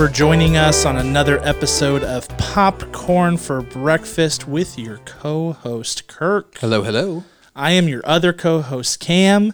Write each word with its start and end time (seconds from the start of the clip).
For 0.00 0.08
joining 0.08 0.56
us 0.56 0.86
on 0.86 0.96
another 0.96 1.40
episode 1.46 2.02
of 2.02 2.26
Popcorn 2.38 3.36
for 3.36 3.60
Breakfast 3.60 4.48
with 4.48 4.78
your 4.78 4.96
co 5.04 5.52
host, 5.52 6.08
Kirk. 6.08 6.56
Hello, 6.56 6.82
hello. 6.82 7.24
I 7.54 7.72
am 7.72 7.86
your 7.86 8.00
other 8.06 8.32
co 8.32 8.62
host, 8.62 8.98
Cam. 8.98 9.52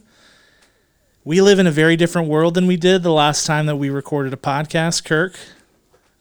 We 1.24 1.41
live 1.41 1.59
in 1.59 1.66
a 1.66 1.72
very 1.72 1.96
different 1.96 2.28
world 2.28 2.55
than 2.55 2.69
we 2.69 2.77
did 2.77 3.02
the 3.02 3.10
last 3.10 3.45
time 3.45 3.66
that 3.66 3.74
we 3.74 3.91
recorded 3.91 4.32
a 4.32 4.36
podcast, 4.36 5.05
Kirk. 5.05 5.36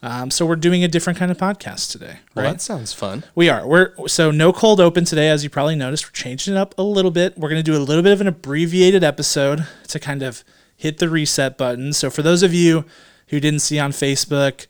Um, 0.02 0.32
so 0.32 0.44
we're 0.44 0.56
doing 0.56 0.84
a 0.84 0.88
different 0.88 1.20
kind 1.20 1.30
of 1.30 1.38
podcast 1.38 1.92
today, 1.92 2.18
Well, 2.34 2.46
that 2.46 2.62
sounds 2.62 2.94
fun. 2.94 3.26
We 3.36 3.48
are. 3.48 3.68
We're 3.68 4.08
so 4.08 4.32
no 4.32 4.52
cold 4.52 4.82
open 4.82 5.06
today, 5.06 5.30
as 5.30 5.44
you 5.44 5.52
probably 5.52 5.76
noticed. 5.76 6.04
We're 6.08 6.14
changing 6.14 6.56
it 6.56 6.58
up 6.58 6.74
a 6.80 6.82
little 6.84 7.12
bit. 7.12 7.38
We're 7.38 7.50
going 7.50 7.64
to 7.64 7.72
do 7.72 7.78
a 7.78 7.86
little 7.86 8.02
bit 8.02 8.14
of 8.14 8.22
an 8.22 8.28
abbreviated 8.28 9.04
episode 9.04 9.68
to 9.88 10.00
kind 10.00 10.24
of 10.24 10.44
hit 10.76 10.98
the 10.98 11.10
reset 11.10 11.60
button. 11.60 11.94
So 11.94 12.10
for 12.10 12.24
those 12.24 12.42
of 12.42 12.56
you 12.56 12.86
who 13.28 13.40
didn't 13.40 13.60
see 13.60 13.80
on 13.80 13.92
Facebook, 13.92 14.68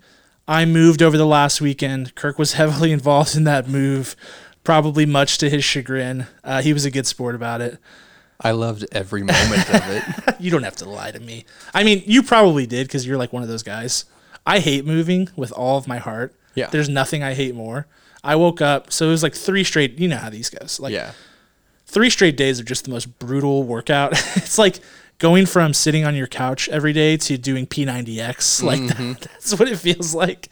I 0.47 0.65
moved 0.65 1.01
over 1.01 1.17
the 1.17 1.25
last 1.25 1.59
weekend. 1.61 2.15
Kirk 2.15 2.37
was 2.39 2.53
heavily 2.61 2.91
involved 2.91 3.35
in 3.35 3.43
that 3.45 3.67
move, 3.67 4.15
probably 4.63 5.05
much 5.05 5.37
to 5.39 5.49
his 5.49 5.63
chagrin. 5.63 6.27
Uh, 6.43 6.61
he 6.61 6.73
was 6.73 6.85
a 6.85 6.91
good 6.91 7.07
sport 7.07 7.35
about 7.35 7.61
it. 7.61 7.77
I 8.41 8.51
loved 8.51 8.85
every 8.91 9.23
moment 9.23 9.69
of 9.69 9.89
it. 9.89 10.03
You 10.39 10.51
don't 10.51 10.63
have 10.63 10.75
to 10.77 10.89
lie 10.89 11.11
to 11.11 11.19
me. 11.19 11.45
I 11.73 11.83
mean, 11.85 12.03
you 12.05 12.21
probably 12.21 12.67
did 12.67 12.87
because 12.87 13.07
you're 13.07 13.17
like 13.17 13.31
one 13.31 13.41
of 13.41 13.47
those 13.49 13.63
guys. 13.63 14.03
I 14.45 14.59
hate 14.59 14.85
moving 14.85 15.29
with 15.37 15.51
all 15.53 15.77
of 15.77 15.87
my 15.87 15.97
heart. 15.97 16.35
Yeah. 16.53 16.67
There's 16.67 16.89
nothing 16.89 17.23
I 17.23 17.33
hate 17.33 17.55
more. 17.55 17.87
I 18.23 18.35
woke 18.35 18.61
up, 18.61 18.91
so 18.91 19.07
it 19.07 19.11
was 19.11 19.23
like 19.23 19.33
three 19.33 19.63
straight. 19.63 19.97
You 19.97 20.09
know 20.09 20.17
how 20.17 20.29
these 20.29 20.49
goes. 20.49 20.79
Like 20.79 20.91
Yeah. 20.93 21.11
three 21.85 22.09
straight 22.09 22.35
days 22.35 22.59
of 22.59 22.65
just 22.65 22.83
the 22.83 22.91
most 22.91 23.17
brutal 23.17 23.63
workout. 23.63 24.11
it's 24.35 24.57
like 24.57 24.79
going 25.17 25.45
from 25.45 25.73
sitting 25.73 26.05
on 26.05 26.15
your 26.15 26.27
couch 26.27 26.69
every 26.69 26.93
day 26.93 27.17
to 27.17 27.37
doing 27.37 27.67
P90X. 27.67 28.63
Like 28.65 28.81
Mm-hmm. 28.81 29.13
that's 29.21 29.57
what 29.57 29.67
it 29.67 29.77
feels 29.77 30.13
like. 30.13 30.49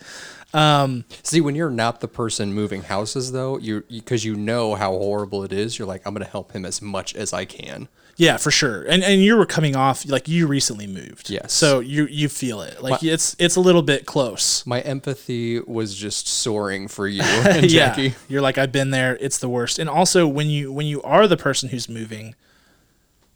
See, 1.23 1.41
when 1.41 1.55
you're 1.55 1.69
not 1.69 1.99
the 1.99 2.07
person 2.07 2.53
moving 2.53 2.83
houses, 2.83 3.31
though, 3.31 3.57
you 3.57 3.83
because 3.89 4.23
you, 4.23 4.35
know 4.35 4.75
how 4.75 4.91
horrible 4.91 5.43
it 5.43 5.51
is, 5.51 5.79
you're 5.79 5.87
like, 5.87 6.05
I'm 6.05 6.13
gonna 6.13 6.25
help 6.25 6.51
him 6.51 6.65
as 6.65 6.81
much 6.81 7.15
as 7.15 7.33
I 7.33 7.45
can. 7.45 7.87
Yeah, 8.15 8.37
for 8.37 8.51
sure. 8.51 8.83
And 8.83 9.03
and 9.03 9.21
you 9.21 9.35
were 9.35 9.45
coming 9.45 9.75
off 9.75 10.07
like 10.07 10.27
you 10.27 10.45
recently 10.45 10.85
moved. 10.85 11.29
Yes. 11.29 11.53
So 11.53 11.79
you 11.79 12.05
you 12.05 12.29
feel 12.29 12.61
it. 12.61 12.81
Like 12.81 13.01
it's 13.03 13.35
it's 13.39 13.55
a 13.55 13.59
little 13.59 13.81
bit 13.81 14.05
close. 14.05 14.65
My 14.65 14.81
empathy 14.81 15.59
was 15.61 15.95
just 15.95 16.27
soaring 16.27 16.87
for 16.87 17.07
you 17.07 17.23
and 17.23 17.71
yeah. 17.71 17.87
Jackie. 17.87 18.15
You're 18.27 18.41
like 18.41 18.57
I've 18.57 18.71
been 18.71 18.91
there. 18.91 19.17
It's 19.19 19.39
the 19.39 19.49
worst. 19.49 19.79
And 19.79 19.89
also 19.89 20.27
when 20.27 20.49
you 20.49 20.71
when 20.71 20.85
you 20.85 21.01
are 21.01 21.27
the 21.27 21.37
person 21.37 21.69
who's 21.69 21.89
moving, 21.89 22.35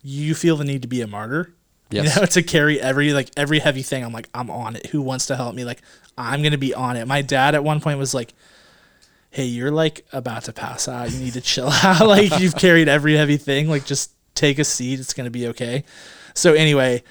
you 0.08 0.34
feel 0.34 0.56
the 0.56 0.64
need 0.64 0.84
to 0.84 0.88
be 0.88 1.02
a 1.02 1.08
martyr. 1.08 1.54
Yes. 1.90 2.16
You 2.16 2.22
know, 2.22 2.26
to 2.32 2.44
carry 2.44 2.80
every 2.80 3.14
like 3.14 3.30
every 3.36 3.60
heavy 3.60 3.82
thing. 3.82 4.04
I'm 4.04 4.14
like, 4.14 4.30
I'm 4.34 4.50
on 4.50 4.76
it. 4.76 4.88
Who 4.88 5.02
wants 5.02 5.26
to 5.28 5.36
help 5.36 5.54
me? 5.54 5.66
Like, 5.66 5.82
I'm 6.18 6.42
gonna 6.42 6.58
be 6.58 6.74
on 6.74 6.96
it. 6.96 7.08
My 7.08 7.22
dad 7.22 7.56
at 7.56 7.64
one 7.64 7.82
point 7.82 8.00
was 8.00 8.14
like, 8.14 8.34
Hey, 9.30 9.46
you're 9.46 9.72
like 9.72 10.06
about 10.14 10.46
to 10.46 10.54
pass 10.54 10.88
out. 10.88 11.12
You 11.12 11.20
need 11.20 11.34
to 11.34 11.42
chill 11.42 11.70
out. 11.84 12.08
like 12.08 12.40
you've 12.40 12.56
carried 12.56 12.88
every 12.88 13.16
heavy 13.16 13.38
thing. 13.38 13.70
Like 13.70 13.86
just 13.86 14.12
take 14.34 14.60
a 14.60 14.64
seat. 14.64 15.00
It's 15.00 15.14
gonna 15.14 15.30
be 15.30 15.48
okay. 15.48 15.84
So 16.34 16.54
anyway, 16.54 17.04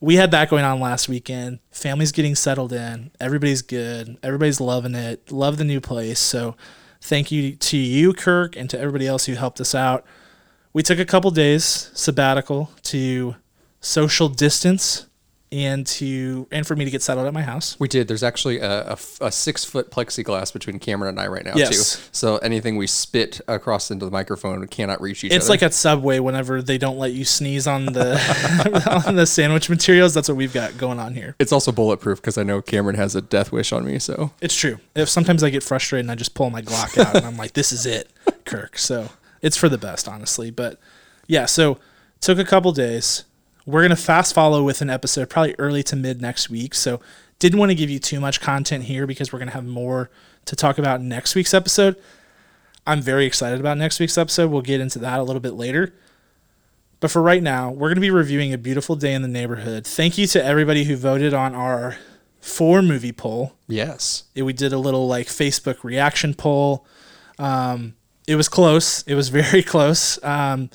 we 0.00 0.16
had 0.16 0.30
that 0.30 0.48
going 0.48 0.64
on 0.64 0.80
last 0.80 1.08
weekend. 1.08 1.58
Family's 1.70 2.12
getting 2.12 2.34
settled 2.34 2.72
in. 2.72 3.10
Everybody's 3.20 3.60
good. 3.60 4.16
Everybody's 4.22 4.60
loving 4.60 4.94
it. 4.94 5.30
Love 5.30 5.58
the 5.58 5.64
new 5.64 5.80
place. 5.80 6.18
So 6.20 6.56
thank 7.02 7.30
you 7.30 7.54
to 7.56 7.76
you, 7.76 8.14
Kirk, 8.14 8.56
and 8.56 8.70
to 8.70 8.78
everybody 8.78 9.06
else 9.06 9.26
who 9.26 9.34
helped 9.34 9.60
us 9.60 9.74
out. 9.74 10.06
We 10.72 10.82
took 10.82 10.98
a 10.98 11.04
couple 11.04 11.30
days 11.30 11.90
sabbatical 11.94 12.70
to 12.84 13.34
social 13.80 14.28
distance 14.28 15.06
and 15.52 15.84
to 15.84 16.46
and 16.52 16.64
for 16.64 16.76
me 16.76 16.84
to 16.84 16.92
get 16.92 17.02
settled 17.02 17.26
at 17.26 17.34
my 17.34 17.42
house. 17.42 17.76
We 17.80 17.88
did. 17.88 18.06
There's 18.06 18.22
actually 18.22 18.60
a 18.60 18.96
a 19.20 19.32
six 19.32 19.64
foot 19.64 19.90
plexiglass 19.90 20.52
between 20.52 20.78
Cameron 20.78 21.08
and 21.08 21.20
I 21.20 21.26
right 21.26 21.44
now, 21.44 21.54
Yes. 21.56 21.96
too. 21.96 22.02
So 22.12 22.36
anything 22.36 22.76
we 22.76 22.86
spit 22.86 23.40
across 23.48 23.90
into 23.90 24.04
the 24.04 24.12
microphone 24.12 24.64
cannot 24.68 25.00
reach 25.00 25.24
each 25.24 25.32
It's 25.32 25.34
other. 25.34 25.38
It's 25.38 25.48
like 25.48 25.62
at 25.64 25.74
Subway 25.74 26.20
whenever 26.20 26.62
they 26.62 26.78
don't 26.78 26.98
let 26.98 27.14
you 27.14 27.24
sneeze 27.24 27.66
on 27.66 27.86
the 27.86 29.02
on 29.08 29.16
the 29.16 29.26
sandwich 29.26 29.68
materials. 29.68 30.14
That's 30.14 30.28
what 30.28 30.36
we've 30.36 30.52
got 30.54 30.78
going 30.78 31.00
on 31.00 31.14
here. 31.14 31.34
it's 31.40 31.50
also 31.50 31.72
bulletproof 31.72 32.20
because 32.20 32.38
I 32.38 32.44
know 32.44 32.62
Cameron 32.62 32.94
has 32.94 33.16
a 33.16 33.20
death 33.20 33.50
wish 33.50 33.72
on 33.72 33.84
me. 33.84 33.98
So 33.98 34.30
It's 34.40 34.54
true. 34.54 34.78
If 34.94 35.08
sometimes 35.08 35.42
I 35.42 35.50
get 35.50 35.64
frustrated 35.64 36.04
and 36.04 36.12
I 36.12 36.14
just 36.14 36.34
pull 36.34 36.50
my 36.50 36.62
Glock 36.62 36.96
out 36.96 37.16
and 37.16 37.26
I'm 37.26 37.36
like, 37.36 37.54
this 37.54 37.72
is 37.72 37.86
it, 37.86 38.08
Kirk. 38.44 38.78
So 38.78 39.08
it's 39.42 39.56
for 39.56 39.68
the 39.68 39.78
best, 39.78 40.08
honestly. 40.08 40.50
But 40.50 40.78
yeah, 41.26 41.46
so 41.46 41.78
took 42.20 42.38
a 42.38 42.44
couple 42.44 42.72
days. 42.72 43.24
We're 43.66 43.82
gonna 43.82 43.96
fast 43.96 44.34
follow 44.34 44.62
with 44.62 44.80
an 44.82 44.90
episode 44.90 45.30
probably 45.30 45.54
early 45.58 45.82
to 45.84 45.96
mid 45.96 46.20
next 46.20 46.50
week. 46.50 46.74
So 46.74 47.00
didn't 47.38 47.58
want 47.58 47.70
to 47.70 47.74
give 47.74 47.90
you 47.90 47.98
too 47.98 48.20
much 48.20 48.40
content 48.40 48.84
here 48.84 49.06
because 49.06 49.32
we're 49.32 49.38
gonna 49.38 49.50
have 49.52 49.66
more 49.66 50.10
to 50.46 50.56
talk 50.56 50.78
about 50.78 51.00
next 51.00 51.34
week's 51.34 51.54
episode. 51.54 51.96
I'm 52.86 53.00
very 53.02 53.26
excited 53.26 53.60
about 53.60 53.78
next 53.78 54.00
week's 54.00 54.18
episode. 54.18 54.50
We'll 54.50 54.62
get 54.62 54.80
into 54.80 54.98
that 55.00 55.18
a 55.20 55.22
little 55.22 55.40
bit 55.40 55.54
later. 55.54 55.94
But 56.98 57.10
for 57.10 57.22
right 57.22 57.42
now, 57.42 57.70
we're 57.70 57.88
going 57.88 57.96
to 57.96 58.02
be 58.02 58.10
reviewing 58.10 58.52
A 58.52 58.58
Beautiful 58.58 58.94
Day 58.94 59.14
in 59.14 59.22
the 59.22 59.28
Neighborhood. 59.28 59.86
Thank 59.86 60.18
you 60.18 60.26
to 60.28 60.44
everybody 60.44 60.84
who 60.84 60.96
voted 60.96 61.32
on 61.32 61.54
our 61.54 61.96
four 62.40 62.82
movie 62.82 63.12
poll 63.12 63.54
yes, 63.68 64.24
we 64.34 64.52
did 64.52 64.72
a 64.72 64.78
little 64.78 65.06
like 65.06 65.26
Facebook 65.26 65.84
reaction 65.84 66.34
poll. 66.34 66.86
Um, 67.38 67.94
it 68.26 68.36
was 68.36 68.48
close. 68.48 69.02
It 69.02 69.14
was 69.14 69.28
very 69.28 69.62
close 69.74 70.22
um, 70.24 70.70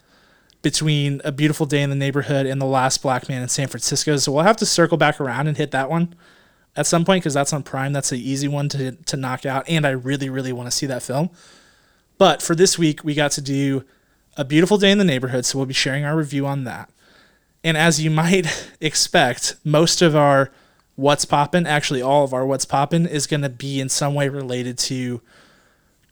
between 0.61 1.21
A 1.23 1.31
Beautiful 1.31 1.65
Day 1.65 1.81
in 1.81 1.89
the 1.89 1.95
Neighborhood 1.95 2.45
and 2.45 2.59
The 2.59 2.65
Last 2.65 3.01
Black 3.01 3.29
Man 3.29 3.41
in 3.41 3.49
San 3.49 3.67
Francisco. 3.67 4.17
So 4.17 4.31
we'll 4.31 4.43
have 4.43 4.57
to 4.57 4.65
circle 4.65 4.97
back 4.97 5.21
around 5.21 5.47
and 5.47 5.57
hit 5.57 5.71
that 5.71 5.89
one 5.89 6.15
at 6.75 6.85
some 6.85 7.05
point 7.05 7.23
because 7.23 7.33
that's 7.33 7.53
on 7.53 7.63
Prime. 7.63 7.93
That's 7.93 8.11
an 8.11 8.19
easy 8.19 8.47
one 8.47 8.69
to, 8.69 8.91
to 8.93 9.17
knock 9.17 9.45
out. 9.45 9.67
And 9.69 9.85
I 9.85 9.91
really, 9.91 10.29
really 10.29 10.53
want 10.53 10.67
to 10.67 10.75
see 10.75 10.85
that 10.87 11.03
film. 11.03 11.29
But 12.17 12.41
for 12.41 12.55
this 12.55 12.77
week, 12.77 13.03
we 13.03 13.13
got 13.13 13.31
to 13.33 13.41
do 13.41 13.83
A 14.37 14.45
Beautiful 14.45 14.77
Day 14.77 14.91
in 14.91 14.97
the 14.97 15.03
Neighborhood. 15.03 15.45
So 15.45 15.57
we'll 15.57 15.65
be 15.65 15.73
sharing 15.73 16.05
our 16.05 16.15
review 16.15 16.45
on 16.45 16.63
that. 16.63 16.89
And 17.63 17.77
as 17.77 18.01
you 18.01 18.09
might 18.11 18.71
expect, 18.81 19.55
most 19.63 20.01
of 20.01 20.15
our 20.15 20.51
what's 20.95 21.25
poppin', 21.25 21.67
actually 21.67 22.01
all 22.01 22.23
of 22.23 22.33
our 22.33 22.45
what's 22.45 22.65
poppin' 22.65 23.05
is 23.05 23.27
going 23.27 23.41
to 23.41 23.49
be 23.49 23.79
in 23.79 23.89
some 23.89 24.13
way 24.13 24.29
related 24.29 24.77
to 24.77 25.21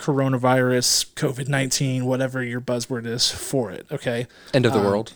coronavirus, 0.04 1.14
COVID 1.14 1.48
19, 1.48 2.06
whatever 2.06 2.44
your 2.44 2.60
buzzword 2.60 3.06
is 3.06 3.32
for 3.32 3.72
it. 3.72 3.86
Okay. 3.92 4.28
end 4.54 4.66
of 4.66 4.74
the 4.74 4.80
Um, 4.80 4.86
world. 4.86 5.14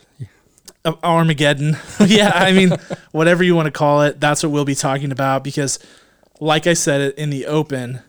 Armageddon. 1.03 1.75
yeah. 2.05 2.31
I 2.33 2.53
mean, 2.53 2.71
whatever 3.11 3.43
you 3.43 3.55
want 3.55 3.65
to 3.65 3.71
call 3.71 4.03
it, 4.03 4.21
that's 4.21 4.41
what 4.43 4.51
we'll 4.53 4.63
be 4.65 4.75
talking 4.75 5.11
about 5.11 5.43
because, 5.43 5.79
like 6.39 6.65
I 6.65 6.73
said 6.73 7.13
in 7.15 7.29
the 7.29 7.45
open, 7.45 7.99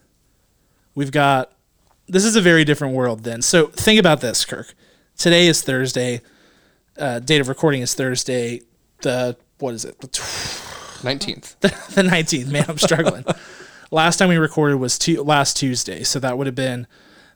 we've 0.95 1.11
got 1.11 1.51
this 2.07 2.25
is 2.25 2.37
a 2.37 2.41
very 2.41 2.65
different 2.65 2.95
world 2.95 3.25
then. 3.25 3.43
So 3.43 3.67
think 3.67 3.99
about 3.99 4.21
this, 4.21 4.45
Kirk. 4.45 4.75
Today 5.17 5.49
is 5.49 5.61
Thursday. 5.63 6.21
Uh, 6.97 7.19
date 7.19 7.41
of 7.41 7.49
recording 7.49 7.83
is 7.83 7.95
Thursday. 7.95 8.63
The, 9.03 9.37
what 9.59 9.75
is 9.75 9.85
it? 9.85 10.01
The 10.01 10.09
Nineteenth. 11.05 11.59
the 11.61 11.69
19th. 12.03 12.51
Man, 12.51 12.65
I'm 12.69 12.79
struggling. 12.79 13.25
Last 13.91 14.17
time 14.19 14.29
we 14.29 14.37
recorded 14.37 14.77
was 14.77 15.07
last 15.19 15.57
Tuesday, 15.57 16.03
so 16.03 16.19
that 16.21 16.37
would 16.39 16.47
have 16.47 16.57
been 16.57 16.87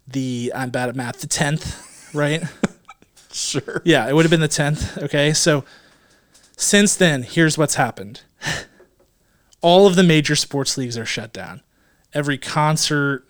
the 0.06 0.52
I'm 0.54 0.70
bad 0.70 0.88
at 0.88 0.96
math. 0.96 1.20
The 1.20 1.26
10th, 1.26 2.14
right? 2.14 2.42
Sure. 3.34 3.80
yeah, 3.82 4.06
it 4.06 4.14
would 4.14 4.26
have 4.26 4.30
been 4.30 4.40
the 4.42 4.46
10th. 4.46 5.04
Okay, 5.04 5.32
so 5.32 5.64
since 6.54 6.94
then, 6.94 7.22
here's 7.22 7.56
what's 7.56 7.76
happened. 7.76 8.20
All 9.62 9.86
of 9.86 9.96
the 9.96 10.02
major 10.02 10.36
sports 10.36 10.76
leagues 10.76 10.98
are 10.98 11.06
shut 11.06 11.32
down. 11.32 11.62
Every 12.12 12.36
concert, 12.36 13.26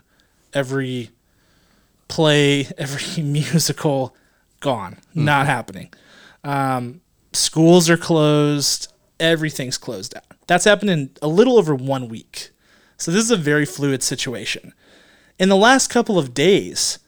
every 0.53 1.11
play, 2.09 2.67
every 2.79 3.23
musical, 3.23 4.17
gone. 4.59 4.99
Not 5.15 5.47
happening. 5.47 5.93
Um, 6.43 7.01
schools 7.33 7.89
are 7.89 7.97
closed. 7.97 8.93
Everything's 9.21 9.79
closed 9.79 10.15
down. 10.15 10.25
That's 10.49 10.65
happened 10.65 10.91
in 10.91 11.11
a 11.23 11.29
little 11.29 11.59
over 11.59 11.75
one 11.75 12.09
week. 12.09 12.51
So 13.03 13.11
this 13.11 13.25
is 13.25 13.33
a 13.33 13.37
very 13.37 13.65
fluid 13.65 14.01
situation. 14.05 14.73
In 15.37 15.49
the 15.49 15.57
last 15.57 15.89
couple 15.89 16.21
of 16.21 16.35
days, 16.35 17.01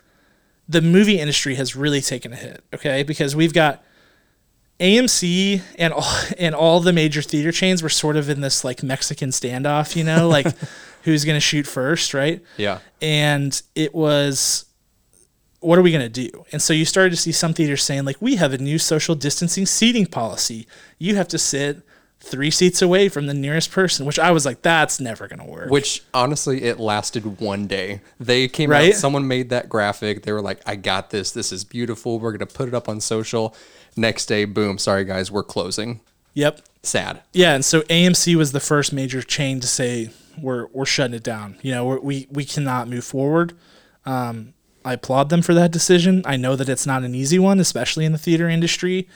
the 0.68 0.82
movie 0.82 1.20
industry 1.20 1.54
has 1.54 1.76
really 1.76 2.00
taken 2.00 2.32
a 2.32 2.36
hit, 2.36 2.64
okay? 2.74 3.04
Because 3.04 3.36
we've 3.36 3.52
got 3.52 3.84
AMC 4.80 5.62
and 5.78 5.92
all 5.92 6.16
and 6.38 6.52
all 6.52 6.80
the 6.80 6.92
major 6.92 7.22
theater 7.22 7.52
chains 7.52 7.80
were 7.80 7.88
sort 7.88 8.16
of 8.16 8.28
in 8.28 8.40
this 8.40 8.64
like 8.64 8.82
Mexican 8.82 9.30
standoff, 9.30 9.94
you 9.94 10.02
know, 10.02 10.28
like 10.28 10.48
who's 11.02 11.24
going 11.24 11.36
to 11.36 11.40
shoot 11.40 11.64
first, 11.64 12.12
right? 12.12 12.42
Yeah. 12.56 12.80
and 13.00 13.62
it 13.76 13.94
was 13.94 14.64
what 15.60 15.78
are 15.78 15.82
we 15.82 15.92
going 15.92 16.12
to 16.12 16.28
do 16.28 16.44
and 16.52 16.60
so 16.60 16.74
you 16.74 16.84
started 16.84 17.08
to 17.10 17.16
see 17.16 17.32
some 17.32 17.54
theaters 17.54 17.82
saying 17.82 18.04
like 18.04 18.20
we 18.20 18.36
have 18.36 18.52
a 18.52 18.58
new 18.58 18.78
social 18.78 19.14
distancing 19.14 19.64
seating 19.64 20.04
policy 20.04 20.66
you 20.98 21.16
have 21.16 21.26
to 21.26 21.38
sit 21.38 21.82
three 22.24 22.50
seats 22.50 22.80
away 22.82 23.08
from 23.08 23.26
the 23.26 23.34
nearest 23.34 23.70
person 23.70 24.06
which 24.06 24.18
i 24.18 24.30
was 24.30 24.44
like 24.46 24.62
that's 24.62 24.98
never 25.00 25.28
to 25.28 25.44
work 25.44 25.70
Which 25.70 26.02
honestly, 26.14 26.62
it 26.64 26.78
lasted 26.80 27.40
one 27.40 27.66
day. 27.66 28.00
They 28.18 28.48
came 28.48 28.70
Right? 28.70 28.92
out, 28.92 28.98
someone 28.98 29.26
made 29.28 29.50
that 29.50 29.68
graphic. 29.68 30.22
They 30.22 30.32
were 30.32 30.40
like, 30.42 30.60
I 30.66 30.76
got 30.76 31.10
this. 31.10 31.30
This 31.32 31.52
is 31.52 31.64
beautiful. 31.64 32.18
We're 32.18 32.32
to 32.38 32.46
put 32.46 32.68
it 32.68 32.74
up 32.74 32.88
on 32.88 33.00
social. 33.00 33.54
Next 33.96 34.26
day, 34.26 34.44
boom. 34.44 34.78
Sorry, 34.78 35.04
guys, 35.04 35.30
we're 35.30 35.42
closing. 35.42 36.00
Yep. 36.34 36.60
Sad. 36.82 37.22
Yeah, 37.32 37.54
and 37.54 37.64
so 37.64 37.82
AMC 37.82 38.34
was 38.36 38.52
the 38.52 38.60
first 38.60 38.92
major 38.92 39.22
chain 39.22 39.60
to 39.60 39.66
say 39.66 40.10
we're 40.40 40.66
we're 40.72 40.84
shutting 40.86 41.14
it 41.14 41.22
down. 41.22 41.56
You 41.62 41.72
know, 41.72 41.84
we're, 41.84 42.00
we 42.00 42.26
we 42.30 42.44
cannot 42.44 42.88
move 42.88 43.04
forward. 43.04 43.54
Um, 44.04 44.54
I 44.84 44.94
applaud 44.94 45.30
them 45.30 45.42
for 45.42 45.54
that 45.54 45.70
decision. 45.70 46.22
I 46.24 46.36
know 46.36 46.56
that 46.56 46.68
it's 46.68 46.86
not 46.86 47.02
an 47.04 47.14
easy 47.14 47.38
one, 47.38 47.58
especially 47.60 48.04
in 48.04 48.12
the 48.12 48.18
theater 48.18 48.48
industry, 48.48 49.08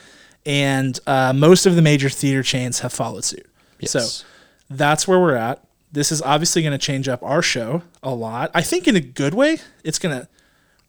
and 0.46 0.98
uh, 1.06 1.32
most 1.32 1.66
of 1.66 1.76
the 1.76 1.82
major 1.82 2.08
theater 2.08 2.42
chains 2.42 2.80
have 2.80 2.92
followed 2.92 3.24
suit. 3.24 3.46
Yes. 3.80 3.90
So 3.92 4.26
that's 4.70 5.06
where 5.06 5.18
we're 5.20 5.34
at. 5.34 5.62
This 5.90 6.12
is 6.12 6.20
obviously 6.22 6.62
going 6.62 6.72
to 6.72 6.78
change 6.78 7.08
up 7.08 7.22
our 7.22 7.42
show 7.42 7.82
a 8.02 8.14
lot. 8.14 8.50
I 8.54 8.62
think 8.62 8.86
in 8.86 8.96
a 8.96 9.00
good 9.00 9.34
way. 9.34 9.58
It's 9.84 9.98
going 9.98 10.20
to 10.20 10.28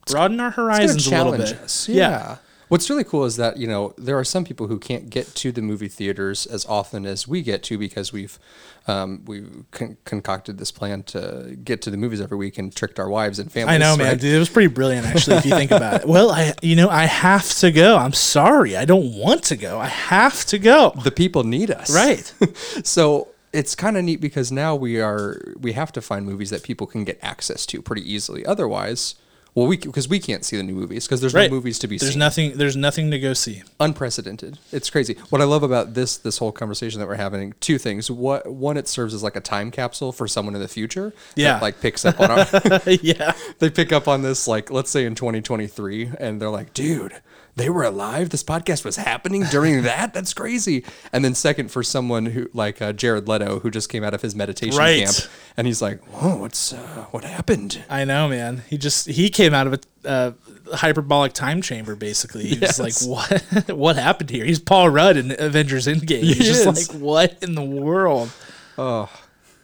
broaden 0.07 0.39
our 0.39 0.51
horizons 0.51 1.07
a 1.07 1.09
little 1.11 1.37
bit. 1.37 1.53
us. 1.61 1.87
Yeah. 1.87 2.37
What's 2.69 2.89
really 2.89 3.03
cool 3.03 3.25
is 3.25 3.35
that 3.35 3.57
you 3.57 3.67
know 3.67 3.93
there 3.97 4.17
are 4.17 4.23
some 4.23 4.45
people 4.45 4.67
who 4.67 4.79
can't 4.79 5.09
get 5.09 5.27
to 5.35 5.51
the 5.51 5.61
movie 5.61 5.87
theaters 5.87 6.45
as 6.45 6.65
often 6.65 7.05
as 7.05 7.27
we 7.27 7.41
get 7.41 7.63
to 7.63 7.77
because 7.77 8.13
we've 8.13 8.39
um, 8.87 9.23
we've 9.25 9.65
con- 9.71 9.97
concocted 10.05 10.57
this 10.57 10.71
plan 10.71 11.03
to 11.03 11.57
get 11.63 11.81
to 11.83 11.89
the 11.91 11.97
movies 11.97 12.21
every 12.21 12.37
week 12.37 12.57
and 12.57 12.75
tricked 12.75 12.99
our 12.99 13.09
wives 13.09 13.39
and 13.39 13.51
families. 13.51 13.75
I 13.75 13.77
know, 13.77 13.97
man. 13.97 14.17
Dude, 14.17 14.33
it 14.33 14.39
was 14.39 14.49
pretty 14.49 14.67
brilliant, 14.67 15.05
actually, 15.05 15.37
if 15.37 15.45
you 15.45 15.51
think 15.51 15.71
about 15.71 16.01
it. 16.01 16.07
Well, 16.07 16.31
I, 16.31 16.53
you 16.61 16.75
know, 16.75 16.89
I 16.89 17.05
have 17.05 17.49
to 17.59 17.71
go. 17.71 17.97
I'm 17.97 18.13
sorry. 18.13 18.75
I 18.77 18.85
don't 18.85 19.13
want 19.13 19.43
to 19.45 19.55
go. 19.57 19.79
I 19.79 19.87
have 19.87 20.45
to 20.45 20.57
go. 20.57 20.93
The 21.03 21.11
people 21.11 21.43
need 21.43 21.69
us, 21.71 21.93
Right. 21.93 22.33
so 22.83 23.27
it's 23.51 23.73
kind 23.75 23.97
of 23.97 24.03
neat 24.03 24.21
because 24.21 24.51
now 24.51 24.75
we 24.75 25.01
are 25.01 25.55
we 25.59 25.73
have 25.73 25.91
to 25.93 26.01
find 26.01 26.25
movies 26.25 26.51
that 26.51 26.61
people 26.63 26.85
can 26.87 27.03
get 27.03 27.17
access 27.21 27.65
to 27.67 27.81
pretty 27.81 28.11
easily. 28.11 28.45
Otherwise, 28.45 29.15
well, 29.55 29.67
we 29.67 29.77
because 29.77 30.07
we 30.07 30.19
can't 30.19 30.45
see 30.45 30.57
the 30.57 30.63
new 30.63 30.73
movies 30.75 31.05
because 31.07 31.21
there's 31.21 31.33
Right. 31.33 31.49
no 31.49 31.55
movies 31.55 31.79
to 31.79 31.87
be 31.87 31.97
seen. 31.97 32.05
There's 32.05 32.13
seen. 32.13 32.19
nothing. 32.19 32.57
There's 32.57 32.75
nothing 32.75 33.11
to 33.11 33.19
go 33.19 33.33
see. 33.33 33.63
unprecedented. 33.79 34.59
It's 34.71 34.89
crazy. 34.89 35.15
What 35.29 35.41
I 35.41 35.45
love 35.45 35.63
about 35.63 35.93
this 35.93 36.17
this 36.17 36.37
whole 36.37 36.51
conversation 36.51 36.99
that 36.99 37.07
we're 37.07 37.15
having, 37.15 37.53
two 37.59 37.77
things. 37.77 38.09
What 38.11 38.45
one, 38.47 38.77
it 38.77 38.87
serves 38.87 39.13
as 39.13 39.23
like 39.23 39.35
a 39.35 39.41
time 39.41 39.71
capsule 39.71 40.11
for 40.11 40.27
someone 40.27 40.55
in 40.55 40.61
the 40.61 40.67
future. 40.67 41.09
that, 41.35 41.41
Yeah. 41.41 41.59
like 41.59 41.81
picks 41.81 42.05
up 42.05 42.19
on 42.19 42.31
our. 42.31 42.47
yeah. 43.01 43.33
they 43.59 43.69
pick 43.69 43.91
up 43.91 44.07
on 44.07 44.21
this 44.21 44.47
like 44.47 44.71
let's 44.71 44.89
say 44.91 45.05
in 45.05 45.15
2023, 45.15 46.11
and 46.19 46.41
they're 46.41 46.49
like, 46.49 46.73
dude. 46.73 47.13
They 47.59 47.69
were 47.69 47.83
alive. 47.83 48.29
This 48.29 48.43
podcast 48.43 48.83
was 48.85 48.95
happening 48.95 49.43
during 49.51 49.83
that. 49.83 50.13
That's 50.13 50.33
crazy. 50.33 50.83
And 51.13 51.23
then 51.23 51.35
second, 51.35 51.69
for 51.71 51.83
someone 51.83 52.25
who 52.27 52.49
like 52.53 52.81
uh, 52.81 52.93
Jared 52.93 53.27
Leto, 53.27 53.59
who 53.59 53.69
just 53.69 53.89
came 53.89 54.03
out 54.03 54.13
of 54.13 54.21
his 54.21 54.33
meditation 54.35 54.77
Right. 54.77 55.03
camp, 55.05 55.15
and 55.57 55.67
he's 55.67 55.81
like, 55.81 56.01
"Whoa, 56.05 56.37
what's 56.37 56.73
uh, 56.73 57.05
what 57.11 57.23
happened?" 57.23 57.83
I 57.89 58.05
know, 58.05 58.27
man. 58.29 58.63
He 58.69 58.77
just 58.77 59.07
he 59.07 59.29
came 59.29 59.53
out 59.53 59.67
of 59.67 59.73
a 60.05 60.07
uh, 60.09 60.31
hyperbolic 60.75 61.33
time 61.33 61.61
chamber. 61.61 61.95
Basically, 61.95 62.47
he 62.47 62.55
Yes. 62.55 62.79
was 62.79 63.07
like, 63.07 63.31
"What? 63.31 63.69
what 63.77 63.95
happened 63.97 64.29
here?" 64.29 64.45
He's 64.45 64.59
Paul 64.59 64.89
Rudd 64.89 65.17
in 65.17 65.35
Avengers 65.37 65.85
Endgame. 65.87 66.23
He's 66.23 66.37
He 66.37 66.43
just 66.45 66.65
like, 66.65 66.99
"What 67.01 67.37
in 67.43 67.55
the 67.55 67.63
world?" 67.63 68.31
Oh, 68.77 69.09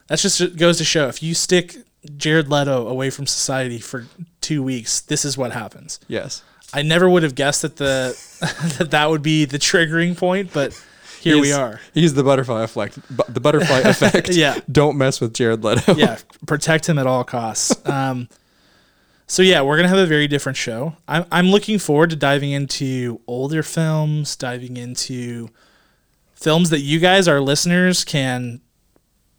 That's 0.08 0.22
just 0.22 0.58
goes 0.58 0.78
to 0.80 0.84
show 0.84 1.08
if 1.08 1.24
you 1.24 1.34
stick 1.34 1.78
Jared 2.18 2.50
Leto 2.50 2.88
away 2.88 3.10
from 3.10 3.26
society 3.26 3.80
for 3.80 4.06
two 4.42 4.62
weeks, 4.62 5.00
this 5.02 5.24
is 5.26 5.38
what 5.38 5.54
happens. 5.54 6.00
yes. 6.08 6.44
I 6.78 6.82
never 6.82 7.10
would 7.10 7.24
have 7.24 7.36
guessed 7.36 7.62
that 7.64 7.78
the 7.78 8.16
that 8.78 8.92
that 8.92 9.10
would 9.10 9.22
be 9.22 9.46
the 9.46 9.58
triggering 9.60 10.18
point, 10.18 10.52
but 10.54 10.80
here 11.22 11.40
we 11.40 11.52
are. 11.54 11.80
He's 11.94 12.14
the 12.14 12.24
butterfly 12.24 12.64
effect. 12.64 13.00
Bu- 13.10 13.24
The 13.30 13.40
butterfly 13.40 13.80
effect. 13.86 14.30
Yeah. 14.30 14.60
Don't 14.72 14.98
mess 14.98 15.20
with 15.22 15.34
Jared 15.34 15.64
Leto. 15.64 15.96
Yeah, 15.96 16.18
protect 16.46 16.88
him 16.88 17.00
at 17.00 17.08
all 17.08 17.24
costs. 17.24 17.76
Um, 17.86 18.28
so 19.28 19.42
yeah, 19.42 19.62
we're 19.64 19.76
gonna 19.78 19.88
have 19.90 19.98
a 19.98 20.06
very 20.06 20.28
different 20.28 20.56
show. 20.58 20.98
I'm 21.08 21.26
I'm 21.32 21.48
looking 21.48 21.80
forward 21.80 22.12
to 22.12 22.16
diving 22.16 22.52
into 22.52 23.20
older 23.26 23.64
films, 23.64 24.36
diving 24.36 24.78
into 24.78 25.50
films 26.36 26.70
that 26.70 26.82
you 26.82 27.00
guys, 27.00 27.28
our 27.28 27.42
listeners, 27.42 28.04
can 28.04 28.62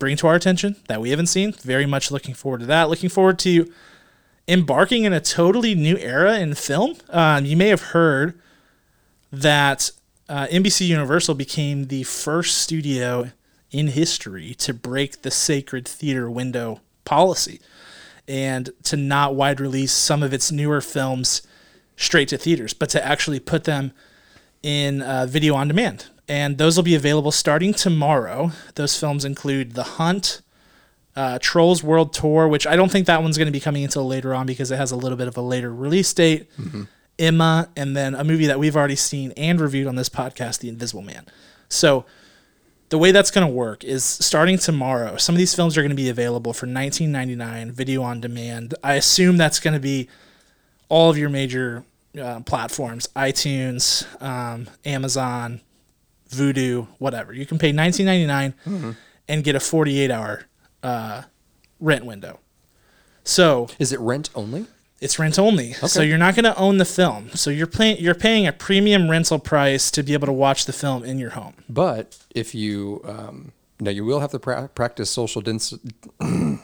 bring 0.01 0.17
to 0.17 0.27
our 0.27 0.35
attention 0.35 0.75
that 0.89 1.01
we 1.01 1.11
haven't 1.11 1.27
seen. 1.29 1.53
Very 1.53 1.87
much 1.87 2.11
looking 2.11 2.35
forward 2.35 2.61
to 2.61 2.67
that. 2.67 2.89
Looking 2.91 3.09
forward 3.09 3.39
to 3.41 3.73
embarking 4.49 5.05
in 5.05 5.13
a 5.13 5.21
totally 5.21 5.75
new 5.75 5.97
era 5.99 6.39
in 6.39 6.55
film. 6.55 6.97
Um, 7.11 7.45
you 7.45 7.57
may 7.57 7.69
have 7.69 7.83
heard 7.83 8.41
that 9.33 9.91
uh, 10.29 10.47
NBC 10.47 10.87
Universal 10.87 11.35
became 11.35 11.87
the 11.87 12.05
first 12.05 12.59
studio 12.59 13.33
in 13.71 13.89
history 13.89 14.55
to 14.55 14.73
break 14.73 15.23
the 15.23 15.31
sacred 15.31 15.87
theater 15.87 16.31
window 16.31 16.81
policy 17.05 17.61
and 18.29 18.71
to 18.85 18.97
not 18.97 19.35
wide 19.35 19.61
release 19.61 19.93
some 19.93 20.23
of 20.23 20.33
its 20.33 20.51
newer 20.51 20.81
films 20.81 21.43
straight 21.97 22.29
to 22.29 22.39
theaters, 22.39 22.75
but 22.75 22.89
to 22.91 23.05
actually 23.05 23.41
put 23.41 23.65
them 23.65 23.93
in 24.63 25.03
uh, 25.03 25.27
video 25.29 25.55
on 25.55 25.69
demand. 25.69 26.07
And 26.29 26.59
those 26.59 26.77
will 26.77 26.85
be 26.85 26.97
available 26.97 27.31
starting 27.31 27.73
tomorrow. 27.73 28.51
Those 28.75 28.99
films 28.99 29.25
include 29.25 29.73
The 29.75 29.85
Hunt, 29.85 30.43
uh, 31.17 31.39
Trolls 31.41 31.83
World 31.83 32.13
Tour, 32.13 32.47
which 32.47 32.67
I 32.67 32.77
don't 32.77 32.91
think 32.93 33.07
that 33.07 33.23
one's 33.23 33.39
going 33.39 33.47
to 33.47 33.53
be 33.53 33.61
coming 33.61 33.83
until 33.83 34.07
later 34.07 34.35
on 34.35 34.47
because 34.47 34.71
it 34.71 34.77
has 34.77 34.93
a 34.93 34.97
little 34.97 35.17
bit 35.17 35.29
of 35.29 35.37
a 35.37 35.41
later 35.41 35.73
release 35.75 36.13
date. 36.13 36.49
Emma, 37.19 37.71
and 37.77 37.97
then 37.97 38.15
a 38.15 38.23
movie 38.23 38.47
that 38.47 38.59
we've 38.59 38.77
already 38.77 38.97
seen 38.97 39.33
and 39.39 39.59
reviewed 39.59 39.87
on 39.87 39.97
this 39.97 40.11
podcast, 40.11 40.61
The 40.61 40.69
Invisible 40.69 41.01
Man. 41.03 41.25
So 41.71 42.05
the 42.91 42.99
way 42.99 43.11
that's 43.11 43.31
going 43.31 43.47
to 43.47 43.53
work 43.53 43.83
is 43.85 44.05
starting 44.05 44.59
tomorrow. 44.59 45.17
Some 45.17 45.35
of 45.35 45.39
these 45.39 45.55
films 45.55 45.79
are 45.79 45.81
going 45.81 45.91
to 45.91 45.97
be 45.97 46.11
available 46.11 46.53
for 46.53 46.67
19.99 46.67 47.73
video 47.73 48.03
on 48.03 48.21
demand. 48.21 48.75
I 48.85 48.95
assume 48.95 49.39
that's 49.39 49.61
going 49.61 49.75
to 49.75 49.81
be 49.81 50.09
all 50.91 51.09
of 51.11 51.17
your 51.17 51.31
major 51.31 51.85
uh, 52.21 52.41
platforms: 52.41 53.09
iTunes, 53.17 54.05
um, 54.23 54.69
Amazon, 54.85 55.63
Vudu, 56.31 56.87
whatever. 56.99 57.33
You 57.33 57.47
can 57.47 57.59
pay 57.59 57.73
19.99 57.73 58.97
and 59.29 59.43
get 59.43 59.57
a 59.57 59.61
48 59.61 60.11
hour 60.11 60.45
uh, 60.87 61.23
rent 61.81 62.05
window. 62.05 62.41
So 63.25 63.69
Is 63.79 63.93
it 63.93 64.01
rent 64.01 64.31
only? 64.35 64.67
it's 65.01 65.19
rent 65.19 65.39
only. 65.39 65.73
So 65.75 66.01
you're 66.01 66.19
not 66.19 66.35
going 66.35 66.45
to 66.45 66.57
own 66.57 66.79
the 66.79 66.85
film. 66.85 67.31
So 67.35 67.51
you're 67.51 67.67
paying 67.67 67.99
you're 67.99 68.15
paying 68.15 68.47
a 68.47 68.53
premium 68.53 69.11
rental 69.11 69.39
price 69.39 69.91
to 69.91 70.03
be 70.03 70.15
able 70.15 70.27
to 70.27 70.33
watch 70.33 70.65
the 70.65 70.73
film 70.73 71.05
in 71.05 71.19
your 71.19 71.31
home. 71.31 71.55
But 71.69 72.19
if 72.35 72.55
you, 72.55 73.03
um, 73.05 73.53
no, 73.79 73.91
you 73.91 74.05
will 74.05 74.21
have 74.21 74.31
to 74.31 74.39
pra- 74.39 74.71
practice 74.75 75.11
social 75.11 75.43
distance. 75.43 75.79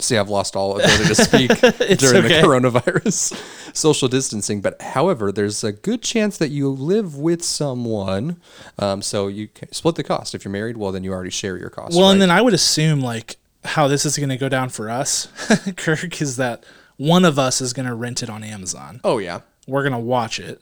See, 0.00 0.16
I've 0.16 0.30
lost 0.30 0.56
all 0.56 0.80
ability 0.80 1.04
to 1.04 1.14
speak 1.14 1.48
during 1.98 2.24
okay. 2.24 2.40
the 2.40 2.46
coronavirus. 2.46 3.40
social 3.76 4.08
distancing, 4.08 4.60
but 4.60 4.80
however, 4.82 5.30
there's 5.30 5.62
a 5.62 5.70
good 5.70 6.02
chance 6.02 6.38
that 6.38 6.48
you 6.48 6.68
live 6.68 7.16
with 7.16 7.44
someone, 7.44 8.40
um, 8.78 9.00
so 9.00 9.28
you 9.28 9.46
can 9.46 9.70
split 9.72 9.94
the 9.94 10.02
cost. 10.02 10.34
If 10.34 10.44
you're 10.44 10.50
married, 10.50 10.76
well, 10.76 10.90
then 10.90 11.04
you 11.04 11.12
already 11.12 11.30
share 11.30 11.56
your 11.56 11.70
cost. 11.70 11.96
Well, 11.96 12.10
and 12.10 12.20
then 12.20 12.30
I 12.32 12.40
would 12.40 12.54
assume 12.54 13.00
like 13.00 13.36
how 13.64 13.88
this 13.88 14.04
is 14.04 14.16
going 14.16 14.28
to 14.28 14.36
go 14.36 14.48
down 14.48 14.68
for 14.68 14.90
us, 14.90 15.28
Kirk, 15.76 16.20
is 16.20 16.36
that 16.36 16.64
one 16.96 17.24
of 17.24 17.38
us 17.38 17.60
is 17.60 17.72
going 17.72 17.86
to 17.86 17.94
rent 17.94 18.22
it 18.22 18.30
on 18.30 18.44
Amazon. 18.44 19.00
oh 19.04 19.18
yeah, 19.18 19.40
We're 19.66 19.82
going 19.82 19.92
to 19.92 19.98
watch 19.98 20.38
it. 20.38 20.60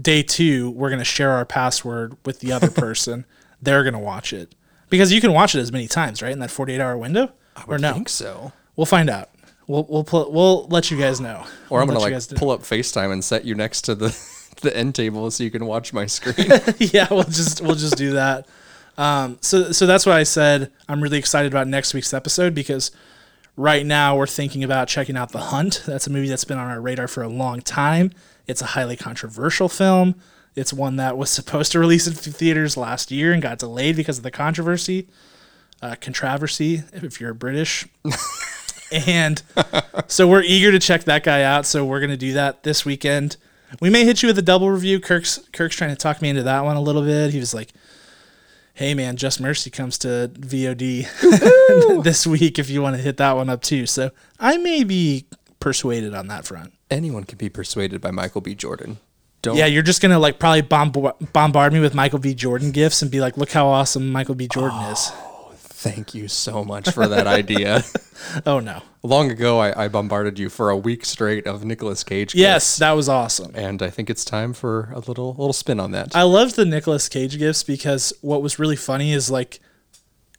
Day 0.00 0.22
two, 0.22 0.70
we're 0.70 0.90
going 0.90 0.98
to 0.98 1.04
share 1.04 1.32
our 1.32 1.44
password 1.46 2.16
with 2.26 2.40
the 2.40 2.52
other 2.52 2.70
person. 2.82 3.24
They're 3.62 3.82
going 3.82 3.94
to 3.94 3.98
watch 3.98 4.32
it 4.32 4.54
because 4.90 5.12
you 5.12 5.20
can 5.20 5.32
watch 5.32 5.54
it 5.54 5.60
as 5.60 5.72
many 5.72 5.88
times, 5.88 6.20
right? 6.22 6.32
In 6.32 6.38
that 6.40 6.50
48 6.50 6.80
hour 6.80 6.96
window, 6.98 7.32
or 7.66 7.78
no? 7.78 7.88
I 7.88 7.90
no? 7.90 7.94
think 7.94 8.08
so. 8.10 8.52
We'll 8.76 8.84
find 8.86 9.08
out. 9.08 9.30
We'll 9.66 9.84
we'll 9.88 10.04
pl- 10.04 10.30
we'll 10.30 10.66
let 10.68 10.90
you 10.92 10.98
guys 10.98 11.20
know. 11.20 11.44
Or 11.70 11.80
I'm 11.80 11.88
gonna 11.88 11.98
like 11.98 12.12
guys 12.12 12.28
pull 12.28 12.50
up 12.50 12.60
FaceTime 12.60 13.12
and 13.12 13.24
set 13.24 13.44
you 13.44 13.54
next 13.56 13.82
to 13.82 13.94
the 13.96 14.16
the 14.60 14.76
end 14.76 14.94
table 14.94 15.28
so 15.30 15.42
you 15.42 15.50
can 15.50 15.66
watch 15.66 15.92
my 15.92 16.06
screen. 16.06 16.50
yeah, 16.78 17.08
we'll 17.10 17.24
just 17.24 17.62
we'll 17.62 17.74
just 17.74 17.96
do 17.96 18.12
that. 18.12 18.46
Um, 18.98 19.38
so 19.40 19.72
so 19.72 19.86
that's 19.86 20.06
why 20.06 20.18
I 20.18 20.22
said 20.22 20.72
I'm 20.88 21.02
really 21.02 21.18
excited 21.18 21.52
about 21.52 21.66
next 21.68 21.92
week's 21.92 22.14
episode 22.14 22.54
because 22.54 22.90
right 23.56 23.84
now 23.84 24.16
we're 24.16 24.26
thinking 24.26 24.64
about 24.64 24.88
checking 24.88 25.16
out 25.16 25.32
The 25.32 25.38
Hunt. 25.38 25.82
That's 25.86 26.06
a 26.06 26.10
movie 26.10 26.28
that's 26.28 26.44
been 26.44 26.58
on 26.58 26.70
our 26.70 26.80
radar 26.80 27.08
for 27.08 27.22
a 27.22 27.28
long 27.28 27.60
time. 27.60 28.12
It's 28.46 28.62
a 28.62 28.66
highly 28.66 28.96
controversial 28.96 29.68
film. 29.68 30.14
It's 30.54 30.72
one 30.72 30.96
that 30.96 31.18
was 31.18 31.30
supposed 31.38 31.72
to 31.72 31.78
release 31.78 32.06
in 32.06 32.14
theaters 32.14 32.76
last 32.76 33.10
year 33.10 33.32
and 33.32 33.42
got 33.42 33.58
delayed 33.58 33.96
because 33.96 34.18
of 34.18 34.24
the 34.24 34.30
controversy, 34.30 35.08
uh, 35.82 35.96
controversy. 36.00 36.82
If 36.92 37.20
you're 37.20 37.34
British. 37.34 37.86
and 38.92 39.42
so 40.06 40.26
we're 40.26 40.42
eager 40.42 40.70
to 40.72 40.78
check 40.78 41.04
that 41.04 41.24
guy 41.24 41.42
out. 41.42 41.66
So 41.66 41.84
we're 41.84 42.00
gonna 42.00 42.16
do 42.16 42.32
that 42.34 42.62
this 42.62 42.84
weekend. 42.84 43.36
We 43.80 43.90
may 43.90 44.04
hit 44.04 44.22
you 44.22 44.28
with 44.28 44.38
a 44.38 44.42
double 44.42 44.70
review. 44.70 45.00
Kirk's 45.00 45.38
Kirk's 45.52 45.76
trying 45.76 45.90
to 45.90 45.96
talk 45.96 46.22
me 46.22 46.28
into 46.28 46.44
that 46.44 46.64
one 46.64 46.76
a 46.76 46.80
little 46.80 47.02
bit. 47.02 47.32
He 47.32 47.38
was 47.38 47.52
like, 47.52 47.72
"Hey 48.76 48.94
man, 48.94 49.16
Just 49.16 49.40
Mercy 49.40 49.70
comes 49.70 49.98
to 49.98 50.30
VOD 50.34 52.02
this 52.04 52.26
week 52.26 52.58
if 52.58 52.70
you 52.70 52.82
want 52.82 52.94
to 52.96 53.02
hit 53.02 53.16
that 53.16 53.34
one 53.34 53.48
up 53.48 53.62
too." 53.62 53.86
So 53.86 54.10
I 54.38 54.56
may 54.58 54.84
be 54.84 55.26
persuaded 55.60 56.14
on 56.14 56.28
that 56.28 56.46
front. 56.46 56.72
Anyone 56.90 57.24
can 57.24 57.38
be 57.38 57.48
persuaded 57.48 58.00
by 58.00 58.10
Michael 58.10 58.40
B. 58.40 58.54
Jordan. 58.54 58.98
Don't. 59.42 59.56
Yeah, 59.56 59.66
you're 59.66 59.82
just 59.82 60.00
gonna 60.00 60.18
like 60.18 60.38
probably 60.38 60.62
bomb- 60.62 60.92
bombard 61.32 61.72
me 61.72 61.80
with 61.80 61.94
Michael 61.94 62.18
B. 62.18 62.34
Jordan 62.34 62.70
gifts 62.70 63.02
and 63.02 63.10
be 63.10 63.20
like, 63.20 63.36
"Look 63.36 63.52
how 63.52 63.66
awesome 63.66 64.10
Michael 64.12 64.34
B. 64.34 64.48
Jordan 64.48 64.80
is." 64.92 65.10
Thank 65.94 66.14
you 66.14 66.28
so 66.28 66.64
much 66.64 66.90
for 66.90 67.06
that 67.08 67.26
idea. 67.26 67.82
Oh 68.46 68.60
no. 68.60 68.80
Long 69.02 69.30
ago, 69.30 69.60
I, 69.60 69.84
I 69.84 69.88
bombarded 69.88 70.38
you 70.38 70.48
for 70.48 70.70
a 70.70 70.76
week 70.76 71.04
straight 71.04 71.46
of 71.46 71.64
Nicolas 71.66 72.02
Cage. 72.02 72.28
Gifts, 72.32 72.40
Yes, 72.40 72.76
that 72.78 72.92
was 72.92 73.10
awesome. 73.10 73.52
and 73.54 73.82
I 73.82 73.90
think 73.90 74.08
it's 74.08 74.24
time 74.24 74.54
for 74.54 74.88
a 74.94 75.00
little 75.00 75.30
little 75.34 75.52
spin 75.52 75.78
on 75.78 75.90
that. 75.92 76.16
I 76.16 76.22
loved 76.22 76.56
the 76.56 76.64
Nicolas 76.64 77.08
Cage 77.10 77.38
gifts 77.38 77.62
because 77.62 78.14
what 78.22 78.40
was 78.40 78.58
really 78.58 78.74
funny 78.74 79.12
is 79.12 79.30
like 79.30 79.60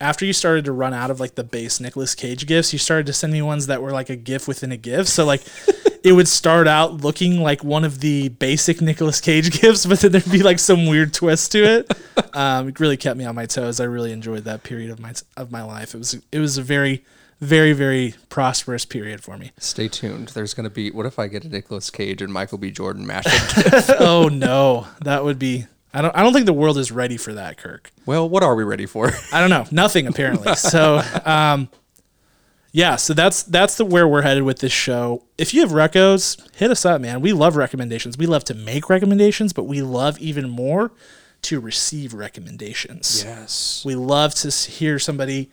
after 0.00 0.24
you 0.24 0.32
started 0.32 0.64
to 0.66 0.72
run 0.72 0.94
out 0.94 1.10
of 1.10 1.18
like 1.20 1.34
the 1.34 1.44
base 1.44 1.80
Nicolas 1.80 2.14
Cage 2.14 2.46
gifts, 2.46 2.72
you 2.72 2.78
started 2.78 3.06
to 3.06 3.12
send 3.12 3.32
me 3.32 3.42
ones 3.42 3.66
that 3.66 3.82
were 3.82 3.90
like 3.90 4.10
a 4.10 4.16
gif 4.16 4.46
within 4.46 4.70
a 4.70 4.76
gif. 4.76 5.08
So 5.08 5.24
like 5.24 5.42
it 6.04 6.12
would 6.12 6.28
start 6.28 6.68
out 6.68 6.94
looking 6.94 7.40
like 7.40 7.64
one 7.64 7.84
of 7.84 8.00
the 8.00 8.28
basic 8.28 8.80
Nicolas 8.80 9.20
Cage 9.20 9.50
gifts, 9.60 9.86
but 9.86 10.00
then 10.00 10.12
there'd 10.12 10.30
be 10.30 10.42
like 10.42 10.58
some 10.58 10.86
weird 10.86 11.12
twist 11.12 11.52
to 11.52 11.64
it. 11.64 11.92
Um, 12.34 12.68
it 12.68 12.78
really 12.78 12.96
kept 12.96 13.16
me 13.16 13.24
on 13.24 13.34
my 13.34 13.46
toes. 13.46 13.80
I 13.80 13.84
really 13.84 14.12
enjoyed 14.12 14.44
that 14.44 14.62
period 14.62 14.90
of 14.90 15.00
my 15.00 15.12
of 15.36 15.50
my 15.50 15.62
life. 15.62 15.94
It 15.94 15.98
was 15.98 16.14
it 16.30 16.38
was 16.38 16.58
a 16.58 16.62
very 16.62 17.04
very 17.40 17.72
very 17.72 18.14
prosperous 18.28 18.84
period 18.84 19.22
for 19.22 19.38
me. 19.38 19.50
Stay 19.58 19.88
tuned. 19.88 20.28
There's 20.28 20.52
going 20.52 20.64
to 20.64 20.70
be. 20.70 20.90
What 20.90 21.06
if 21.06 21.18
I 21.18 21.26
get 21.26 21.44
a 21.44 21.48
Nicolas 21.48 21.90
Cage 21.90 22.20
and 22.22 22.32
Michael 22.32 22.58
B. 22.58 22.70
Jordan 22.70 23.06
mashup? 23.06 23.96
oh 23.98 24.28
no, 24.28 24.86
that 25.02 25.24
would 25.24 25.38
be. 25.38 25.66
I 25.94 26.02
don't. 26.02 26.14
I 26.16 26.22
don't 26.22 26.32
think 26.32 26.46
the 26.46 26.52
world 26.52 26.78
is 26.78 26.92
ready 26.92 27.16
for 27.16 27.32
that, 27.34 27.56
Kirk. 27.56 27.90
well, 28.06 28.28
what 28.28 28.42
are 28.42 28.54
we 28.54 28.64
ready 28.64 28.86
for? 28.86 29.10
I 29.32 29.40
don't 29.40 29.50
know. 29.50 29.64
Nothing 29.70 30.06
apparently. 30.06 30.54
So, 30.54 31.02
um, 31.24 31.68
yeah. 32.72 32.96
So 32.96 33.14
that's 33.14 33.42
that's 33.42 33.76
the 33.76 33.84
where 33.84 34.06
we're 34.06 34.22
headed 34.22 34.42
with 34.42 34.58
this 34.58 34.72
show. 34.72 35.24
If 35.38 35.54
you 35.54 35.62
have 35.62 35.70
recos, 35.70 36.38
hit 36.56 36.70
us 36.70 36.84
up, 36.84 37.00
man. 37.00 37.20
We 37.20 37.32
love 37.32 37.56
recommendations. 37.56 38.18
We 38.18 38.26
love 38.26 38.44
to 38.44 38.54
make 38.54 38.90
recommendations, 38.90 39.52
but 39.52 39.64
we 39.64 39.80
love 39.82 40.18
even 40.18 40.48
more 40.50 40.92
to 41.42 41.60
receive 41.60 42.12
recommendations. 42.14 43.22
yes. 43.24 43.82
We 43.86 43.94
love 43.94 44.34
to 44.36 44.50
hear 44.50 44.98
somebody 44.98 45.50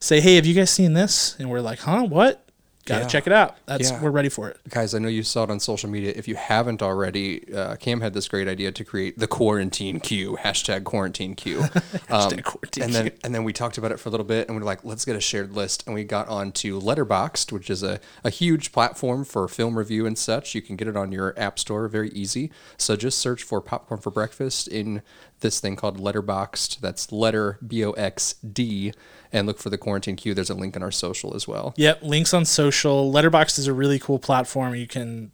say, 0.00 0.20
"Hey, 0.20 0.34
have 0.36 0.44
you 0.44 0.54
guys 0.54 0.70
seen 0.70 0.92
this?" 0.92 1.36
And 1.38 1.48
we're 1.48 1.60
like, 1.60 1.80
"Huh? 1.80 2.02
What?" 2.02 2.49
Got 2.86 2.96
to 2.96 3.00
Yeah. 3.02 3.08
check 3.08 3.26
it 3.26 3.32
out. 3.32 3.56
That's 3.66 3.90
Yeah. 3.90 4.02
we're 4.02 4.10
ready 4.10 4.30
for 4.30 4.48
it. 4.48 4.58
Guys, 4.68 4.94
I 4.94 4.98
know 4.98 5.08
you 5.08 5.22
saw 5.22 5.44
it 5.44 5.50
on 5.50 5.60
social 5.60 5.88
media. 5.90 6.12
If 6.16 6.26
you 6.26 6.34
haven't 6.34 6.82
already, 6.82 7.52
uh, 7.54 7.76
Cam 7.76 8.00
had 8.00 8.14
this 8.14 8.26
great 8.26 8.48
idea 8.48 8.72
to 8.72 8.84
create 8.84 9.18
the 9.18 9.26
quarantine 9.26 10.00
queue 10.00 10.38
hashtag 10.42 10.84
quarantine 10.84 11.34
queue. 11.34 11.64
Um, 12.10 12.28
Hashtag 12.30 12.42
quarantine 12.44 12.82
and 12.84 12.94
then 12.94 13.02
queue. 13.10 13.18
and 13.22 13.32
then 13.34 13.44
we 13.44 13.52
talked 13.52 13.78
about 13.78 13.92
it 13.92 14.00
for 14.00 14.08
a 14.08 14.12
little 14.12 14.26
bit, 14.26 14.48
and 14.48 14.56
we 14.56 14.62
are 14.62 14.64
like, 14.64 14.84
let's 14.84 15.04
get 15.04 15.14
a 15.14 15.20
shared 15.20 15.52
list. 15.54 15.84
And 15.86 15.94
we 15.94 16.02
got 16.02 16.26
on 16.28 16.50
to 16.52 16.80
Letterboxd, 16.80 17.52
which 17.52 17.70
is 17.70 17.82
a, 17.84 18.00
a 18.24 18.30
huge 18.30 18.72
platform 18.72 19.24
for 19.24 19.46
film 19.46 19.78
review 19.78 20.06
and 20.06 20.18
such. 20.18 20.54
You 20.54 20.62
can 20.62 20.74
get 20.74 20.88
it 20.88 20.96
on 20.96 21.12
your 21.12 21.32
app 21.38 21.58
store, 21.60 21.86
very 21.86 22.08
easy. 22.10 22.50
So 22.76 22.96
just 22.96 23.18
search 23.18 23.44
for 23.44 23.60
popcorn 23.60 24.00
for 24.00 24.10
breakfast 24.10 24.66
in 24.66 25.02
this 25.40 25.60
thing 25.60 25.76
called 25.76 25.98
Letterboxd. 26.00 26.80
That's 26.80 27.12
letter 27.12 27.58
B 27.64 27.84
O 27.84 27.92
X 27.92 28.34
D, 28.42 28.92
and 29.32 29.46
look 29.46 29.58
for 29.58 29.70
the 29.70 29.78
quarantine 29.78 30.16
queue. 30.16 30.34
There's 30.34 30.50
a 30.50 30.54
link 30.54 30.76
in 30.76 30.82
our 30.82 30.90
social 30.90 31.34
as 31.34 31.46
well. 31.46 31.74
Yep, 31.76 32.02
links 32.02 32.34
on 32.34 32.44
social. 32.44 33.12
Letterboxd 33.12 33.58
is 33.58 33.66
a 33.66 33.72
really 33.72 33.98
cool 33.98 34.18
platform. 34.18 34.74
You 34.74 34.86
can 34.86 35.30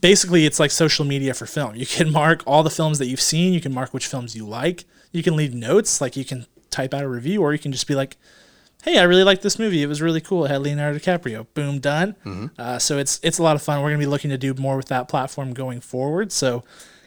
basically 0.00 0.46
it's 0.46 0.60
like 0.60 0.70
social 0.70 1.04
media 1.04 1.34
for 1.34 1.46
film. 1.46 1.74
You 1.76 1.86
can 1.86 2.12
mark 2.12 2.42
all 2.46 2.62
the 2.62 2.70
films 2.70 2.98
that 2.98 3.06
you've 3.06 3.20
seen, 3.20 3.52
you 3.52 3.60
can 3.60 3.72
mark 3.72 3.92
which 3.92 4.06
films 4.06 4.34
you 4.34 4.46
like. 4.46 4.84
You 5.12 5.22
can 5.22 5.36
leave 5.36 5.54
notes, 5.54 6.00
like 6.00 6.16
you 6.16 6.24
can 6.24 6.46
type 6.70 6.92
out 6.92 7.04
a 7.04 7.08
review 7.08 7.40
or 7.42 7.52
you 7.52 7.58
can 7.58 7.70
just 7.70 7.86
be 7.86 7.94
like, 7.94 8.16
"Hey, 8.82 8.98
I 8.98 9.04
really 9.04 9.22
liked 9.22 9.42
this 9.42 9.58
movie. 9.58 9.82
It 9.82 9.86
was 9.86 10.02
really 10.02 10.20
cool. 10.20 10.44
It 10.44 10.50
had 10.50 10.62
Leonardo 10.62 10.98
DiCaprio." 10.98 11.46
Boom, 11.54 11.78
done. 11.78 12.16
Uh, 12.58 12.78
so 12.78 12.98
it's 12.98 13.20
it's 13.22 13.38
a 13.38 13.42
lot 13.42 13.54
of 13.54 13.62
fun. 13.62 13.78
We're 13.80 13.90
going 13.90 14.00
to 14.00 14.06
be 14.06 14.10
looking 14.10 14.30
to 14.30 14.38
do 14.38 14.52
more 14.54 14.76
with 14.76 14.86
that 14.88 15.08
platform 15.08 15.54
going 15.54 15.80
forward. 15.80 16.32
So 16.32 16.64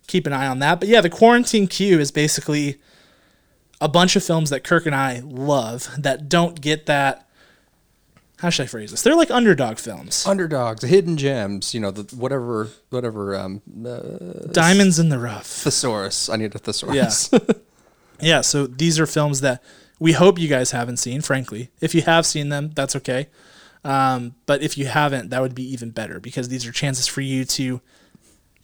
keep 0.07 0.25
an 0.25 0.31
eye 0.33 0.47
on 0.47 0.59
that. 0.59 0.79
But 0.79 0.87
yeah, 0.87 1.01
the 1.01 1.09
quarantine 1.09 1.67
queue 1.67 1.99
is 1.99 2.11
basically 2.11 2.77
a 3.79 3.87
bunch 3.87 4.15
of 4.15 4.23
films 4.23 4.49
that 4.49 4.63
Kirk 4.63 4.85
and 4.85 4.95
I 4.95 5.19
love 5.23 5.89
that 5.97 6.29
don't 6.29 6.59
get 6.59 6.85
that 6.87 7.27
how 8.39 8.51
should 8.51 8.63
I 8.63 8.67
phrase 8.67 8.91
this? 8.91 9.01
They're 9.01 9.15
like 9.15 9.31
underdog 9.31 9.79
films. 9.79 10.25
underdogs, 10.27 10.83
hidden 10.83 11.17
gems, 11.17 11.73
you 11.73 11.79
know, 11.79 11.89
the, 11.89 12.15
whatever, 12.15 12.69
whatever. 12.91 13.35
Um, 13.35 13.63
uh, 13.83 14.47
Diamonds 14.51 14.99
in 14.99 15.09
the 15.09 15.17
rough. 15.17 15.47
thesaurus. 15.47 16.29
I 16.29 16.35
need 16.35 16.53
a 16.53 16.59
thesaurus. 16.59 17.29
Yeah. 17.33 17.39
Yeah, 18.19 18.41
so 18.41 18.65
these 18.65 18.99
are 18.99 19.05
films 19.05 19.41
that 19.41 19.61
we 19.99 20.13
hope 20.13 20.39
you 20.39 20.47
guys 20.47 20.71
haven't 20.71 20.97
seen, 20.97 21.21
frankly. 21.21 21.69
If 21.81 21.93
you 21.93 22.01
have 22.01 22.25
seen 22.25 22.49
them, 22.49 22.71
that's 22.73 22.95
okay. 22.95 23.27
Um, 23.83 24.33
but 24.47 24.63
if 24.63 24.75
you 24.75 24.87
haven't, 24.87 25.29
that 25.29 25.39
would 25.41 25.53
be 25.53 25.63
even 25.71 25.91
better 25.91 26.19
because 26.19 26.49
these 26.49 26.65
are 26.65 26.71
chances 26.71 27.05
for 27.05 27.21
you 27.21 27.45
to 27.45 27.79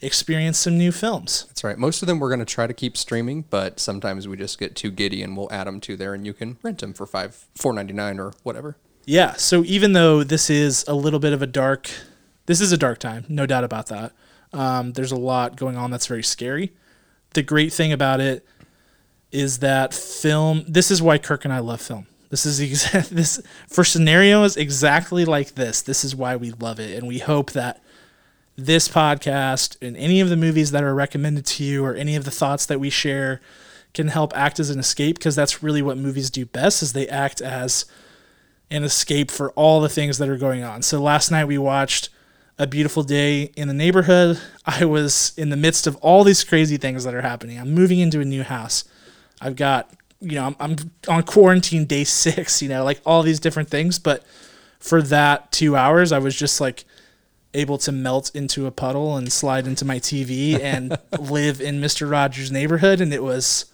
experience 0.00 0.58
some 0.58 0.76
new 0.76 0.92
films. 0.92 1.44
That's 1.48 1.64
right. 1.64 1.78
Most 1.78 2.02
of 2.02 2.06
them 2.06 2.18
we're 2.18 2.28
going 2.28 2.40
to 2.40 2.44
try 2.44 2.66
to 2.66 2.74
keep 2.74 2.96
streaming, 2.96 3.42
but 3.50 3.80
sometimes 3.80 4.28
we 4.28 4.36
just 4.36 4.58
get 4.58 4.74
too 4.76 4.90
giddy 4.90 5.22
and 5.22 5.36
we'll 5.36 5.52
add 5.52 5.66
them 5.66 5.80
to 5.82 5.96
there, 5.96 6.14
and 6.14 6.26
you 6.26 6.32
can 6.32 6.58
rent 6.62 6.78
them 6.78 6.92
for 6.92 7.06
five, 7.06 7.46
four 7.54 7.72
ninety 7.72 7.92
nine 7.92 8.18
or 8.18 8.32
whatever. 8.42 8.76
Yeah, 9.06 9.34
so 9.34 9.62
even 9.64 9.92
though 9.92 10.24
this 10.24 10.48
is 10.48 10.84
a 10.88 10.94
little 10.94 11.20
bit 11.20 11.32
of 11.32 11.42
a 11.42 11.46
dark, 11.46 11.90
this 12.46 12.60
is 12.60 12.72
a 12.72 12.78
dark 12.78 12.98
time, 12.98 13.26
no 13.28 13.44
doubt 13.46 13.64
about 13.64 13.86
that. 13.86 14.12
Um, 14.52 14.92
there's 14.92 15.12
a 15.12 15.16
lot 15.16 15.56
going 15.56 15.76
on 15.76 15.90
that's 15.90 16.06
very 16.06 16.22
scary. 16.22 16.72
The 17.34 17.42
great 17.42 17.72
thing 17.72 17.92
about 17.92 18.20
it 18.20 18.46
is 19.32 19.58
that 19.58 19.92
film. 19.92 20.64
This 20.68 20.90
is 20.90 21.02
why 21.02 21.18
Kirk 21.18 21.44
and 21.44 21.52
I 21.52 21.58
love 21.58 21.80
film. 21.80 22.06
This 22.30 22.46
is 22.46 22.60
exa- 22.60 23.08
this 23.10 23.42
for 23.68 23.84
scenarios 23.84 24.56
exactly 24.56 25.24
like 25.24 25.54
this. 25.54 25.82
This 25.82 26.04
is 26.04 26.16
why 26.16 26.36
we 26.36 26.52
love 26.52 26.80
it, 26.80 26.96
and 26.96 27.06
we 27.06 27.18
hope 27.18 27.52
that 27.52 27.82
this 28.56 28.88
podcast 28.88 29.76
and 29.82 29.96
any 29.96 30.20
of 30.20 30.28
the 30.28 30.36
movies 30.36 30.70
that 30.70 30.84
are 30.84 30.94
recommended 30.94 31.44
to 31.44 31.64
you 31.64 31.84
or 31.84 31.94
any 31.94 32.14
of 32.14 32.24
the 32.24 32.30
thoughts 32.30 32.66
that 32.66 32.78
we 32.78 32.90
share 32.90 33.40
can 33.92 34.08
help 34.08 34.36
act 34.36 34.60
as 34.60 34.70
an 34.70 34.78
escape 34.78 35.18
because 35.18 35.34
that's 35.34 35.62
really 35.62 35.82
what 35.82 35.96
movies 35.96 36.30
do 36.30 36.44
best 36.46 36.82
is 36.82 36.92
they 36.92 37.08
act 37.08 37.40
as 37.40 37.84
an 38.70 38.82
escape 38.82 39.30
for 39.30 39.50
all 39.52 39.80
the 39.80 39.88
things 39.88 40.18
that 40.18 40.28
are 40.28 40.36
going 40.36 40.62
on. 40.64 40.82
So 40.82 41.00
last 41.00 41.30
night 41.30 41.46
we 41.46 41.58
watched 41.58 42.10
A 42.58 42.66
Beautiful 42.66 43.02
Day 43.02 43.52
in 43.56 43.68
the 43.68 43.74
Neighborhood. 43.74 44.40
I 44.66 44.84
was 44.84 45.32
in 45.36 45.50
the 45.50 45.56
midst 45.56 45.86
of 45.86 45.96
all 45.96 46.24
these 46.24 46.44
crazy 46.44 46.76
things 46.76 47.04
that 47.04 47.14
are 47.14 47.22
happening. 47.22 47.58
I'm 47.58 47.72
moving 47.72 48.00
into 48.00 48.20
a 48.20 48.24
new 48.24 48.42
house. 48.42 48.84
I've 49.40 49.56
got, 49.56 49.90
you 50.20 50.36
know, 50.36 50.46
I'm, 50.46 50.56
I'm 50.58 50.76
on 51.08 51.22
quarantine 51.24 51.86
day 51.86 52.04
six, 52.04 52.62
you 52.62 52.68
know, 52.68 52.84
like 52.84 53.00
all 53.04 53.22
these 53.22 53.40
different 53.40 53.68
things. 53.68 53.98
But 53.98 54.24
for 54.78 55.02
that 55.02 55.52
two 55.52 55.76
hours, 55.76 56.12
I 56.12 56.18
was 56.18 56.36
just 56.36 56.60
like 56.60 56.84
able 57.54 57.78
to 57.78 57.92
melt 57.92 58.30
into 58.34 58.66
a 58.66 58.70
puddle 58.70 59.16
and 59.16 59.32
slide 59.32 59.66
into 59.66 59.84
my 59.84 59.98
TV 59.98 60.60
and 60.60 60.98
live 61.18 61.60
in 61.60 61.80
Mr. 61.80 62.10
Rogers' 62.10 62.50
neighborhood. 62.50 63.00
And 63.00 63.12
it 63.12 63.22
was 63.22 63.66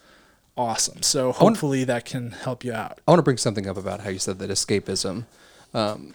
awesome. 0.56 1.02
So 1.02 1.32
hopefully 1.32 1.84
that 1.84 2.04
can 2.04 2.32
help 2.32 2.64
you 2.64 2.72
out. 2.72 3.00
I 3.06 3.10
want 3.10 3.18
to 3.18 3.24
bring 3.24 3.38
something 3.38 3.66
up 3.66 3.76
about 3.76 4.00
how 4.00 4.10
you 4.10 4.18
said 4.18 4.38
that 4.38 4.50
escapism. 4.50 5.24
Um, 5.72 6.14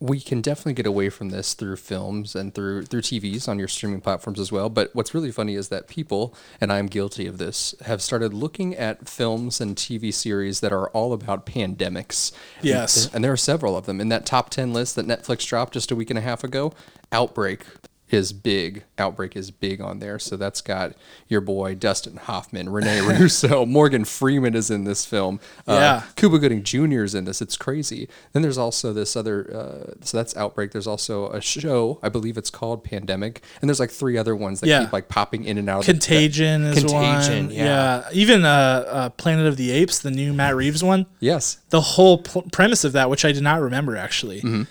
we 0.00 0.18
can 0.18 0.40
definitely 0.40 0.72
get 0.72 0.86
away 0.86 1.10
from 1.10 1.28
this 1.28 1.52
through 1.52 1.76
films 1.76 2.34
and 2.34 2.54
through 2.54 2.84
through 2.84 3.02
TVs 3.02 3.46
on 3.46 3.58
your 3.58 3.68
streaming 3.68 4.00
platforms 4.00 4.40
as 4.40 4.50
well. 4.50 4.70
But 4.70 4.90
what's 4.94 5.14
really 5.14 5.30
funny 5.30 5.54
is 5.54 5.68
that 5.68 5.88
people, 5.88 6.34
and 6.58 6.72
I'm 6.72 6.86
guilty 6.86 7.26
of 7.26 7.36
this, 7.36 7.74
have 7.82 8.00
started 8.00 8.32
looking 8.32 8.74
at 8.74 9.08
films 9.08 9.60
and 9.60 9.76
TV 9.76 10.12
series 10.12 10.60
that 10.60 10.72
are 10.72 10.88
all 10.90 11.12
about 11.12 11.44
pandemics. 11.44 12.32
Yes. 12.62 13.06
and, 13.06 13.16
and 13.16 13.24
there 13.24 13.32
are 13.32 13.36
several 13.36 13.76
of 13.76 13.84
them 13.84 14.00
in 14.00 14.08
that 14.08 14.24
top 14.24 14.48
ten 14.48 14.72
list 14.72 14.96
that 14.96 15.06
Netflix 15.06 15.46
dropped 15.46 15.74
just 15.74 15.90
a 15.90 15.96
week 15.96 16.08
and 16.08 16.18
a 16.18 16.22
half 16.22 16.42
ago. 16.42 16.72
Outbreak 17.12 17.60
is 18.10 18.32
big. 18.32 18.84
Outbreak 18.98 19.36
is 19.36 19.50
big 19.50 19.80
on 19.80 19.98
there. 19.98 20.18
So 20.18 20.36
that's 20.36 20.60
got 20.60 20.94
your 21.28 21.40
boy 21.40 21.74
Dustin 21.74 22.16
Hoffman, 22.16 22.68
Rene 22.68 23.00
Russo, 23.18 23.64
Morgan 23.64 24.04
Freeman 24.04 24.54
is 24.54 24.70
in 24.70 24.84
this 24.84 25.04
film. 25.06 25.40
Uh, 25.66 25.74
Yeah. 25.74 26.02
Cuba 26.16 26.38
Gooding 26.38 26.62
Jr. 26.62 27.02
is 27.04 27.14
in 27.14 27.24
this. 27.24 27.40
It's 27.40 27.56
crazy. 27.56 28.08
Then 28.32 28.42
there's 28.42 28.58
also 28.58 28.92
this 28.92 29.16
other. 29.16 29.50
Uh, 29.54 29.92
so 30.02 30.16
that's 30.16 30.36
Outbreak. 30.36 30.72
There's 30.72 30.86
also 30.86 31.28
a 31.30 31.40
show. 31.40 31.98
I 32.02 32.08
believe 32.08 32.36
it's 32.36 32.50
called 32.50 32.84
Pandemic. 32.84 33.42
And 33.60 33.68
there's 33.68 33.80
like 33.80 33.90
three 33.90 34.16
other 34.18 34.34
ones 34.36 34.60
that 34.60 34.66
Yeah. 34.68 34.84
keep 34.84 34.92
like 34.92 35.08
popping 35.08 35.44
in 35.44 35.56
and 35.58 35.68
out. 35.70 35.80
of 35.80 35.86
the- 35.86 35.92
Contagion 35.92 36.64
is 36.64 36.78
Contagion, 36.84 37.46
one. 37.46 37.54
yeah. 37.54 38.08
Even 38.12 38.44
uh, 38.44 38.48
uh, 38.88 39.08
Planet 39.10 39.46
of 39.46 39.56
the 39.56 39.70
Apes, 39.70 40.00
the 40.00 40.10
new 40.10 40.32
Matt 40.32 40.56
Reeves 40.56 40.82
one. 40.84 41.06
yes. 41.20 41.58
The 41.70 41.80
whole 41.80 42.18
pl- 42.18 42.42
premise 42.52 42.84
of 42.84 42.92
that, 42.92 43.08
which 43.08 43.24
I 43.24 43.32
did 43.32 43.42
not 43.42 43.60
remember 43.60 43.96
actually, 43.96 44.40
Mm-hmm. 44.40 44.62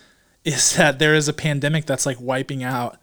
is 0.44 0.76
that 0.76 1.00
there 1.00 1.16
is 1.16 1.28
a 1.28 1.34
pandemic 1.34 1.86
that's 1.86 2.06
like 2.06 2.18
wiping 2.20 2.64
out 2.64 2.98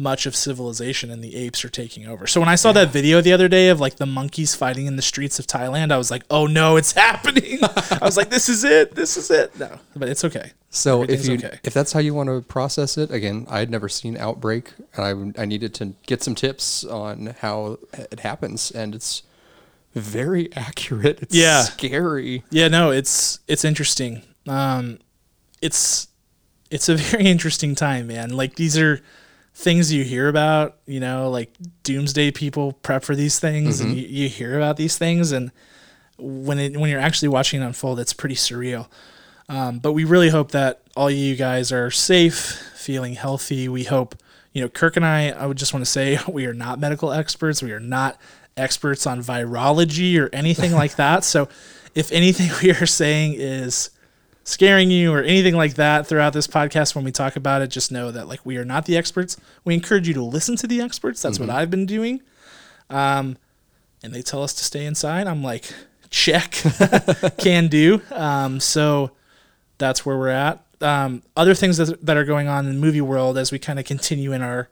much 0.00 0.24
of 0.24 0.34
civilization 0.34 1.10
and 1.10 1.22
the 1.22 1.36
apes 1.36 1.62
are 1.64 1.68
taking 1.68 2.06
over. 2.06 2.26
So 2.26 2.40
when 2.40 2.48
I 2.48 2.54
saw 2.54 2.72
that 2.72 2.88
video 2.88 3.20
the 3.20 3.32
other 3.34 3.48
day 3.48 3.68
of 3.68 3.78
like 3.80 3.96
the 3.96 4.06
monkeys 4.06 4.54
fighting 4.54 4.86
in 4.86 4.96
the 4.96 5.02
streets 5.02 5.38
of 5.38 5.46
Thailand, 5.46 5.92
I 5.92 5.98
was 5.98 6.10
like, 6.10 6.22
"Oh 6.30 6.46
no, 6.46 6.76
it's 6.76 6.92
happening." 7.06 7.58
I 7.62 7.98
was 8.02 8.16
like, 8.16 8.30
"This 8.30 8.48
is 8.48 8.64
it. 8.64 8.94
This 8.94 9.16
is 9.16 9.30
it." 9.30 9.58
No, 9.58 9.78
but 9.94 10.08
it's 10.08 10.24
okay. 10.24 10.52
So 10.70 11.02
if 11.02 11.26
you 11.26 11.34
okay. 11.34 11.58
if 11.64 11.74
that's 11.74 11.92
how 11.92 12.00
you 12.00 12.14
want 12.14 12.28
to 12.28 12.40
process 12.40 12.96
it, 12.96 13.10
again, 13.10 13.46
I 13.50 13.58
had 13.58 13.70
never 13.70 13.88
seen 13.88 14.16
Outbreak, 14.16 14.72
and 14.96 15.34
I 15.36 15.42
I 15.42 15.44
needed 15.44 15.74
to 15.74 15.94
get 16.06 16.22
some 16.22 16.34
tips 16.34 16.82
on 16.84 17.34
how 17.40 17.78
it 17.92 18.20
happens, 18.20 18.70
and 18.70 18.94
it's 18.94 19.22
very 19.94 20.50
accurate. 20.56 21.20
It's 21.22 21.34
Yeah. 21.34 21.62
scary. 21.62 22.42
Yeah, 22.50 22.68
no, 22.68 22.90
it's 22.90 23.40
it's 23.48 23.64
interesting. 23.64 24.22
Um, 24.48 24.98
it's 25.60 26.08
it's 26.70 26.88
a 26.88 26.94
very 27.10 27.26
interesting 27.26 27.74
time, 27.74 28.06
man. 28.06 28.30
Like 28.30 28.54
these 28.56 28.78
are 28.78 29.02
things 29.54 29.92
you 29.92 30.04
hear 30.04 30.28
about. 30.28 30.78
You 30.86 31.00
know, 31.00 31.30
like 31.30 31.52
doomsday 31.82 32.30
people 32.32 32.72
prep 32.72 33.04
for 33.04 33.14
these 33.14 33.38
things, 33.38 33.80
and 33.80 33.96
you, 33.96 34.06
you 34.06 34.28
hear 34.28 34.56
about 34.56 34.76
these 34.76 34.96
things, 34.98 35.32
and 35.32 35.50
when 36.18 36.58
it 36.58 36.76
when 36.76 36.90
you're 36.90 37.00
actually 37.00 37.28
watching 37.28 37.62
it 37.62 37.64
unfold, 37.64 38.00
it's 38.00 38.12
pretty 38.12 38.34
surreal. 38.34 38.88
Um, 39.48 39.80
but 39.80 39.92
we 39.92 40.04
really 40.04 40.28
hope 40.28 40.52
that 40.52 40.80
all 40.94 41.10
you 41.10 41.34
guys 41.34 41.72
are 41.72 41.90
safe, 41.90 42.36
feeling 42.76 43.14
healthy. 43.14 43.68
We 43.68 43.82
hope, 43.82 44.14
you 44.52 44.62
know, 44.62 44.68
Kirk 44.68 44.96
and 44.96 45.04
I, 45.04 45.30
I 45.30 45.46
would 45.46 45.56
just 45.56 45.74
want 45.74 45.84
to 45.84 45.90
say 45.90 46.20
we 46.28 46.46
are 46.46 46.54
not 46.54 46.78
medical 46.78 47.12
experts. 47.12 47.62
We 47.62 47.72
are 47.72 47.80
not 47.80 48.16
experts 48.56 49.06
on 49.08 49.20
virology 49.22 50.20
or 50.20 50.28
anything 50.32 50.72
like 50.72 50.94
that. 50.96 51.24
So 51.24 51.48
if 51.94 52.12
anything 52.12 52.50
we 52.62 52.70
are 52.70 52.86
saying 52.86 53.34
is 53.34 53.90
scaring 54.44 54.90
you 54.90 55.12
or 55.12 55.22
anything 55.22 55.54
like 55.54 55.74
that 55.74 56.06
throughout 56.06 56.32
this 56.32 56.46
podcast 56.46 56.94
when 56.94 57.04
we 57.04 57.12
talk 57.12 57.36
about 57.36 57.62
it, 57.62 57.68
just 57.68 57.92
know 57.92 58.10
that 58.10 58.28
like 58.28 58.44
we 58.44 58.56
are 58.56 58.64
not 58.64 58.86
the 58.86 58.96
experts. 58.96 59.36
We 59.64 59.74
encourage 59.74 60.08
you 60.08 60.14
to 60.14 60.22
listen 60.22 60.56
to 60.56 60.66
the 60.66 60.80
experts. 60.80 61.22
That's 61.22 61.38
what 61.38 61.50
I've 61.50 61.70
been 61.70 61.86
doing. 61.86 62.20
Um, 62.88 63.36
and 64.02 64.12
they 64.12 64.22
tell 64.22 64.42
us 64.42 64.54
to 64.54 64.64
stay 64.64 64.86
inside. 64.86 65.26
I'm 65.26 65.42
like, 65.42 65.72
check, 66.10 66.52
can 67.38 67.68
do. 67.68 68.02
Um, 68.10 68.60
so 68.60 69.12
that's 69.78 70.04
where 70.04 70.18
we're 70.18 70.28
at. 70.28 70.64
Um, 70.80 71.22
other 71.36 71.54
things 71.54 71.76
that, 71.76 72.04
that 72.04 72.16
are 72.16 72.24
going 72.24 72.48
on 72.48 72.66
in 72.66 72.74
the 72.74 72.80
movie 72.80 73.00
world 73.00 73.36
as 73.36 73.52
we 73.52 73.58
kind 73.58 73.78
of 73.78 73.84
continue 73.84 74.32
in 74.32 74.42
our 74.42 74.68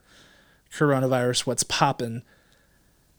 coronavirus, 0.72 1.46
what's 1.46 1.62
popping. 1.62 2.22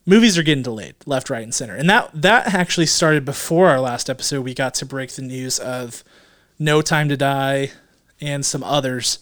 Movies 0.06 0.38
are 0.38 0.44
getting 0.44 0.64
delayed 0.64 0.96
left, 1.06 1.30
right, 1.30 1.44
and 1.44 1.54
center, 1.54 1.76
and 1.76 1.88
that 1.90 2.10
that 2.20 2.52
actually 2.54 2.88
started 2.88 3.26
before 3.26 3.68
our 3.68 3.80
last 3.80 4.10
episode. 4.10 4.44
We 4.44 4.56
got 4.56 4.74
to 4.76 4.86
break 4.86 5.12
the 5.12 5.22
news 5.22 5.60
of 5.60 6.04
No 6.60 6.82
Time 6.82 7.10
to 7.10 7.18
Die 7.18 7.72
and 8.22 8.46
some 8.46 8.64
others. 8.64 9.20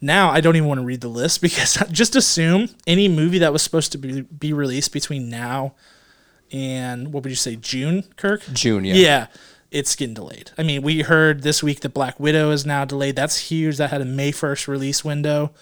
Now 0.00 0.30
I 0.30 0.40
don't 0.40 0.56
even 0.56 0.68
want 0.68 0.80
to 0.80 0.84
read 0.84 1.00
the 1.00 1.08
list 1.08 1.40
because 1.40 1.78
just 1.90 2.16
assume 2.16 2.68
any 2.86 3.08
movie 3.08 3.38
that 3.38 3.52
was 3.52 3.62
supposed 3.62 3.92
to 3.92 3.98
be, 3.98 4.22
be 4.22 4.52
released 4.52 4.92
between 4.92 5.30
now 5.30 5.74
and 6.52 7.12
what 7.12 7.22
would 7.22 7.30
you 7.30 7.36
say 7.36 7.56
June, 7.56 8.04
Kirk? 8.16 8.42
June, 8.52 8.84
yeah. 8.84 8.94
Yeah, 8.94 9.26
it's 9.70 9.96
getting 9.96 10.14
delayed. 10.14 10.52
I 10.56 10.62
mean, 10.62 10.82
we 10.82 11.02
heard 11.02 11.42
this 11.42 11.62
week 11.62 11.80
that 11.80 11.90
Black 11.90 12.20
Widow 12.20 12.50
is 12.50 12.64
now 12.64 12.84
delayed. 12.84 13.16
That's 13.16 13.50
huge. 13.50 13.78
That 13.78 13.90
had 13.90 14.00
a 14.00 14.04
May 14.04 14.32
1st 14.32 14.68
release 14.68 15.04
window. 15.04 15.52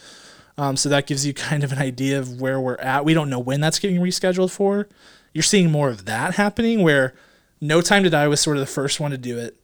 Um, 0.56 0.76
so 0.76 0.88
that 0.88 1.06
gives 1.06 1.26
you 1.26 1.34
kind 1.34 1.64
of 1.64 1.72
an 1.72 1.78
idea 1.78 2.18
of 2.18 2.40
where 2.40 2.60
we're 2.60 2.76
at. 2.76 3.04
We 3.04 3.14
don't 3.14 3.30
know 3.30 3.38
when 3.38 3.60
that's 3.60 3.78
getting 3.78 4.00
rescheduled 4.00 4.50
for. 4.50 4.88
You're 5.32 5.42
seeing 5.42 5.70
more 5.70 5.88
of 5.88 6.04
that 6.04 6.34
happening 6.34 6.82
where 6.82 7.14
No 7.60 7.80
Time 7.80 8.04
to 8.04 8.10
Die 8.10 8.28
was 8.28 8.40
sort 8.40 8.56
of 8.56 8.60
the 8.60 8.66
first 8.66 9.00
one 9.00 9.10
to 9.10 9.18
do 9.18 9.38
it. 9.38 9.56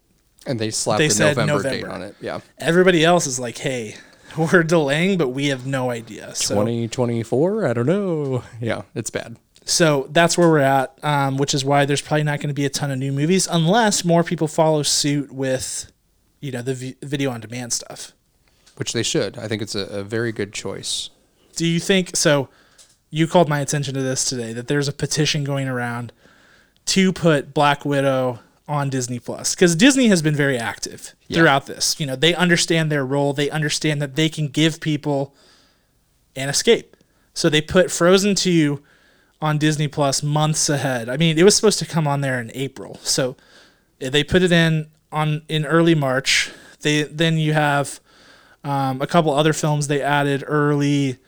And 0.47 0.59
they 0.59 0.71
slapped 0.71 0.99
They 0.99 1.09
the 1.09 1.15
said 1.15 1.37
November, 1.37 1.63
date 1.63 1.85
on 1.85 2.03
it. 2.03 2.17
Yeah. 2.21 2.41
Everybody 2.59 3.05
else 3.05 3.27
is 3.27 3.39
like, 3.39 3.59
hey, 3.59 3.97
we're 4.39 4.63
delaying, 4.63 5.19
but 5.19 5.29
we 5.29 5.47
have 5.49 5.67
no 5.67 5.91
idea. 5.91 6.35
So 6.35 6.55
2024? 6.55 7.67
I 7.67 7.73
don't 7.73 7.87
know. 7.87 8.43
Yeah, 8.61 8.83
it's 8.95 9.11
bad. 9.11 9.37
So 9.65 10.09
that's 10.11 10.37
where 10.39 10.49
we're 10.49 10.59
at, 10.59 10.99
um, 11.05 11.37
which 11.37 11.55
is 11.55 11.65
why 11.65 11.85
there's 11.85 12.01
probably 12.01 12.25
not 12.25 12.39
going 12.39 12.49
to 12.49 12.55
be 12.55 12.65
a 12.65 12.71
ton 12.71 12.91
of 12.91 12.99
new 12.99 13.13
movies 13.13 13.47
unless 13.51 14.05
more 14.05 14.25
people 14.25 14.49
follow 14.49 14.83
suit 14.83 15.31
with, 15.31 15.93
you 16.41 16.51
know, 16.51 16.63
the 16.63 16.75
v- 16.75 16.97
video 17.03 17.31
on 17.31 17.41
demand 17.41 17.73
stuff. 17.73 18.13
Which 18.77 18.93
they 18.95 19.03
should. 19.03 19.39
I 19.39 19.47
think 19.47 19.61
it's 19.63 19.75
a, 19.75 19.85
a 19.87 20.03
very 20.03 20.33
good 20.33 20.53
choice. 20.53 21.11
Do 21.55 21.67
you 21.67 21.79
think 21.79 22.17
so? 22.17 22.49
You 23.11 23.27
called 23.27 23.49
my 23.49 23.61
attention 23.61 23.95
to 23.95 24.03
this 24.03 24.25
today 24.25 24.53
that 24.55 24.67
there's 24.69 24.89
a 24.89 24.93
petition 24.93 25.45
going 25.45 25.69
around 25.69 26.13
to 26.87 27.13
put 27.13 27.53
Black 27.53 27.85
Widow 27.85 28.39
on 28.71 28.89
Disney 28.89 29.19
Plus 29.19 29.55
because 29.57 29.75
Disney 29.75 30.07
has 30.07 30.23
been 30.23 30.37
very 30.37 30.57
active 30.57 31.15
Yeah. 31.27 31.39
throughout 31.39 31.67
this. 31.67 31.99
You 31.99 32.07
know, 32.07 32.15
they 32.15 32.35
understand 32.35 32.91
their 32.91 33.05
role. 33.05 33.33
They 33.33 33.51
understand 33.51 34.01
that 34.01 34.15
they 34.15 34.29
can 34.29 34.47
give 34.47 34.81
people 34.81 35.35
an 36.37 36.49
escape. 36.49 36.97
So 37.35 37.49
they 37.51 37.61
put 37.61 37.91
Frozen 37.91 38.37
2 38.37 38.81
on 39.43 39.59
Disney 39.59 39.89
Plus 39.89 40.23
months 40.23 40.69
ahead. 40.69 41.09
I 41.09 41.17
mean, 41.17 41.37
it 41.37 41.43
was 41.43 41.57
supposed 41.57 41.81
to 41.81 41.85
come 41.87 42.07
on 42.07 42.21
there 42.21 42.41
in 42.41 42.53
April. 42.55 43.01
So 43.03 43.37
they 43.99 44.23
put 44.23 44.43
it 44.43 44.53
in 44.53 44.87
on 45.11 45.43
in 45.49 45.67
early 45.67 45.97
March. 45.97 46.53
They 46.83 47.03
then 47.03 47.39
you 47.39 47.53
have 47.53 47.99
um, 48.63 49.03
a 49.03 49.07
couple 49.07 49.33
other 49.35 49.53
films 49.53 49.89
they 49.89 50.01
added 50.01 50.45
early. 50.47 51.19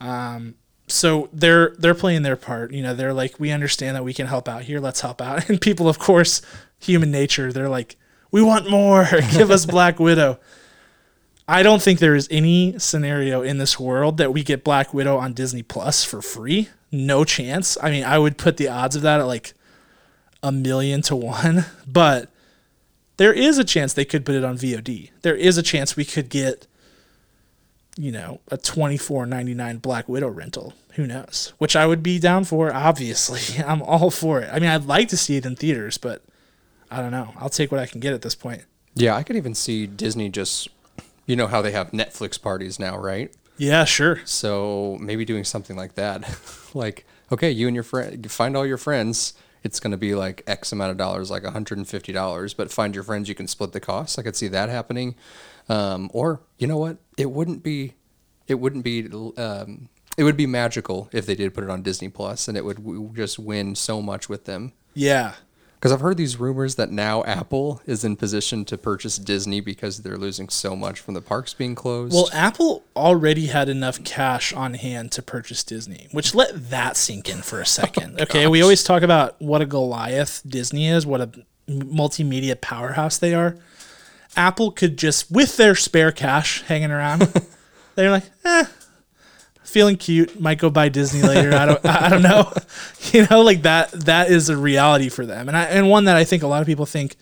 Um, 0.00 0.56
so 0.88 1.28
they're 1.32 1.74
they're 1.78 1.94
playing 1.94 2.22
their 2.22 2.36
part. 2.36 2.72
You 2.72 2.82
know, 2.82 2.94
they're 2.94 3.12
like, 3.14 3.38
we 3.38 3.52
understand 3.52 3.94
that 3.94 4.04
we 4.04 4.14
can 4.14 4.26
help 4.26 4.48
out 4.48 4.62
here. 4.62 4.80
Let's 4.80 5.00
help 5.02 5.20
out. 5.20 5.44
And 5.48 5.60
people, 5.60 5.88
of 5.88 5.98
course, 5.98 6.42
human 6.78 7.10
nature. 7.10 7.52
They're 7.52 7.68
like, 7.68 7.96
we 8.30 8.42
want 8.42 8.70
more. 8.70 9.06
Give 9.32 9.50
us 9.50 9.66
Black 9.66 9.98
Widow. 9.98 10.38
I 11.46 11.62
don't 11.62 11.80
think 11.80 11.98
there 11.98 12.14
is 12.14 12.28
any 12.30 12.78
scenario 12.78 13.40
in 13.40 13.56
this 13.56 13.80
world 13.80 14.18
that 14.18 14.34
we 14.34 14.42
get 14.42 14.64
Black 14.64 14.92
Widow 14.92 15.16
on 15.16 15.32
Disney 15.32 15.62
Plus 15.62 16.04
for 16.04 16.20
free. 16.20 16.68
No 16.92 17.24
chance. 17.24 17.78
I 17.82 17.90
mean, 17.90 18.04
I 18.04 18.18
would 18.18 18.36
put 18.36 18.58
the 18.58 18.68
odds 18.68 18.96
of 18.96 19.02
that 19.02 19.20
at 19.20 19.26
like 19.26 19.54
a 20.42 20.52
million 20.52 21.00
to 21.02 21.16
one, 21.16 21.64
but 21.86 22.28
there 23.16 23.32
is 23.32 23.56
a 23.56 23.64
chance 23.64 23.94
they 23.94 24.04
could 24.04 24.26
put 24.26 24.34
it 24.34 24.44
on 24.44 24.58
VOD. 24.58 25.10
There 25.22 25.34
is 25.34 25.56
a 25.56 25.62
chance 25.62 25.96
we 25.96 26.04
could 26.04 26.28
get, 26.28 26.66
you 27.96 28.12
know, 28.12 28.40
a 28.48 28.58
twenty 28.58 28.98
four 28.98 29.24
ninety 29.24 29.54
nine 29.54 29.78
Black 29.78 30.06
Widow 30.06 30.28
rental. 30.28 30.74
Who 30.94 31.06
knows? 31.06 31.54
Which 31.56 31.76
I 31.76 31.86
would 31.86 32.02
be 32.02 32.18
down 32.18 32.44
for. 32.44 32.72
Obviously, 32.72 33.62
I'm 33.66 33.80
all 33.80 34.10
for 34.10 34.40
it. 34.40 34.50
I 34.52 34.58
mean, 34.58 34.68
I'd 34.68 34.84
like 34.84 35.08
to 35.08 35.16
see 35.16 35.36
it 35.36 35.46
in 35.46 35.56
theaters, 35.56 35.96
but 35.96 36.22
I 36.90 37.00
don't 37.00 37.10
know. 37.12 37.32
I'll 37.36 37.50
take 37.50 37.70
what 37.70 37.80
I 37.80 37.86
can 37.86 38.00
get 38.00 38.14
at 38.14 38.22
this 38.22 38.34
point. 38.34 38.64
Yeah, 38.94 39.14
I 39.14 39.22
could 39.22 39.36
even 39.36 39.54
see 39.54 39.86
Disney 39.86 40.28
just, 40.28 40.68
you 41.26 41.36
know 41.36 41.46
how 41.46 41.62
they 41.62 41.72
have 41.72 41.90
Netflix 41.92 42.40
parties 42.40 42.78
now, 42.78 42.96
right? 42.98 43.32
Yeah, 43.56 43.84
sure. 43.84 44.20
So 44.24 44.96
maybe 45.00 45.24
doing 45.24 45.44
something 45.44 45.76
like 45.76 45.94
that. 45.94 46.24
like, 46.74 47.06
okay, 47.30 47.50
you 47.50 47.66
and 47.66 47.74
your 47.74 47.84
friend, 47.84 48.30
find 48.30 48.56
all 48.56 48.66
your 48.66 48.78
friends. 48.78 49.34
It's 49.64 49.80
going 49.80 49.90
to 49.90 49.96
be 49.96 50.14
like 50.14 50.42
X 50.46 50.72
amount 50.72 50.92
of 50.92 50.96
dollars, 50.96 51.30
like 51.30 51.42
$150, 51.42 52.56
but 52.56 52.70
find 52.72 52.94
your 52.94 53.04
friends, 53.04 53.28
you 53.28 53.34
can 53.34 53.48
split 53.48 53.72
the 53.72 53.80
cost. 53.80 54.18
I 54.18 54.22
could 54.22 54.36
see 54.36 54.48
that 54.48 54.68
happening. 54.68 55.16
Um, 55.68 56.10
or, 56.14 56.40
you 56.58 56.66
know 56.66 56.78
what? 56.78 56.98
It 57.16 57.30
wouldn't 57.30 57.62
be, 57.62 57.94
it 58.46 58.54
wouldn't 58.54 58.84
be, 58.84 59.08
um, 59.36 59.88
it 60.16 60.24
would 60.24 60.36
be 60.36 60.46
magical 60.46 61.08
if 61.12 61.26
they 61.26 61.34
did 61.34 61.54
put 61.54 61.64
it 61.64 61.70
on 61.70 61.82
Disney 61.82 62.08
Plus 62.08 62.48
and 62.48 62.56
it 62.56 62.64
would 62.64 62.78
w- 62.78 63.12
just 63.14 63.38
win 63.38 63.74
so 63.74 64.00
much 64.00 64.28
with 64.28 64.44
them. 64.44 64.72
Yeah. 64.94 65.34
Because 65.78 65.92
I've 65.92 66.00
heard 66.00 66.16
these 66.16 66.40
rumors 66.40 66.74
that 66.74 66.90
now 66.90 67.22
Apple 67.22 67.80
is 67.86 68.02
in 68.02 68.16
position 68.16 68.64
to 68.64 68.76
purchase 68.76 69.16
Disney 69.16 69.60
because 69.60 70.02
they're 70.02 70.16
losing 70.16 70.48
so 70.48 70.74
much 70.74 70.98
from 70.98 71.14
the 71.14 71.20
parks 71.20 71.54
being 71.54 71.76
closed. 71.76 72.12
Well, 72.12 72.28
Apple 72.32 72.82
already 72.96 73.46
had 73.46 73.68
enough 73.68 74.02
cash 74.02 74.52
on 74.52 74.74
hand 74.74 75.12
to 75.12 75.22
purchase 75.22 75.62
Disney, 75.62 76.08
which 76.10 76.34
let 76.34 76.70
that 76.70 76.96
sink 76.96 77.28
in 77.28 77.42
for 77.42 77.60
a 77.60 77.66
second. 77.80 78.20
okay, 78.20 78.48
we 78.48 78.60
always 78.60 78.82
talk 78.82 79.02
about 79.02 79.40
what 79.40 79.62
a 79.62 79.66
Goliath 79.66 80.42
Disney 80.44 80.88
is, 80.88 81.06
what 81.06 81.20
a 81.20 81.30
multimedia 81.68 82.60
powerhouse 82.60 83.18
they 83.18 83.32
are. 83.34 83.56
Apple 84.36 84.72
could 84.72 84.98
just, 84.98 85.30
with 85.30 85.56
their 85.56 85.76
spare 85.76 86.10
cash 86.10 86.62
hanging 86.62 86.90
around, 86.90 87.20
they're 87.94 88.10
like, 88.10 88.24
eh, 88.44 88.64
feeling 89.68 89.96
cute, 89.96 90.40
might 90.40 90.58
go 90.58 90.70
buy 90.70 90.88
Disney 90.88 91.22
later. 91.22 91.54
I 91.54 91.66
don't, 91.66 91.84
I 91.86 92.08
don't 92.08 92.22
know, 92.22 92.52
you 93.12 93.26
know, 93.30 93.42
like 93.42 93.62
that. 93.62 93.90
That 93.92 94.30
is 94.30 94.48
a 94.48 94.56
reality 94.56 95.08
for 95.08 95.24
them, 95.26 95.48
and 95.48 95.56
I, 95.56 95.64
and 95.64 95.88
one 95.88 96.04
that 96.06 96.16
I 96.16 96.24
think 96.24 96.42
a 96.42 96.46
lot 96.46 96.60
of 96.60 96.66
people 96.66 96.86
think 96.86 97.16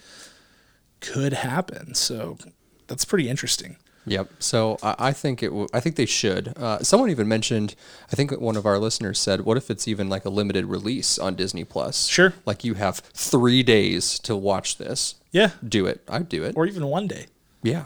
could 1.00 1.32
happen. 1.32 1.94
So 1.94 2.38
that's 2.86 3.04
pretty 3.04 3.28
interesting. 3.28 3.76
Yep. 4.08 4.30
So 4.38 4.78
I, 4.84 4.94
I 5.08 5.12
think 5.12 5.42
it. 5.42 5.48
W- 5.48 5.66
I 5.74 5.80
think 5.80 5.96
they 5.96 6.06
should. 6.06 6.56
Uh, 6.56 6.78
someone 6.78 7.10
even 7.10 7.26
mentioned. 7.26 7.74
I 8.12 8.16
think 8.16 8.30
one 8.40 8.56
of 8.56 8.64
our 8.64 8.78
listeners 8.78 9.18
said, 9.18 9.40
"What 9.40 9.56
if 9.56 9.68
it's 9.70 9.88
even 9.88 10.08
like 10.08 10.24
a 10.24 10.30
limited 10.30 10.66
release 10.66 11.18
on 11.18 11.34
Disney 11.34 11.64
Plus? 11.64 12.06
Sure. 12.06 12.32
Like 12.44 12.62
you 12.62 12.74
have 12.74 12.98
three 12.98 13.64
days 13.64 14.18
to 14.20 14.36
watch 14.36 14.78
this. 14.78 15.16
Yeah. 15.32 15.50
Do 15.68 15.86
it. 15.86 16.02
I'd 16.08 16.28
do 16.28 16.44
it. 16.44 16.54
or 16.56 16.66
even 16.66 16.86
one 16.86 17.08
day. 17.08 17.26
yeah. 17.62 17.84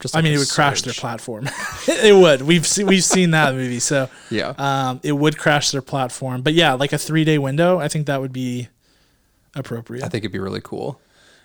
Just. 0.00 0.16
I 0.16 0.20
mean, 0.20 0.34
it 0.34 0.38
would 0.38 0.50
crash 0.50 0.82
their 0.82 0.92
platform. 0.92 1.48
it 1.88 2.14
would. 2.14 2.42
We've 2.42 2.66
seen, 2.66 2.86
we've 2.86 3.04
seen 3.04 3.30
that 3.30 3.54
movie, 3.54 3.80
so 3.80 4.08
Yeah. 4.30 4.52
um, 4.58 5.00
it 5.02 5.12
would 5.12 5.38
crash 5.38 5.70
their 5.70 5.82
platform. 5.82 6.42
But 6.42 6.54
yeah, 6.54 6.74
like 6.74 6.92
a 6.92 6.98
three 6.98 7.24
day 7.24 7.38
window, 7.38 7.78
I 7.78 7.88
think 7.88 8.06
that 8.06 8.20
would 8.20 8.32
be 8.32 8.68
appropriate. 9.54 10.04
I 10.04 10.08
think 10.08 10.22
it'd 10.22 10.32
be 10.32 10.38
really 10.38 10.60
cool. 10.62 11.00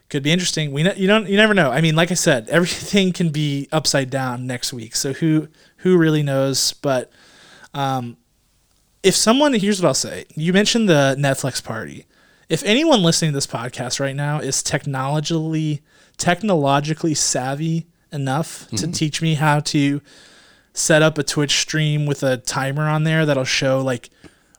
Could 0.10 0.24
be 0.24 0.32
interesting. 0.32 0.74
We 0.74 0.84
ne- 0.84 0.98
you 0.98 1.08
don't 1.08 1.30
you 1.30 1.38
never 1.38 1.54
know. 1.54 1.72
I 1.72 1.80
mean, 1.80 1.96
like 1.96 2.12
I 2.12 2.16
said, 2.16 2.50
everything 2.50 3.14
can 3.14 3.30
be 3.30 3.70
upside 3.72 4.10
down 4.10 4.46
next 4.46 4.74
week. 4.74 4.96
So 4.96 5.14
who 5.14 5.48
who 5.78 5.98
really 5.98 6.22
knows? 6.24 6.74
But 6.74 7.10
um, 7.74 8.18
if 9.04 9.16
someone 9.16 9.54
here's 9.54 9.82
what 9.82 9.88
I'll 9.88 9.94
say. 9.94 10.26
You 10.36 10.52
mentioned 10.52 10.90
the 10.90 11.16
Netflix 11.18 11.64
party. 11.64 12.06
If 12.50 12.64
anyone 12.66 13.02
listening 13.02 13.32
to 13.32 13.38
this 13.38 13.48
podcast 13.48 14.02
right 14.02 14.16
now 14.16 14.40
is 14.40 14.62
technologically 14.62 15.82
technologically 16.18 17.14
savvy 17.14 17.88
enough 18.12 18.68
to 18.70 18.76
mm-hmm. 18.76 18.92
teach 18.92 19.22
me 19.22 19.36
how 19.36 19.60
to 19.60 20.02
set 20.74 21.02
up 21.02 21.18
a 21.18 21.24
Twitch 21.24 21.60
stream 21.60 22.06
with 22.06 22.24
a 22.24 22.38
timer 22.38 22.88
on 22.88 23.04
there 23.04 23.26
that'll 23.26 23.44
show 23.44 23.82
like 23.82 24.10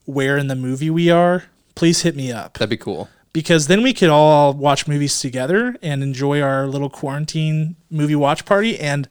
where 0.05 0.37
in 0.37 0.49
the 0.49 0.57
movie 0.57 0.91
we 0.91 1.11
are, 1.11 1.45
please 1.75 2.03
hit 2.03 2.17
me 2.17 2.33
up 2.33 2.55
That'd 2.55 2.71
be 2.71 2.77
cool. 2.77 3.09
because 3.33 3.67
then 3.67 3.83
we 3.83 3.93
could 3.93 4.11
all 4.11 4.53
watch 4.53 4.87
movies 4.87 5.19
together 5.21 5.77
and 5.83 6.03
enjoy 6.03 6.41
our 6.41 6.67
little 6.67 6.91
quarantine 6.91 7.77
movie 7.91 8.17
watch 8.17 8.45
party. 8.45 8.79
And 8.79 9.09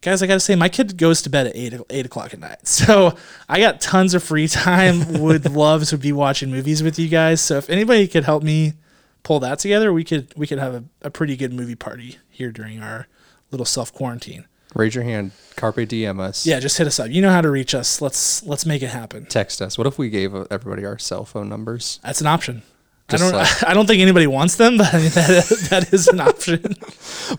guys, 0.00 0.22
I 0.22 0.26
gotta 0.26 0.40
say, 0.40 0.54
my 0.54 0.68
kid 0.68 0.96
goes 0.96 1.22
to 1.22 1.30
bed 1.30 1.48
at 1.48 1.56
eight 1.56 1.74
eight 1.90 2.06
o'clock 2.06 2.32
at 2.32 2.40
night, 2.40 2.66
so 2.66 3.16
I 3.48 3.60
got 3.60 3.80
tons 3.80 4.14
of 4.14 4.22
free 4.22 4.48
time. 4.48 5.12
Would 5.20 5.50
love 5.50 5.84
to 5.86 5.98
be 5.98 6.12
watching 6.12 6.50
movies 6.50 6.82
with 6.82 6.98
you 6.98 7.08
guys. 7.08 7.40
So 7.40 7.58
if 7.58 7.68
anybody 7.68 8.08
could 8.08 8.24
help 8.24 8.42
me 8.42 8.74
pull 9.22 9.40
that 9.40 9.58
together, 9.58 9.92
we 9.92 10.04
could 10.04 10.32
we 10.36 10.46
could 10.46 10.58
have 10.58 10.74
a, 10.74 10.84
a 11.02 11.10
pretty 11.10 11.36
good 11.36 11.52
movie 11.52 11.74
party 11.74 12.18
here 12.30 12.52
during 12.52 12.80
our 12.80 13.08
little 13.50 13.66
self 13.66 13.92
quarantine. 13.92 14.46
Raise 14.74 14.94
your 14.94 15.04
hand. 15.04 15.30
Carpe 15.56 15.86
diem 15.88 16.20
us. 16.20 16.44
Yeah, 16.46 16.60
just 16.60 16.76
hit 16.76 16.86
us 16.86 17.00
up. 17.00 17.08
You 17.10 17.22
know 17.22 17.30
how 17.30 17.40
to 17.40 17.50
reach 17.50 17.74
us. 17.74 18.00
Let's 18.02 18.42
let's 18.44 18.66
make 18.66 18.82
it 18.82 18.88
happen. 18.88 19.24
Text 19.26 19.62
us. 19.62 19.78
What 19.78 19.86
if 19.86 19.98
we 19.98 20.10
gave 20.10 20.34
everybody 20.50 20.84
our 20.84 20.98
cell 20.98 21.24
phone 21.24 21.48
numbers? 21.48 21.98
That's 22.02 22.20
an 22.20 22.26
option. 22.26 22.62
Just 23.08 23.22
I 23.22 23.30
don't. 23.30 23.38
like- 23.38 23.64
I 23.70 23.72
don't 23.74 23.86
think 23.86 24.02
anybody 24.02 24.26
wants 24.26 24.56
them, 24.56 24.76
but 24.78 24.88
I 24.92 24.98
mean, 24.98 25.10
that, 25.10 25.66
that 25.70 25.92
is 25.94 26.08
an 26.08 26.20
option. 26.20 26.62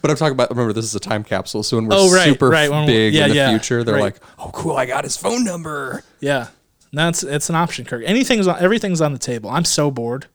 But 0.01 0.11
I'm 0.11 0.17
talking 0.17 0.33
about. 0.33 0.49
Remember, 0.49 0.73
this 0.73 0.83
is 0.85 0.95
a 0.95 0.99
time 0.99 1.23
capsule. 1.23 1.63
So 1.63 1.77
when 1.77 1.85
we're 1.87 1.95
Oh, 1.95 2.11
right, 2.13 2.25
super 2.25 2.49
right, 2.49 2.69
when 2.69 2.85
big 2.87 3.13
yeah, 3.13 3.23
in 3.23 3.29
the 3.29 3.35
yeah, 3.35 3.49
future, 3.51 3.83
they're 3.85 3.95
right. 3.95 4.01
like, 4.03 4.17
"Oh, 4.37 4.49
cool! 4.53 4.75
I 4.75 4.85
got 4.85 5.05
his 5.05 5.15
phone 5.15 5.43
number." 5.45 6.03
Yeah, 6.19 6.47
that's 6.91 7.23
it's 7.23 7.49
an 7.49 7.55
option, 7.55 7.85
Kirk. 7.85 8.03
Anything's 8.05 8.47
on, 8.47 8.59
everything's 8.59 8.99
on 8.99 9.13
the 9.13 9.19
table. 9.19 9.49
I'm 9.49 9.63
so 9.63 9.89
bored. 9.89 10.25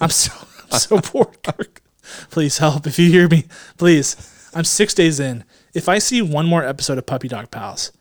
I'm 0.00 0.08
so 0.10 0.32
I'm 0.72 0.78
so 0.78 0.98
bored, 0.98 1.42
Kirk. 1.42 1.82
Please 2.30 2.56
help 2.58 2.86
if 2.86 2.98
you 2.98 3.10
hear 3.10 3.28
me. 3.28 3.44
Please, 3.76 4.16
I'm 4.54 4.64
six 4.64 4.94
days 4.94 5.20
in. 5.20 5.44
If 5.74 5.88
I 5.88 5.98
see 5.98 6.22
one 6.22 6.46
more 6.46 6.64
episode 6.64 6.98
of 6.98 7.06
Puppy 7.06 7.28
Dog 7.28 7.50
Pals, 7.50 7.92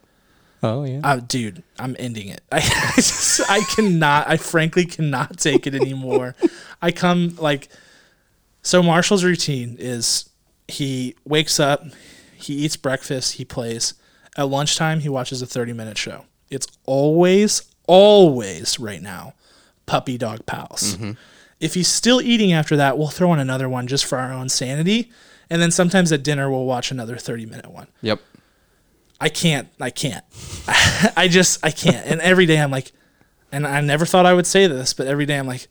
Oh 0.63 0.83
yeah. 0.83 0.99
uh, 1.03 1.17
dude, 1.17 1.63
I'm 1.77 1.95
ending 1.99 2.27
it. 2.27 2.41
I, 2.51 2.57
I 2.57 2.91
just 2.95 3.41
I 3.49 3.61
cannot. 3.75 4.27
I 4.27 4.37
frankly 4.37 4.85
cannot 4.85 5.37
take 5.37 5.67
it 5.67 5.75
anymore. 5.75 6.35
I 6.81 6.91
come 6.91 7.35
like 7.37 7.69
so. 8.61 8.81
Marshall's 8.83 9.23
routine 9.23 9.75
is 9.79 10.29
he 10.67 11.15
wakes 11.25 11.59
up, 11.59 11.83
he 12.35 12.53
eats 12.55 12.77
breakfast, 12.77 13.33
he 13.33 13.45
plays. 13.45 13.93
At 14.37 14.47
lunchtime, 14.47 14.99
he 15.01 15.09
watches 15.09 15.41
a 15.41 15.45
30 15.47 15.73
minute 15.73 15.97
show. 15.97 16.25
It's 16.49 16.67
always, 16.85 17.61
always 17.87 18.79
right 18.79 19.01
now, 19.01 19.33
Puppy 19.85 20.17
Dog 20.17 20.45
Pals. 20.45 20.97
If 21.59 21.73
he's 21.73 21.87
still 21.89 22.21
eating 22.21 22.53
after 22.53 22.77
that, 22.77 22.97
we'll 22.97 23.09
throw 23.09 23.33
in 23.33 23.39
another 23.39 23.67
one 23.67 23.87
just 23.87 24.05
for 24.05 24.17
our 24.17 24.31
own 24.31 24.47
sanity. 24.49 25.11
And 25.49 25.61
then 25.61 25.71
sometimes 25.71 26.11
at 26.11 26.23
dinner, 26.23 26.49
we'll 26.49 26.65
watch 26.65 26.91
another 26.91 27.17
30 27.17 27.45
minute 27.45 27.71
one. 27.71 27.87
yep. 28.01 28.19
I 29.21 29.27
can't. 29.27 29.67
I 29.81 29.89
can't. 29.89 30.23
I 31.17 31.27
just 31.29 31.65
I 31.65 31.71
can't. 31.71 32.05
And 32.05 32.21
every 32.21 32.45
day 32.45 32.57
I'm 32.61 32.71
like, 32.71 32.93
and 33.51 33.67
I 33.67 33.81
never 33.81 34.05
thought 34.05 34.25
I 34.25 34.33
would 34.33 34.47
say 34.47 34.65
this, 34.67 34.93
but 34.93 35.07
every 35.07 35.25
day 35.25 35.37
I'm 35.37 35.47
like, 35.47 35.67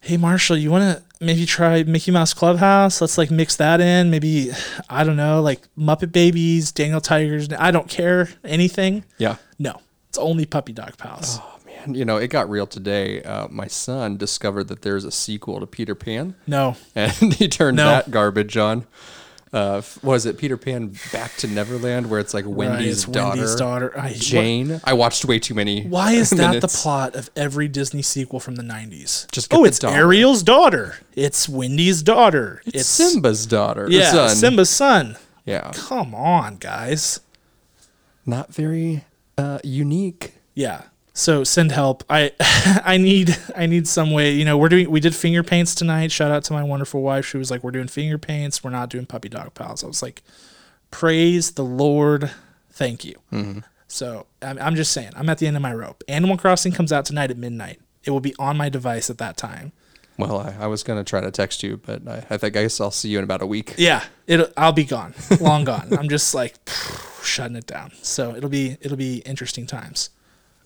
hey 0.00 0.16
Marshall, 0.16 0.56
you 0.56 0.70
want 0.70 0.82
to 0.96 1.24
maybe 1.24 1.46
try 1.46 1.84
Mickey 1.84 2.10
Mouse 2.10 2.34
Clubhouse? 2.34 3.00
Let's 3.00 3.16
like 3.16 3.30
mix 3.30 3.54
that 3.56 3.80
in. 3.80 4.10
Maybe 4.10 4.50
I 4.88 5.04
don't 5.04 5.16
know, 5.16 5.40
like 5.40 5.60
Muppet 5.76 6.10
Babies, 6.10 6.72
Daniel 6.72 7.00
Tigers. 7.00 7.48
I 7.56 7.70
don't 7.70 7.88
care 7.88 8.28
anything. 8.44 9.04
Yeah. 9.18 9.36
No, 9.60 9.80
it's 10.08 10.18
only 10.18 10.44
Puppy 10.44 10.72
Dog 10.72 10.96
Pals. 10.98 11.38
Oh 11.40 11.57
man, 11.86 11.94
you 11.94 12.04
know 12.04 12.16
it 12.16 12.28
got 12.28 12.48
real 12.50 12.66
today. 12.66 13.22
Uh, 13.22 13.48
my 13.48 13.66
son 13.66 14.16
discovered 14.16 14.64
that 14.68 14.82
there's 14.82 15.04
a 15.04 15.10
sequel 15.10 15.60
to 15.60 15.66
Peter 15.66 15.94
Pan, 15.94 16.34
No, 16.46 16.76
and 16.94 17.12
he 17.34 17.48
turned 17.48 17.76
No. 17.76 17.86
that 17.86 18.10
garbage 18.10 18.56
on. 18.56 18.86
Uh, 19.50 19.80
was 20.02 20.26
it 20.26 20.36
Peter 20.36 20.58
Pan 20.58 20.94
Back 21.10 21.34
to 21.36 21.46
Neverland, 21.46 22.10
where 22.10 22.20
it's 22.20 22.34
like 22.34 22.44
right, 22.44 22.54
Wendy's 22.54 23.04
it's 23.04 23.04
daughter, 23.06 23.38
Wendy's 23.40 23.54
daughter. 23.54 23.98
I, 23.98 24.12
Jane? 24.12 24.78
I 24.84 24.92
watched 24.92 25.24
way 25.24 25.38
too 25.38 25.54
many. 25.54 25.84
Why 25.86 26.12
is 26.22 26.28
that 26.30 26.60
the 26.60 26.68
plot 26.68 27.14
of 27.16 27.30
every 27.34 27.66
Disney 27.66 28.02
sequel 28.02 28.40
from 28.40 28.56
the 28.56 28.62
90s? 28.62 29.30
Just 29.32 29.48
get 29.48 29.58
oh, 29.58 29.64
it's 29.64 29.78
daughter. 29.78 29.96
Ariel's 29.96 30.42
daughter. 30.42 30.98
It's 31.14 31.48
Wendy's 31.48 32.02
daughter. 32.02 32.60
It's 32.66 32.86
Simba's 32.86 33.46
daughter. 33.46 33.86
Yeah, 33.88 34.10
son. 34.10 34.36
Simba's 34.36 34.68
son. 34.68 35.16
Yeah, 35.46 35.70
Come 35.74 36.14
on, 36.14 36.56
guys. 36.58 37.20
not 38.26 38.52
very 38.52 39.06
uh, 39.38 39.60
unique. 39.64 40.34
Yeah. 40.54 40.82
So 41.18 41.42
send 41.42 41.72
help. 41.72 42.04
I 42.08 42.32
I 42.84 42.96
need 42.96 43.36
I 43.56 43.66
need 43.66 43.88
some 43.88 44.12
way. 44.12 44.30
You 44.30 44.44
know, 44.44 44.56
we're 44.56 44.68
doing 44.68 44.88
we 44.88 45.00
did 45.00 45.16
finger 45.16 45.42
paints 45.42 45.74
tonight. 45.74 46.12
Shout 46.12 46.30
out 46.30 46.44
to 46.44 46.52
my 46.52 46.62
wonderful 46.62 47.02
wife. 47.02 47.26
She 47.26 47.36
was 47.36 47.50
like, 47.50 47.64
"We're 47.64 47.72
doing 47.72 47.88
finger 47.88 48.18
paints. 48.18 48.62
We're 48.62 48.70
not 48.70 48.88
doing 48.88 49.04
puppy 49.04 49.28
dog 49.28 49.52
pals." 49.54 49.82
I 49.82 49.88
was 49.88 50.00
like, 50.00 50.22
"Praise 50.92 51.50
the 51.50 51.64
Lord. 51.64 52.30
Thank 52.70 53.04
you." 53.04 53.16
Mm-hmm. 53.32 53.60
So 53.88 54.26
I'm, 54.40 54.60
I'm 54.60 54.76
just 54.76 54.92
saying, 54.92 55.10
I'm 55.16 55.28
at 55.28 55.38
the 55.38 55.48
end 55.48 55.56
of 55.56 55.62
my 55.62 55.74
rope. 55.74 56.04
Animal 56.06 56.36
Crossing 56.36 56.70
comes 56.70 56.92
out 56.92 57.04
tonight 57.04 57.32
at 57.32 57.36
midnight. 57.36 57.80
It 58.04 58.12
will 58.12 58.20
be 58.20 58.36
on 58.38 58.56
my 58.56 58.68
device 58.68 59.10
at 59.10 59.18
that 59.18 59.36
time. 59.36 59.72
Well, 60.18 60.38
I, 60.38 60.54
I 60.60 60.66
was 60.68 60.84
gonna 60.84 61.02
try 61.02 61.20
to 61.20 61.32
text 61.32 61.64
you, 61.64 61.78
but 61.78 62.06
I, 62.06 62.18
I 62.30 62.36
think 62.36 62.56
I 62.56 62.62
guess 62.62 62.80
I'll 62.80 62.92
see 62.92 63.08
you 63.08 63.18
in 63.18 63.24
about 63.24 63.42
a 63.42 63.46
week. 63.46 63.74
Yeah, 63.76 64.04
it 64.28 64.52
I'll 64.56 64.70
be 64.70 64.84
gone, 64.84 65.14
long 65.40 65.64
gone. 65.64 65.92
I'm 65.98 66.08
just 66.08 66.32
like 66.32 66.54
shutting 67.24 67.56
it 67.56 67.66
down. 67.66 67.90
So 68.02 68.36
it'll 68.36 68.50
be 68.50 68.76
it'll 68.80 68.96
be 68.96 69.16
interesting 69.26 69.66
times. 69.66 70.10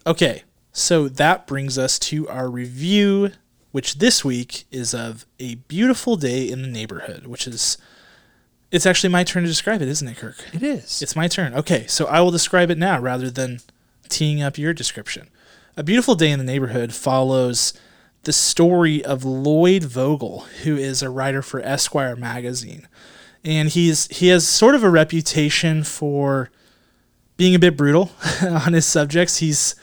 Okay, 0.06 0.42
so 0.72 1.08
that 1.08 1.46
brings 1.46 1.78
us 1.78 1.98
to 1.98 2.28
our 2.28 2.50
review, 2.50 3.30
which 3.70 3.98
this 3.98 4.24
week 4.24 4.64
is 4.70 4.94
of 4.94 5.26
a 5.38 5.56
beautiful 5.56 6.16
day 6.16 6.48
in 6.48 6.62
the 6.62 6.68
neighborhood, 6.68 7.26
which 7.26 7.46
is 7.46 7.78
it's 8.72 8.86
actually 8.86 9.10
my 9.10 9.22
turn 9.22 9.42
to 9.42 9.48
describe 9.48 9.82
it, 9.82 9.88
isn't 9.88 10.08
it, 10.08 10.16
Kirk? 10.16 10.36
It 10.54 10.62
is. 10.62 11.02
It's 11.02 11.14
my 11.14 11.28
turn. 11.28 11.54
Okay, 11.54 11.86
so 11.86 12.06
I 12.06 12.20
will 12.20 12.30
describe 12.30 12.70
it 12.70 12.78
now 12.78 12.98
rather 12.98 13.30
than 13.30 13.60
teeing 14.08 14.42
up 14.42 14.56
your 14.56 14.72
description. 14.72 15.28
A 15.76 15.82
Beautiful 15.82 16.14
Day 16.14 16.30
in 16.30 16.38
the 16.38 16.44
Neighborhood 16.44 16.92
follows 16.92 17.74
the 18.24 18.32
story 18.32 19.04
of 19.04 19.24
Lloyd 19.24 19.84
Vogel, 19.84 20.40
who 20.62 20.76
is 20.76 21.02
a 21.02 21.10
writer 21.10 21.42
for 21.42 21.60
Esquire 21.60 22.16
magazine. 22.16 22.88
And 23.44 23.68
he's 23.68 24.06
he 24.08 24.28
has 24.28 24.48
sort 24.48 24.74
of 24.74 24.82
a 24.82 24.90
reputation 24.90 25.84
for 25.84 26.50
being 27.36 27.54
a 27.54 27.58
bit 27.58 27.76
brutal 27.76 28.10
on 28.42 28.72
his 28.72 28.86
subjects. 28.86 29.38
He's 29.38 29.74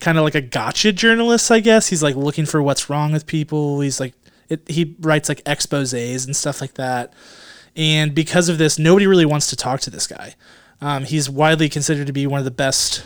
kind 0.00 0.18
of 0.18 0.24
like 0.24 0.34
a 0.34 0.40
gotcha 0.40 0.92
journalist, 0.92 1.50
I 1.50 1.60
guess. 1.60 1.88
He's 1.88 2.02
like 2.02 2.16
looking 2.16 2.46
for 2.46 2.62
what's 2.62 2.88
wrong 2.88 3.12
with 3.12 3.26
people. 3.26 3.80
He's 3.80 4.00
like 4.00 4.14
it, 4.48 4.68
he 4.68 4.96
writes 5.00 5.28
like 5.28 5.42
exposés 5.44 6.24
and 6.26 6.34
stuff 6.34 6.60
like 6.60 6.74
that. 6.74 7.12
And 7.76 8.14
because 8.14 8.48
of 8.48 8.58
this, 8.58 8.78
nobody 8.78 9.06
really 9.06 9.26
wants 9.26 9.48
to 9.50 9.56
talk 9.56 9.80
to 9.80 9.90
this 9.90 10.06
guy. 10.06 10.34
Um, 10.80 11.04
he's 11.04 11.28
widely 11.28 11.68
considered 11.68 12.06
to 12.06 12.12
be 12.12 12.26
one 12.26 12.38
of 12.38 12.44
the 12.44 12.50
best 12.50 13.04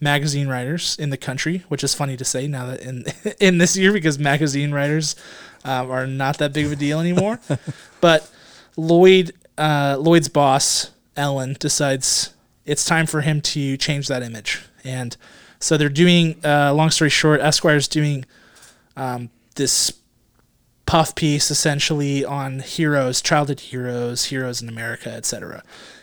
magazine 0.00 0.48
writers 0.48 0.96
in 0.98 1.10
the 1.10 1.16
country, 1.16 1.64
which 1.68 1.84
is 1.84 1.94
funny 1.94 2.16
to 2.16 2.24
say 2.24 2.46
now 2.46 2.66
that 2.66 2.80
in 2.80 3.04
in 3.40 3.58
this 3.58 3.76
year 3.76 3.92
because 3.92 4.18
magazine 4.18 4.72
writers 4.72 5.14
um, 5.64 5.90
are 5.90 6.06
not 6.06 6.38
that 6.38 6.52
big 6.52 6.66
of 6.66 6.72
a 6.72 6.76
deal 6.76 7.00
anymore. 7.00 7.40
but 8.00 8.30
Lloyd 8.76 9.32
uh, 9.58 9.96
Lloyd's 9.98 10.28
boss 10.28 10.90
Ellen 11.16 11.56
decides 11.58 12.34
it's 12.64 12.84
time 12.84 13.06
for 13.06 13.20
him 13.20 13.40
to 13.40 13.76
change 13.76 14.08
that 14.08 14.22
image, 14.22 14.62
and 14.84 15.16
so 15.58 15.76
they're 15.76 15.88
doing. 15.88 16.36
Uh, 16.44 16.72
long 16.74 16.90
story 16.90 17.10
short, 17.10 17.40
Esquire's 17.40 17.88
doing 17.88 18.24
um, 18.96 19.30
this 19.54 19.92
puff 20.86 21.14
piece 21.14 21.50
essentially 21.50 22.24
on 22.24 22.60
heroes, 22.60 23.22
childhood 23.22 23.60
heroes, 23.60 24.26
heroes 24.26 24.60
in 24.60 24.68
America, 24.68 25.10
etc. 25.10 25.62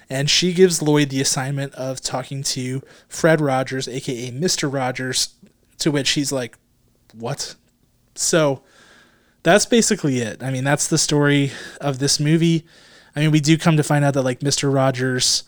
And 0.10 0.30
she 0.30 0.54
gives 0.54 0.82
Lloyd 0.82 1.10
the 1.10 1.22
assignment 1.22 1.76
of 1.76 2.02
talking 2.02 2.42
to 2.44 2.82
Fred 3.08 3.39
Rogers, 3.42 3.88
aka 3.88 4.32
Mr. 4.32 4.72
Rogers, 4.72 5.36
to 5.80 5.92
which 5.92 6.12
he's 6.12 6.32
like, 6.32 6.58
What? 7.13 7.56
So 8.15 8.63
that's 9.44 9.65
basically 9.65 10.20
it. 10.20 10.42
I 10.42 10.52
mean, 10.52 10.63
that's 10.63 10.88
the 10.88 10.98
story 10.98 11.52
of 11.80 12.00
this 12.00 12.20
movie. 12.20 12.65
I 13.15 13.22
mean, 13.22 13.32
we 13.32 13.39
do 13.39 13.58
come 13.58 13.78
to 13.78 13.84
find 13.84 14.04
out 14.04 14.13
that 14.15 14.24
like 14.24 14.39
Mr. 14.39 14.74
Rogers 14.74 15.44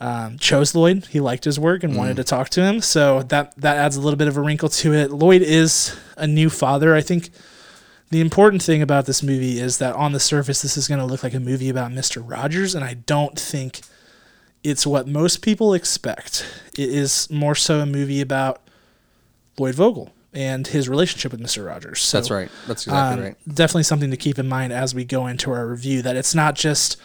um, 0.00 0.38
chose 0.38 0.74
Lloyd. 0.74 1.06
He 1.06 1.20
liked 1.20 1.44
his 1.44 1.60
work 1.60 1.84
and 1.84 1.96
wanted 1.96 2.16
to 2.16 2.24
talk 2.24 2.48
to 2.50 2.62
him. 2.62 2.80
So 2.80 3.22
that 3.24 3.54
that 3.56 3.76
adds 3.76 3.96
a 3.96 4.00
little 4.00 4.16
bit 4.16 4.28
of 4.28 4.36
a 4.36 4.40
wrinkle 4.40 4.68
to 4.70 4.94
it. 4.94 5.10
Lloyd 5.10 5.42
is 5.42 5.96
a 6.16 6.26
new 6.26 6.48
father. 6.50 6.94
I 6.94 7.02
think 7.02 7.30
the 8.10 8.20
important 8.20 8.62
thing 8.62 8.82
about 8.82 9.06
this 9.06 9.22
movie 9.22 9.60
is 9.60 9.78
that 9.78 9.94
on 9.94 10.12
the 10.12 10.20
surface, 10.20 10.62
this 10.62 10.76
is 10.76 10.88
going 10.88 10.98
to 11.00 11.06
look 11.06 11.22
like 11.22 11.34
a 11.34 11.40
movie 11.40 11.68
about 11.68 11.92
Mr. 11.92 12.22
Rogers, 12.28 12.74
and 12.74 12.84
I 12.84 12.94
don't 12.94 13.38
think 13.38 13.82
it's 14.64 14.86
what 14.86 15.06
most 15.06 15.42
people 15.42 15.74
expect. 15.74 16.44
It 16.76 16.88
is 16.88 17.30
more 17.30 17.54
so 17.54 17.80
a 17.80 17.86
movie 17.86 18.20
about 18.20 18.62
Lloyd 19.58 19.74
Vogel 19.74 20.12
and 20.32 20.66
his 20.66 20.88
relationship 20.88 21.32
with 21.32 21.40
Mr. 21.40 21.66
Rogers. 21.66 22.00
So, 22.00 22.18
That's 22.18 22.30
right. 22.30 22.50
That's 22.66 22.86
exactly 22.86 23.18
um, 23.18 23.24
right. 23.28 23.54
Definitely 23.54 23.84
something 23.84 24.10
to 24.10 24.16
keep 24.16 24.38
in 24.38 24.48
mind 24.48 24.72
as 24.72 24.94
we 24.94 25.04
go 25.04 25.26
into 25.26 25.50
our 25.52 25.66
review 25.66 26.02
that 26.02 26.16
it's 26.16 26.34
not 26.34 26.54
just 26.54 26.96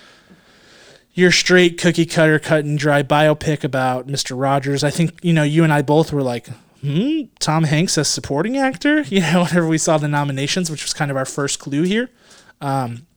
your 1.15 1.32
straight 1.32 1.80
cookie 1.80 2.06
cutter, 2.06 2.38
cut 2.38 2.65
and 2.65 2.78
dry 2.78 3.01
biopic 3.01 3.63
about 3.63 4.06
Mr. 4.06 4.39
Rogers. 4.39 4.84
I 4.84 4.91
think, 4.91 5.17
you 5.23 5.34
know, 5.34 5.43
you 5.43 5.63
and 5.63 5.71
I 5.73 5.82
both 5.82 6.12
were 6.12 6.21
like, 6.21 6.47
hmm, 6.82 7.21
Tom 7.39 7.63
Hanks 7.63 7.97
as 7.97 8.08
supporting 8.10 8.58
actor? 8.58 9.04
You 9.10 9.21
know, 9.21 9.43
whenever 9.43 9.67
we 9.67 9.78
saw 9.78 9.97
the 9.97 10.10
nominations, 10.10 10.69
which 10.69 10.84
was 10.84 10.93
kind 10.93 11.10
of 11.10 11.17
our 11.17 11.25
first 11.25 11.58
clue 11.60 11.84
here, 11.84 12.10
um, 12.60 13.08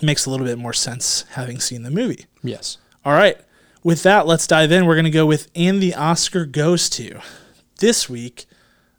makes 0.00 0.24
a 0.24 0.30
little 0.30 0.46
bit 0.46 0.58
more 0.58 0.72
sense 0.72 1.24
having 1.32 1.60
seen 1.60 1.82
the 1.82 1.90
movie. 1.90 2.24
Yes. 2.42 2.78
All 3.04 3.12
right. 3.12 3.36
With 3.84 4.02
that, 4.04 4.26
let's 4.26 4.46
dive 4.46 4.72
in. 4.72 4.86
We're 4.86 4.94
going 4.94 5.04
to 5.04 5.10
go 5.10 5.26
with 5.26 5.50
And 5.54 5.82
the 5.82 5.94
Oscar 5.94 6.46
Goes 6.46 6.88
to. 6.90 7.20
This 7.78 8.08
week, 8.08 8.46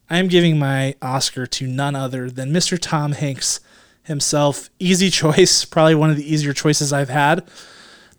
I 0.07 0.17
am 0.19 0.27
giving 0.27 0.59
my 0.59 0.95
Oscar 1.01 1.47
to 1.47 1.67
none 1.67 1.95
other 1.95 2.29
than 2.29 2.51
Mr. 2.51 2.77
Tom 2.79 3.13
Hanks 3.13 3.59
himself. 4.03 4.69
Easy 4.77 5.09
choice, 5.09 5.65
probably 5.65 5.95
one 5.95 6.11
of 6.11 6.15
the 6.15 6.31
easier 6.31 6.53
choices 6.53 6.93
I've 6.93 7.09
had. 7.09 7.49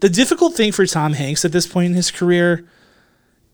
The 0.00 0.08
difficult 0.08 0.54
thing 0.54 0.72
for 0.72 0.86
Tom 0.86 1.12
Hanks 1.12 1.44
at 1.44 1.52
this 1.52 1.66
point 1.66 1.86
in 1.86 1.94
his 1.94 2.10
career 2.10 2.66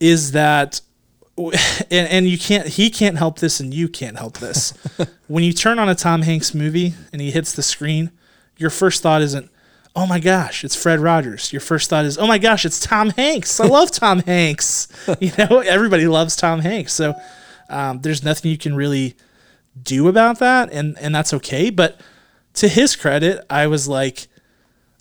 is 0.01 0.33
that 0.33 0.81
and, 1.39 2.09
and 2.09 2.29
you 2.29 2.39
can't 2.39 2.67
he 2.67 2.89
can't 2.89 3.19
help 3.19 3.41
this 3.41 3.61
and 3.61 3.75
you 3.75 3.89
can't 3.89 4.17
help 4.17 4.39
this. 4.39 4.73
When 5.29 5.43
you 5.43 5.53
turn 5.53 5.81
on 5.81 5.89
a 5.89 5.97
tom 5.97 6.23
hanks 6.23 6.55
movie 6.55 6.95
and 7.13 7.21
he 7.21 7.33
hits 7.33 7.53
the 7.53 7.63
screen 7.63 8.13
your 8.59 8.71
first 8.71 9.03
thought 9.03 9.23
isn't 9.23 9.51
oh 9.97 10.07
my 10.07 10.21
gosh 10.21 10.65
it's 10.65 10.77
fred 10.77 11.01
rogers. 11.01 11.53
Your 11.53 11.61
first 11.61 11.91
thought 11.91 12.05
is 12.05 12.17
oh 12.17 12.29
my 12.29 12.39
gosh 12.39 12.65
it's 12.65 12.79
tom 12.79 13.11
hanks. 13.11 13.59
I 13.59 13.67
love 13.67 13.91
tom 13.91 14.21
hanks. 14.21 14.89
You 15.21 15.33
know 15.37 15.59
everybody 15.59 16.07
loves 16.07 16.37
tom 16.37 16.61
hanks. 16.61 16.93
So 16.93 17.15
um, 17.69 18.01
there's 18.03 18.23
nothing 18.23 18.53
you 18.53 18.59
can 18.59 18.77
really 18.77 19.17
do 19.83 20.07
about 20.09 20.39
that 20.39 20.73
and 20.73 20.97
and 20.99 21.15
that's 21.15 21.35
okay. 21.35 21.71
But 21.71 22.01
to 22.55 22.69
his 22.69 22.97
credit 22.97 23.45
i 23.51 23.67
was 23.67 23.87
like 23.87 24.29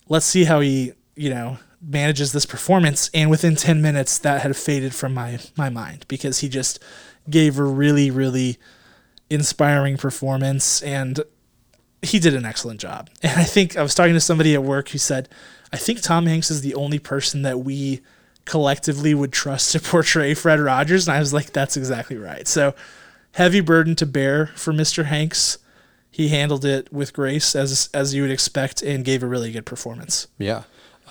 let's 0.10 0.26
see 0.26 0.44
how 0.44 0.60
he 0.60 0.92
you 1.16 1.30
know 1.30 1.58
manages 1.82 2.32
this 2.32 2.46
performance 2.46 3.10
and 3.14 3.30
within 3.30 3.56
10 3.56 3.82
minutes 3.82 4.18
that 4.20 4.42
had 4.42 4.56
faded 4.56 4.94
from 4.94 5.14
my 5.14 5.40
my 5.58 5.70
mind 5.70 6.06
because 6.08 6.40
he 6.40 6.50
just 6.50 6.80
gave 7.30 7.58
a 7.60 7.64
really 7.64 8.10
really 8.10 8.58
inspiring 9.30 9.98
performance 9.98 10.82
and 10.82 11.22
he 12.02 12.20
did 12.20 12.36
an 12.36 12.46
excellent 12.46 12.80
job. 12.80 13.10
And 13.24 13.40
i 13.40 13.44
think 13.44 13.78
i 13.78 13.84
was 13.84 13.96
talking 13.96 14.14
to 14.14 14.20
somebody 14.20 14.54
at 14.54 14.64
work 14.64 14.90
who 14.90 14.98
said 14.98 15.30
i 15.72 15.78
think 15.78 16.02
tom 16.02 16.26
hanks 16.26 16.52
is 16.52 16.62
the 16.62 16.76
only 16.76 17.00
person 17.00 17.42
that 17.44 17.60
we 17.60 18.02
collectively 18.46 19.14
would 19.14 19.34
trust 19.34 19.72
to 19.72 19.80
portray 19.92 20.34
fred 20.34 20.60
rogers 20.60 21.08
and 21.08 21.16
i 21.16 21.20
was 21.20 21.34
like 21.34 21.52
that's 21.52 21.78
exactly 21.78 22.18
right. 22.18 22.48
So 22.48 22.76
heavy 23.34 23.62
burden 23.62 23.96
to 23.98 24.06
bear 24.06 24.48
for 24.48 24.74
mr 24.74 25.06
hanks. 25.06 25.58
He 26.10 26.30
handled 26.30 26.64
it 26.64 26.94
with 26.94 27.12
grace 27.12 27.56
as 27.56 27.90
as 27.94 28.14
you 28.14 28.22
would 28.22 28.32
expect 28.32 28.82
and 28.82 29.04
gave 29.04 29.22
a 29.22 29.28
really 29.28 29.52
good 29.52 29.66
performance. 29.66 30.28
Yeah. 30.38 30.64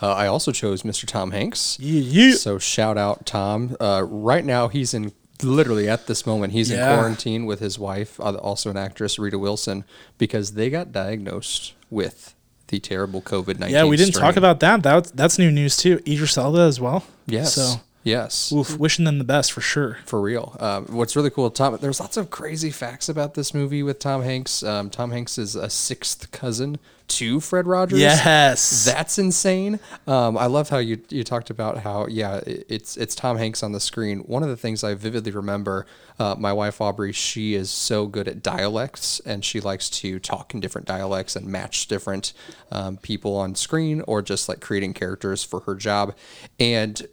Uh, 0.03 0.13
I 0.13 0.27
also 0.27 0.53
chose 0.53 0.83
Mr. 0.83 1.07
Tom 1.07 1.31
Hanks. 1.31 1.79
you, 1.81 2.01
you 2.01 2.33
So 2.35 2.59
shout 2.59 2.99
out 2.99 3.27
Tom. 3.27 3.77
Uh, 3.81 4.05
right 4.09 4.45
now 4.45 4.69
he's 4.69 4.93
in 4.95 5.13
literally 5.43 5.89
at 5.89 6.07
this 6.07 6.25
moment 6.27 6.53
he's 6.53 6.71
Yeah. 6.71 6.91
in 6.93 6.97
quarantine 6.99 7.47
with 7.47 7.61
his 7.61 7.79
wife, 7.79 8.19
also 8.21 8.71
an 8.71 8.77
actress 8.77 9.19
Rita 9.19 9.39
Wilson, 9.39 9.85
because 10.19 10.53
they 10.53 10.71
got 10.71 10.93
diagnosed 10.93 11.75
with 11.91 12.35
the 12.69 12.79
terrible 12.81 13.21
COVID 13.21 13.59
nineteen. 13.59 13.75
Yeah, 13.77 13.85
we 13.85 13.97
didn't 13.97 14.15
talk 14.15 14.37
about 14.37 14.61
that. 14.61 14.83
That 14.83 15.13
that's 15.15 15.39
new 15.39 15.51
news 15.51 15.77
too. 15.77 16.01
Idris 16.07 16.37
Elba 16.39 16.61
as 16.61 16.81
well. 16.81 17.05
Yes. 17.27 17.55
So, 17.55 17.75
yes. 18.05 18.53
oof, 18.53 18.79
wishing 18.79 19.05
them 19.05 19.19
the 19.19 19.25
best 19.25 19.53
for 19.53 19.61
sure. 19.61 19.99
For 20.07 20.21
real. 20.21 20.57
Um, 20.61 20.87
what's 20.87 21.17
really 21.17 21.31
cool, 21.31 21.51
Tom, 21.51 21.77
there's 21.81 21.99
lots 22.01 22.17
of 22.17 22.31
crazy 22.31 22.71
facts 22.71 23.09
about 23.09 23.35
this 23.35 23.53
movie 23.53 23.83
with 23.83 23.99
Tom 23.99 24.23
Hanks. 24.23 24.63
Um, 24.63 24.91
Tom 24.91 25.11
Hanks 25.11 25.39
is 25.39 25.57
a 25.57 25.69
sixth 25.69 26.31
cousin 26.31 26.79
to 27.07 27.39
Fred 27.39 27.67
Rogers. 27.67 27.99
Yes. 27.99 28.87
That's 28.87 29.19
insane. 29.19 29.79
Um, 30.07 30.39
I 30.39 30.47
love 30.47 30.71
how 30.71 30.79
you 30.79 31.03
you 31.11 31.23
talked 31.23 31.51
about 31.51 31.79
how 31.79 32.07
yeah 32.07 32.37
it- 32.47 32.65
it's 32.71 32.97
it's 32.97 33.15
Tom 33.15 33.37
Hanks 33.37 33.63
on 33.63 33.73
the 33.73 33.81
screen. 33.81 34.21
One 34.21 34.43
of 34.43 34.49
the 34.49 34.57
things 34.57 34.83
I 34.83 34.95
vividly 34.95 35.31
remember, 35.31 35.85
uh, 36.19 36.35
my 36.39 36.51
wife 36.55 36.81
Aubrey, 36.81 37.13
she 37.13 37.55
is 37.55 37.71
so 37.71 38.07
good 38.07 38.27
at 38.27 38.43
dialects 38.43 39.21
and 39.27 39.45
she 39.45 39.61
likes 39.61 39.91
to 39.91 40.19
talk 40.19 40.55
in 40.55 40.61
different 40.61 40.87
dialects 40.87 41.37
and 41.37 41.47
match 41.47 41.89
different 41.89 42.33
um, 42.73 42.97
people 42.97 43.37
on 43.37 43.55
screen 43.55 44.01
or 44.07 44.23
just 44.23 44.49
like 44.49 44.61
creating 44.61 44.95
characters 44.95 45.45
for 45.45 45.61
her 45.61 45.75
job. 45.75 46.15
And 46.59 47.07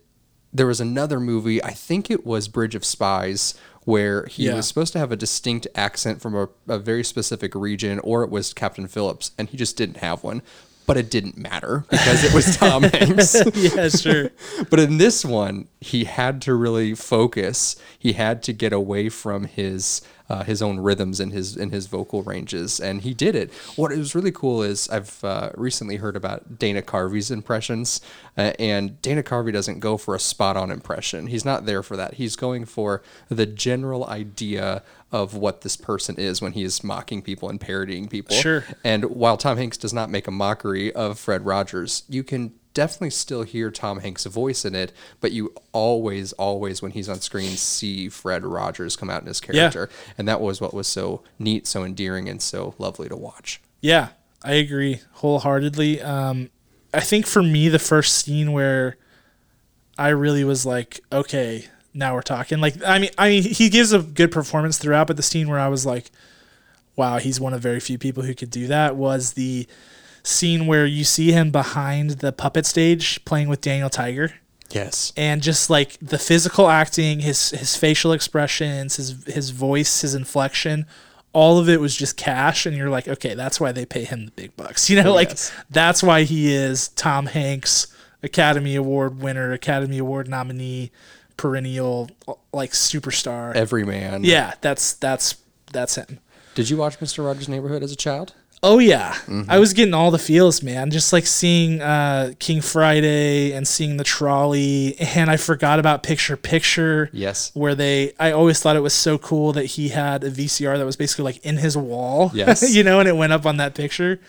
there 0.53 0.67
was 0.67 0.81
another 0.81 1.19
movie, 1.19 1.63
I 1.63 1.71
think 1.71 2.09
it 2.11 2.25
was 2.25 2.47
Bridge 2.47 2.75
of 2.75 2.83
Spies, 2.85 3.55
where 3.85 4.25
he 4.25 4.45
Yeah. 4.45 4.55
was 4.55 4.67
supposed 4.67 4.93
to 4.93 4.99
have 4.99 5.11
a 5.11 5.15
distinct 5.15 5.67
accent 5.75 6.21
from 6.21 6.35
a, 6.35 6.49
a 6.67 6.77
very 6.77 7.03
specific 7.03 7.55
region, 7.55 7.99
or 7.99 8.23
it 8.23 8.29
was 8.29 8.53
Captain 8.53 8.87
Phillips, 8.87 9.31
and 9.37 9.49
he 9.49 9.57
just 9.57 9.77
didn't 9.77 9.97
have 9.97 10.23
one. 10.23 10.41
But 10.87 10.97
it 10.97 11.09
didn't 11.11 11.37
matter 11.37 11.85
because 11.89 12.23
it 12.23 12.33
was 12.33 12.57
Tom 12.57 12.83
Hanks. 12.83 13.35
yeah, 13.55 13.87
sure. 13.87 14.31
But 14.69 14.79
in 14.79 14.97
this 14.97 15.23
one, 15.23 15.67
he 15.79 16.03
had 16.03 16.41
to 16.43 16.53
really 16.53 16.95
focus. 16.95 17.75
He 17.97 18.13
had 18.13 18.43
to 18.43 18.51
get 18.53 18.73
away 18.73 19.07
from 19.09 19.45
his 19.45 20.01
uh, 20.31 20.43
his 20.45 20.61
own 20.61 20.79
rhythms 20.79 21.19
and 21.19 21.33
his 21.33 21.57
and 21.57 21.73
his 21.73 21.87
vocal 21.87 22.23
ranges, 22.23 22.79
and 22.79 23.01
he 23.01 23.13
did 23.13 23.35
it. 23.35 23.51
What 23.75 23.91
was 23.91 24.15
really 24.15 24.31
cool 24.31 24.63
is 24.63 24.87
I've 24.87 25.21
uh, 25.25 25.49
recently 25.55 25.97
heard 25.97 26.15
about 26.15 26.57
Dana 26.57 26.81
Carvey's 26.81 27.31
impressions, 27.31 27.99
uh, 28.37 28.53
and 28.57 29.01
Dana 29.01 29.23
Carvey 29.23 29.51
doesn't 29.51 29.81
go 29.81 29.97
for 29.97 30.15
a 30.15 30.19
spot 30.19 30.55
on 30.55 30.71
impression. 30.71 31.27
He's 31.27 31.43
not 31.43 31.65
there 31.65 31.83
for 31.83 31.97
that. 31.97 32.13
He's 32.13 32.37
going 32.37 32.63
for 32.63 33.03
the 33.27 33.45
general 33.45 34.05
idea 34.07 34.83
of 35.11 35.35
what 35.35 35.61
this 35.61 35.75
person 35.75 36.15
is 36.15 36.41
when 36.41 36.53
he 36.53 36.63
is 36.63 36.81
mocking 36.81 37.21
people 37.21 37.49
and 37.49 37.59
parodying 37.59 38.07
people. 38.07 38.33
Sure. 38.37 38.63
And 38.85 39.03
while 39.05 39.35
Tom 39.35 39.57
Hanks 39.57 39.77
does 39.77 39.91
not 39.93 40.09
make 40.09 40.27
a 40.27 40.31
mockery 40.31 40.93
of 40.93 41.19
Fred 41.19 41.45
Rogers, 41.45 42.03
you 42.07 42.23
can 42.23 42.53
definitely 42.73 43.09
still 43.09 43.43
hear 43.43 43.71
Tom 43.71 43.99
Hanks' 43.99 44.25
voice 44.25 44.65
in 44.65 44.75
it, 44.75 44.91
but 45.19 45.31
you 45.31 45.53
always, 45.71 46.33
always, 46.33 46.81
when 46.81 46.91
he's 46.91 47.09
on 47.09 47.19
screen, 47.19 47.51
see 47.51 48.09
Fred 48.09 48.45
Rogers 48.45 48.95
come 48.95 49.09
out 49.09 49.21
in 49.21 49.27
his 49.27 49.41
character. 49.41 49.89
And 50.17 50.27
that 50.27 50.41
was 50.41 50.61
what 50.61 50.73
was 50.73 50.87
so 50.87 51.23
neat, 51.39 51.67
so 51.67 51.83
endearing, 51.83 52.29
and 52.29 52.41
so 52.41 52.75
lovely 52.77 53.09
to 53.09 53.15
watch. 53.15 53.61
Yeah, 53.81 54.09
I 54.43 54.53
agree 54.53 55.01
wholeheartedly. 55.13 56.01
Um, 56.01 56.49
I 56.93 56.99
think 56.99 57.25
for 57.25 57.43
me, 57.43 57.69
the 57.69 57.79
first 57.79 58.15
scene 58.15 58.51
where 58.51 58.97
I 59.97 60.09
really 60.09 60.43
was 60.43 60.65
like, 60.65 61.01
okay, 61.11 61.65
now 61.93 62.15
we're 62.15 62.21
talking. 62.21 62.59
Like, 62.59 62.75
I 62.85 62.99
mean, 62.99 63.11
I 63.17 63.29
mean, 63.29 63.43
he 63.43 63.69
gives 63.69 63.91
a 63.91 63.99
good 63.99 64.31
performance 64.31 64.77
throughout, 64.77 65.07
but 65.07 65.17
the 65.17 65.23
scene 65.23 65.49
where 65.49 65.59
I 65.59 65.67
was 65.67 65.85
like, 65.85 66.11
wow, 66.95 67.17
he's 67.17 67.39
one 67.39 67.53
of 67.53 67.61
very 67.61 67.79
few 67.79 67.97
people 67.97 68.23
who 68.23 68.33
could 68.33 68.49
do 68.49 68.67
that 68.67 68.95
was 68.95 69.33
the 69.33 69.67
scene 70.23 70.67
where 70.67 70.85
you 70.85 71.03
see 71.03 71.31
him 71.31 71.51
behind 71.51 72.11
the 72.19 72.31
puppet 72.31 72.65
stage 72.65 73.23
playing 73.25 73.49
with 73.49 73.61
Daniel 73.61 73.89
Tiger. 73.89 74.33
Yes. 74.69 75.11
and 75.17 75.41
just 75.41 75.69
like 75.69 75.97
the 76.01 76.17
physical 76.17 76.69
acting, 76.69 77.19
his 77.19 77.49
his 77.49 77.75
facial 77.75 78.13
expressions, 78.13 78.95
his 78.95 79.25
his 79.25 79.49
voice, 79.49 79.99
his 79.99 80.15
inflection, 80.15 80.85
all 81.33 81.59
of 81.59 81.67
it 81.67 81.81
was 81.81 81.93
just 81.93 82.15
cash 82.15 82.65
and 82.65 82.77
you're 82.77 82.89
like, 82.89 83.05
okay, 83.07 83.33
that's 83.33 83.59
why 83.59 83.73
they 83.73 83.85
pay 83.85 84.05
him 84.05 84.25
the 84.27 84.31
big 84.31 84.55
bucks. 84.55 84.89
You 84.89 85.03
know, 85.03 85.09
oh, 85.11 85.13
like 85.13 85.29
Yes. 85.29 85.51
that's 85.69 86.01
why 86.01 86.23
he 86.23 86.53
is 86.53 86.87
Tom 86.89 87.25
Hanks, 87.25 87.87
Academy 88.23 88.75
Award 88.75 89.19
winner, 89.21 89.51
Academy 89.51 89.97
Award 89.97 90.29
nominee, 90.29 90.91
perennial 91.35 92.09
like 92.53 92.71
superstar. 92.71 93.53
Every 93.53 93.83
man. 93.83 94.23
yeah, 94.23 94.53
that's 94.61 94.93
that's 94.93 95.35
that's 95.73 95.95
him. 95.95 96.19
Did 96.55 96.69
you 96.69 96.77
watch 96.77 96.97
Mr. 96.99 97.25
Rogers' 97.25 97.49
Neighborhood 97.49 97.83
as 97.83 97.91
a 97.91 97.95
child? 97.97 98.35
Oh 98.63 98.77
yeah, 98.77 99.13
Mm-hmm. 99.25 99.49
I 99.49 99.57
was 99.57 99.73
getting 99.73 99.95
all 99.95 100.11
the 100.11 100.19
feels, 100.19 100.61
man. 100.61 100.91
Just 100.91 101.11
like 101.11 101.25
seeing 101.25 101.81
uh, 101.81 102.33
King 102.37 102.61
Friday 102.61 103.53
and 103.53 103.67
seeing 103.67 103.97
the 103.97 104.03
trolley, 104.03 104.95
and 104.99 105.31
I 105.31 105.37
forgot 105.37 105.79
about 105.79 106.03
Picture 106.03 106.37
Picture. 106.37 107.09
Yes. 107.11 107.49
where 107.55 107.73
they, 107.73 108.13
I 108.19 108.31
always 108.31 108.59
thought 108.61 108.75
it 108.75 108.81
was 108.81 108.93
so 108.93 109.17
cool 109.17 109.51
that 109.53 109.65
he 109.65 109.89
had 109.89 110.23
a 110.23 110.29
VCR 110.29 110.77
that 110.77 110.85
was 110.85 110.95
basically 110.95 111.23
like 111.25 111.43
in 111.43 111.57
his 111.57 111.75
wall. 111.75 112.29
Yes. 112.35 112.73
you 112.75 112.83
know, 112.83 112.99
and 112.99 113.09
it 113.09 113.15
went 113.15 113.33
up 113.33 113.47
on 113.47 113.57
that 113.57 113.73
picture. 113.73 114.19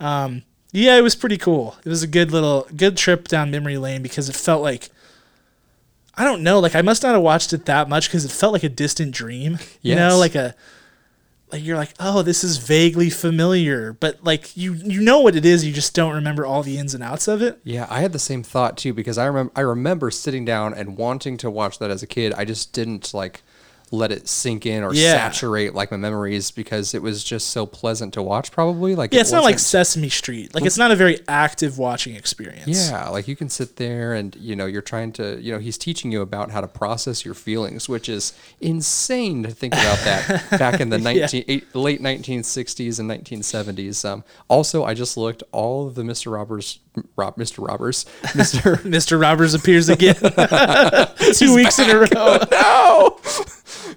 Um, 0.00 0.42
yeah, 0.72 0.96
it 0.96 1.02
was 1.02 1.14
pretty 1.14 1.38
cool. 1.38 1.76
It 1.84 1.88
was 1.88 2.02
a 2.02 2.08
good 2.08 2.32
little 2.32 2.66
good 2.76 2.96
trip 2.96 3.28
down 3.28 3.50
memory 3.52 3.78
lane 3.78 4.02
because 4.02 4.28
it 4.28 4.34
felt 4.36 4.62
like. 4.62 4.90
I 6.18 6.24
don't 6.24 6.42
know, 6.42 6.60
like 6.60 6.74
I 6.74 6.80
must 6.82 7.02
not 7.02 7.12
have 7.12 7.22
watched 7.22 7.52
it 7.52 7.66
that 7.66 7.88
much 7.90 8.08
because 8.08 8.24
it 8.24 8.30
felt 8.32 8.52
like 8.54 8.64
a 8.64 8.68
distant 8.70 9.12
dream. 9.12 9.52
Yes. 9.60 9.78
You 9.82 9.94
know, 9.96 10.16
like 10.18 10.34
a 10.34 10.54
like 11.52 11.64
you're 11.64 11.76
like, 11.76 11.94
oh, 12.00 12.22
this 12.22 12.42
is 12.42 12.58
vaguely 12.58 13.10
familiar, 13.10 13.92
but 13.92 14.22
like 14.24 14.56
you 14.56 14.74
you 14.74 15.00
know 15.00 15.20
what 15.20 15.36
it 15.36 15.44
is, 15.44 15.64
you 15.64 15.72
just 15.72 15.94
don't 15.94 16.14
remember 16.14 16.44
all 16.44 16.62
the 16.62 16.78
ins 16.78 16.94
and 16.94 17.02
outs 17.02 17.28
of 17.28 17.40
it. 17.40 17.60
Yeah, 17.62 17.86
I 17.88 18.00
had 18.00 18.12
the 18.12 18.18
same 18.18 18.42
thought 18.42 18.76
too 18.76 18.92
because 18.92 19.18
I 19.18 19.26
remember 19.26 19.52
I 19.54 19.60
remember 19.60 20.10
sitting 20.10 20.44
down 20.44 20.74
and 20.74 20.96
wanting 20.96 21.36
to 21.38 21.50
watch 21.50 21.78
that 21.78 21.90
as 21.90 22.02
a 22.02 22.06
kid. 22.06 22.34
I 22.36 22.44
just 22.44 22.72
didn't 22.72 23.14
like 23.14 23.42
let 23.92 24.10
it 24.10 24.26
sink 24.26 24.66
in 24.66 24.82
or 24.82 24.92
Yeah. 24.92 25.12
saturate 25.12 25.72
like 25.74 25.92
my 25.92 25.96
memories 25.96 26.50
because 26.50 26.92
it 26.92 27.02
was 27.02 27.22
just 27.22 27.48
so 27.50 27.66
pleasant 27.66 28.14
to 28.14 28.22
watch. 28.22 28.50
Probably 28.50 28.96
like 28.96 29.12
Yeah, 29.12 29.18
it 29.18 29.22
it's 29.22 29.32
not 29.32 29.44
like 29.44 29.58
Sesame 29.60 30.08
Street. 30.08 30.54
Like 30.56 30.64
it's 30.64 30.76
not 30.76 30.90
a 30.90 30.96
very 30.96 31.20
active 31.28 31.78
watching 31.78 32.16
experience. 32.16 32.66
Yeah, 32.90 33.08
like 33.10 33.28
you 33.28 33.36
can 33.36 33.48
sit 33.48 33.76
there 33.76 34.12
and 34.14 34.34
you 34.36 34.56
know 34.56 34.66
you're 34.66 34.82
trying 34.82 35.12
to 35.12 35.40
you 35.40 35.52
know 35.52 35.58
he's 35.60 35.78
teaching 35.78 36.10
you 36.10 36.20
about 36.20 36.50
how 36.50 36.60
to 36.60 36.66
process 36.68 37.24
your 37.24 37.34
feelings, 37.34 37.88
which 37.88 38.08
is 38.08 38.32
insane 38.60 39.44
to 39.44 39.50
think 39.50 39.72
about 39.74 39.98
that 40.00 40.50
back 40.58 40.80
in 40.80 40.88
the 40.90 40.98
19 40.98 41.44
eight, 41.46 41.74
late 41.74 42.02
1960s 42.02 42.98
and 42.98 43.08
1970s. 43.10 44.04
Um, 44.04 44.24
also, 44.48 44.84
I 44.84 44.94
just 44.94 45.16
looked 45.16 45.42
all 45.52 45.86
of 45.86 45.94
the 45.94 46.02
Mr. 46.02 46.32
Roberts, 46.32 46.80
Rob, 47.16 47.36
Mr. 47.36 47.66
Roberts, 47.66 48.04
Mr. 48.34 48.76
Mr. 48.82 49.20
Roberts 49.20 49.54
appears 49.54 49.88
again 49.88 50.16
two 51.34 51.54
weeks 51.54 51.78
in 51.78 51.88
a 51.90 51.98
row. 52.00 52.38
no, 52.50 53.18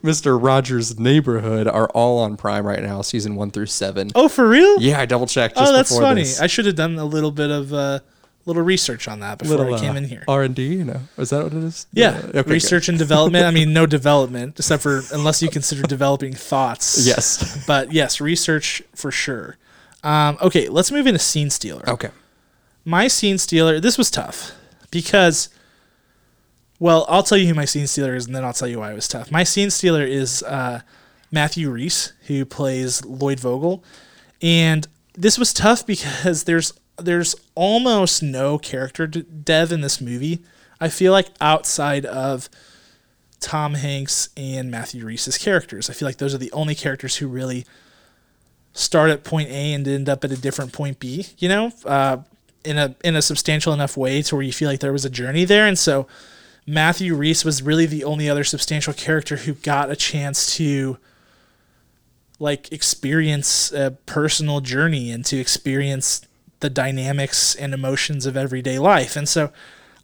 Mr. 0.03 0.41
Rogers' 0.41 0.99
Neighborhood 0.99 1.67
are 1.67 1.88
all 1.89 2.19
on 2.19 2.38
Prime 2.38 2.65
right 2.65 2.81
now, 2.81 3.01
season 3.01 3.35
one 3.35 3.51
through 3.51 3.65
seven. 3.67 4.09
Oh, 4.15 4.27
for 4.29 4.47
real? 4.47 4.79
Yeah, 4.81 4.99
I 4.99 5.05
double 5.05 5.27
checked. 5.27 5.55
Oh, 5.57 5.73
that's 5.73 5.97
funny. 5.97 6.21
This. 6.21 6.39
I 6.41 6.47
should 6.47 6.65
have 6.65 6.75
done 6.75 6.97
a 6.97 7.05
little 7.05 7.31
bit 7.31 7.49
of 7.51 7.73
uh, 7.73 7.99
little 8.45 8.63
research 8.63 9.07
on 9.07 9.19
that 9.19 9.38
before 9.39 9.73
I 9.73 9.79
came 9.79 9.95
in 9.97 10.05
here. 10.05 10.23
R 10.27 10.43
and 10.43 10.55
D, 10.55 10.67
you 10.67 10.83
know, 10.85 11.01
is 11.17 11.29
that 11.31 11.43
what 11.43 11.53
it 11.53 11.63
is? 11.63 11.85
yeah, 11.93 12.09
Uh, 12.09 12.17
okay, 12.17 12.31
good. 12.31 12.47
research 12.49 12.89
and 12.89 12.97
development. 12.97 13.45
I 13.45 13.51
mean, 13.51 13.73
no 13.73 13.85
development, 13.85 14.57
except 14.59 14.81
for 14.83 15.01
unless 15.13 15.41
you 15.41 15.49
consider 15.49 15.83
developing 15.83 16.33
thoughts. 16.33 17.05
Yes. 17.05 17.63
but 17.67 17.91
yes, 17.93 18.19
research 18.21 18.81
for 18.95 19.12
sure. 19.12 19.57
Um, 20.03 20.38
okay, 20.41 20.69
let's 20.69 20.91
move 20.91 21.07
into 21.07 21.19
scene 21.19 21.49
stealer. 21.49 21.88
Okay. 21.89 22.09
my 22.85 23.07
scene 23.09 23.38
stealer 23.38 23.79
this 23.81 23.97
was 23.97 24.09
tough 24.09 24.53
because 24.91 25.49
Well, 26.80 27.06
I'll 27.10 27.24
tell 27.24 27.38
you 27.38 27.48
who 27.48 27.54
my 27.54 27.65
scene 27.65 27.88
stealer 27.88 28.15
is, 28.15 28.26
and 28.26 28.36
then 28.36 28.46
I'll 28.46 28.54
tell 28.54 28.68
you 28.68 28.80
why 28.80 28.92
it 28.92 28.96
was 28.96 29.08
tough. 29.08 29.32
My 29.32 29.44
scene 29.44 29.70
stealer 29.70 30.04
is 30.04 30.44
uh, 30.44 30.82
Matthew 31.32 31.70
Rhys, 31.70 32.13
who 32.28 32.46
plays 32.46 33.04
Lloyd 33.04 33.39
Vogel, 33.39 33.84
and 34.42 34.88
this 35.13 35.38
was 35.38 35.54
tough 35.54 35.86
because 35.86 36.44
there's 36.46 36.74
there's 36.98 37.36
almost 37.56 38.22
no 38.22 38.58
character 38.58 39.08
dev 39.08 39.72
in 39.72 39.82
this 39.82 40.02
movie. 40.02 40.39
I 40.82 40.89
feel 40.89 41.12
like 41.12 41.28
outside 41.42 42.06
of 42.06 42.50
Tom 43.39 43.74
Hanks 43.76 44.30
and 44.38 44.72
Matthew 44.72 45.06
Rhys's 45.06 45.38
characters, 45.38 45.89
I 45.89 45.94
feel 45.94 46.08
like 46.08 46.18
those 46.18 46.34
are 46.34 46.39
the 46.39 46.52
only 46.52 46.76
characters 46.76 47.18
who 47.18 47.28
really 47.28 47.65
start 48.74 49.10
at 49.10 49.24
point 49.24 49.50
A 49.50 49.74
and 49.74 49.88
end 49.88 50.08
up 50.08 50.24
at 50.24 50.32
a 50.32 50.38
different 50.38 50.72
point 50.72 51.00
B. 51.00 51.28
You 51.38 51.50
know, 51.50 51.72
uh, 51.86 52.18
in 52.63 52.78
a 52.78 52.96
in 53.04 53.18
a 53.18 53.22
substantial 53.22 53.74
enough 53.74 53.98
way 53.98 54.22
to 54.22 54.36
where 54.36 54.44
you 54.44 54.54
feel 54.54 54.70
like 54.70 54.80
there 54.80 54.94
was 54.94 55.04
a 55.04 55.10
journey 55.10 55.44
there, 55.44 55.68
and 55.68 55.78
so 55.78 56.08
Matthew 56.69 57.15
Rhys 57.15 57.43
was 57.43 57.63
really 57.63 57.88
the 57.88 58.03
only 58.03 58.29
other 58.29 58.43
substantial 58.43 58.93
character 58.93 59.38
who 59.38 59.55
got 59.55 59.89
a 59.89 59.95
chance 59.95 60.55
to 60.58 60.99
like 62.38 62.71
experience 62.71 63.71
a 63.71 63.97
personal 64.05 64.62
journey 64.62 65.10
and 65.10 65.25
to 65.25 65.38
experience 65.38 66.21
the 66.60 66.69
dynamics 66.69 67.55
and 67.55 67.73
emotions 67.73 68.27
of 68.27 68.38
everyday 68.38 68.77
life. 68.77 69.15
And 69.15 69.27
so 69.27 69.51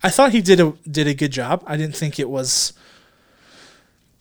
I 0.01 0.09
thought 0.09 0.31
he 0.31 0.41
did 0.41 0.59
a 0.59 0.73
did 0.89 1.07
a 1.07 1.13
good 1.13 1.31
job. 1.31 1.63
I 1.67 1.77
didn't 1.77 1.95
think 1.95 2.19
it 2.19 2.31
was 2.31 2.73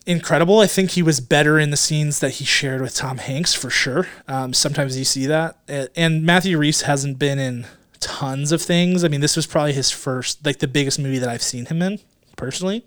incredible. 0.05 0.61
I 0.61 0.67
think 0.67 0.91
he 0.91 1.03
was 1.03 1.21
better 1.21 1.59
in 1.59 1.71
the 1.71 1.79
scenes 1.79 2.21
that 2.21 2.33
he 2.33 2.45
shared 2.45 2.83
with 2.83 2.95
Tom 2.95 3.17
Hanks 3.17 3.55
for 3.55 3.71
sure. 3.71 4.07
Um, 4.29 4.53
sometimes 4.53 4.99
you 4.99 5.05
see 5.05 5.25
that, 5.27 5.57
and 5.97 6.23
Matthew 6.23 6.59
Rhys 6.59 6.83
hasn't 6.83 7.19
been 7.19 7.39
in 7.39 7.65
tons 8.01 8.53
of 8.53 8.61
things. 8.61 9.03
I 9.03 9.09
mean, 9.09 9.23
this 9.23 9.35
was 9.35 9.47
probably 9.47 9.73
his 9.73 9.91
first, 9.91 10.45
like 10.45 10.59
the 10.59 10.69
biggest 10.69 10.99
movie 10.99 11.19
that 11.19 11.29
I've 11.31 11.43
seen 11.43 11.65
him 11.65 11.81
in 11.81 12.01
personally. 12.37 12.87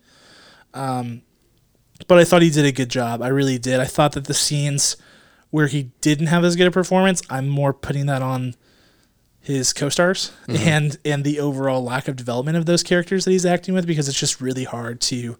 Um, 0.73 1.21
but 2.07 2.19
I 2.19 2.23
thought 2.23 2.41
he 2.41 2.49
did 2.49 2.65
a 2.65 2.71
good 2.71 2.89
job. 2.89 3.21
I 3.21 3.29
really 3.29 3.57
did. 3.57 3.79
I 3.79 3.85
thought 3.85 4.11
that 4.13 4.25
the 4.25 4.33
scenes 4.33 4.97
where 5.49 5.67
he 5.67 5.91
didn't 6.01 6.27
have 6.27 6.43
as 6.43 6.55
good 6.55 6.67
a 6.67 6.71
performance, 6.71 7.21
I'm 7.29 7.47
more 7.49 7.73
putting 7.73 8.05
that 8.07 8.21
on 8.21 8.55
his 9.39 9.71
co-stars 9.71 10.33
mm-hmm. 10.47 10.67
and 10.67 10.97
and 11.05 11.23
the 11.23 11.39
overall 11.39 11.81
lack 11.81 12.09
of 12.09 12.17
development 12.17 12.57
of 12.57 12.65
those 12.65 12.83
characters 12.83 13.23
that 13.23 13.31
he's 13.31 13.45
acting 13.45 13.73
with 13.73 13.87
because 13.87 14.09
it's 14.09 14.19
just 14.19 14.41
really 14.41 14.65
hard 14.65 14.99
to 14.99 15.37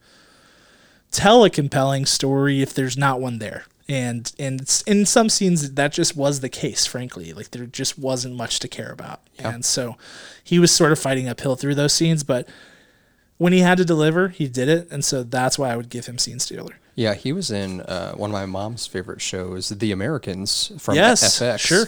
tell 1.12 1.44
a 1.44 1.50
compelling 1.50 2.06
story 2.06 2.62
if 2.62 2.74
there's 2.74 2.98
not 2.98 3.20
one 3.20 3.40
there. 3.40 3.66
And 3.90 4.32
and 4.40 4.84
in 4.88 5.06
some 5.06 5.30
scenes 5.30 5.74
that 5.74 5.94
just 5.94 6.16
was 6.16 6.40
the 6.40 6.50
case, 6.50 6.86
frankly. 6.86 7.34
Like 7.34 7.52
there 7.52 7.66
just 7.66 7.98
wasn't 7.98 8.36
much 8.36 8.60
to 8.60 8.68
care 8.68 8.92
about. 8.92 9.22
Yeah. 9.40 9.54
And 9.54 9.66
so 9.66 9.98
he 10.44 10.60
was 10.60 10.72
sort 10.72 10.92
of 10.92 11.00
fighting 11.00 11.28
uphill 11.28 11.56
through 11.56 11.76
those 11.76 11.94
scenes, 11.94 12.24
but 12.24 12.48
when 13.38 13.54
he 13.54 13.60
had 13.60 13.78
to 13.78 13.86
deliver, 13.86 14.30
he 14.30 14.48
did 14.48 14.70
it, 14.70 14.88
and 14.92 15.04
so 15.04 15.24
that's 15.24 15.58
why 15.60 15.72
I 15.72 15.76
would 15.78 15.90
give 15.90 16.06
him 16.06 16.18
scene 16.18 16.40
stealer. 16.40 16.76
Yeah, 16.96 17.14
he 17.14 17.32
was 17.32 17.52
in 17.52 17.82
uh, 17.82 18.14
one 18.14 18.32
of 18.32 18.34
my 18.34 18.48
mom's 18.48 18.88
favorite 18.88 19.22
shows, 19.22 19.70
The 19.70 19.92
Americans 19.92 20.72
from 20.80 20.96
yes, 20.96 21.40
FX. 21.40 21.60
Sure. 21.60 21.86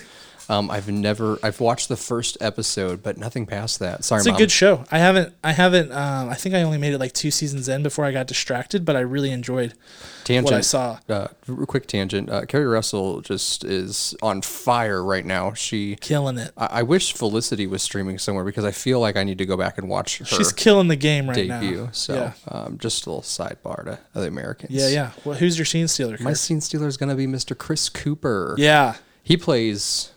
Um, 0.49 0.71
I've 0.71 0.89
never 0.89 1.38
I've 1.43 1.59
watched 1.59 1.89
the 1.89 1.95
first 1.95 2.35
episode, 2.41 3.03
but 3.03 3.17
nothing 3.17 3.45
past 3.45 3.79
that. 3.79 4.03
Sorry, 4.03 4.19
it's 4.19 4.27
Mom. 4.27 4.35
a 4.35 4.39
good 4.39 4.51
show. 4.51 4.83
I 4.91 4.97
haven't 4.97 5.35
I 5.43 5.51
haven't 5.51 5.91
um, 5.91 6.27
I 6.27 6.33
think 6.33 6.55
I 6.55 6.63
only 6.63 6.79
made 6.79 6.93
it 6.93 6.97
like 6.97 7.13
two 7.13 7.29
seasons 7.29 7.69
in 7.69 7.83
before 7.83 8.03
I 8.03 8.12
got 8.12 8.25
distracted, 8.25 8.83
but 8.83 8.95
I 8.95 9.01
really 9.01 9.31
enjoyed 9.31 9.75
tangent, 10.23 10.45
what 10.45 10.53
I 10.55 10.62
saw. 10.62 10.99
Uh, 11.07 11.27
quick 11.67 11.85
tangent. 11.85 12.31
Uh, 12.31 12.45
Keri 12.45 12.65
Russell 12.65 13.21
just 13.21 13.63
is 13.63 14.15
on 14.23 14.41
fire 14.41 15.03
right 15.03 15.23
now. 15.23 15.53
She 15.53 15.97
killing 15.97 16.39
it. 16.39 16.51
I, 16.57 16.65
I, 16.65 16.83
wish 16.83 17.13
Felicity 17.13 17.67
was 17.67 17.83
streaming 17.83 18.17
somewhere 18.17 18.43
because 18.43 18.65
I 18.65 18.71
feel 18.71 18.99
like 18.99 19.17
I 19.17 19.23
need 19.23 19.38
to 19.38 19.45
go 19.45 19.55
back 19.55 19.77
and 19.77 19.88
watch 19.88 20.17
her. 20.17 20.25
She's 20.25 20.51
killing 20.51 20.88
the 20.88 20.95
game 20.95 21.29
right 21.29 21.35
debut. 21.35 21.85
now. 21.85 21.89
So 21.91 22.15
yeah. 22.15 22.33
um, 22.47 22.79
just 22.79 23.05
a 23.05 23.09
little 23.12 23.21
sidebar 23.21 23.85
to 23.85 23.99
the 24.13 24.27
Americans. 24.27 24.71
Yeah, 24.71 24.88
yeah. 24.88 25.12
Well, 25.23 25.38
who's 25.38 25.59
your 25.59 25.65
scene 25.65 25.88
stealer? 25.88 26.17
My 26.19 26.33
scene 26.33 26.59
stealer 26.59 26.88
is 26.88 26.97
gonna 26.97 27.15
be 27.15 27.27
Mr. 27.27 27.55
Chris 27.55 27.88
Cooper. 27.88 28.55
Yeah. 28.57 28.95
He 29.21 29.38
plays 29.38 30.12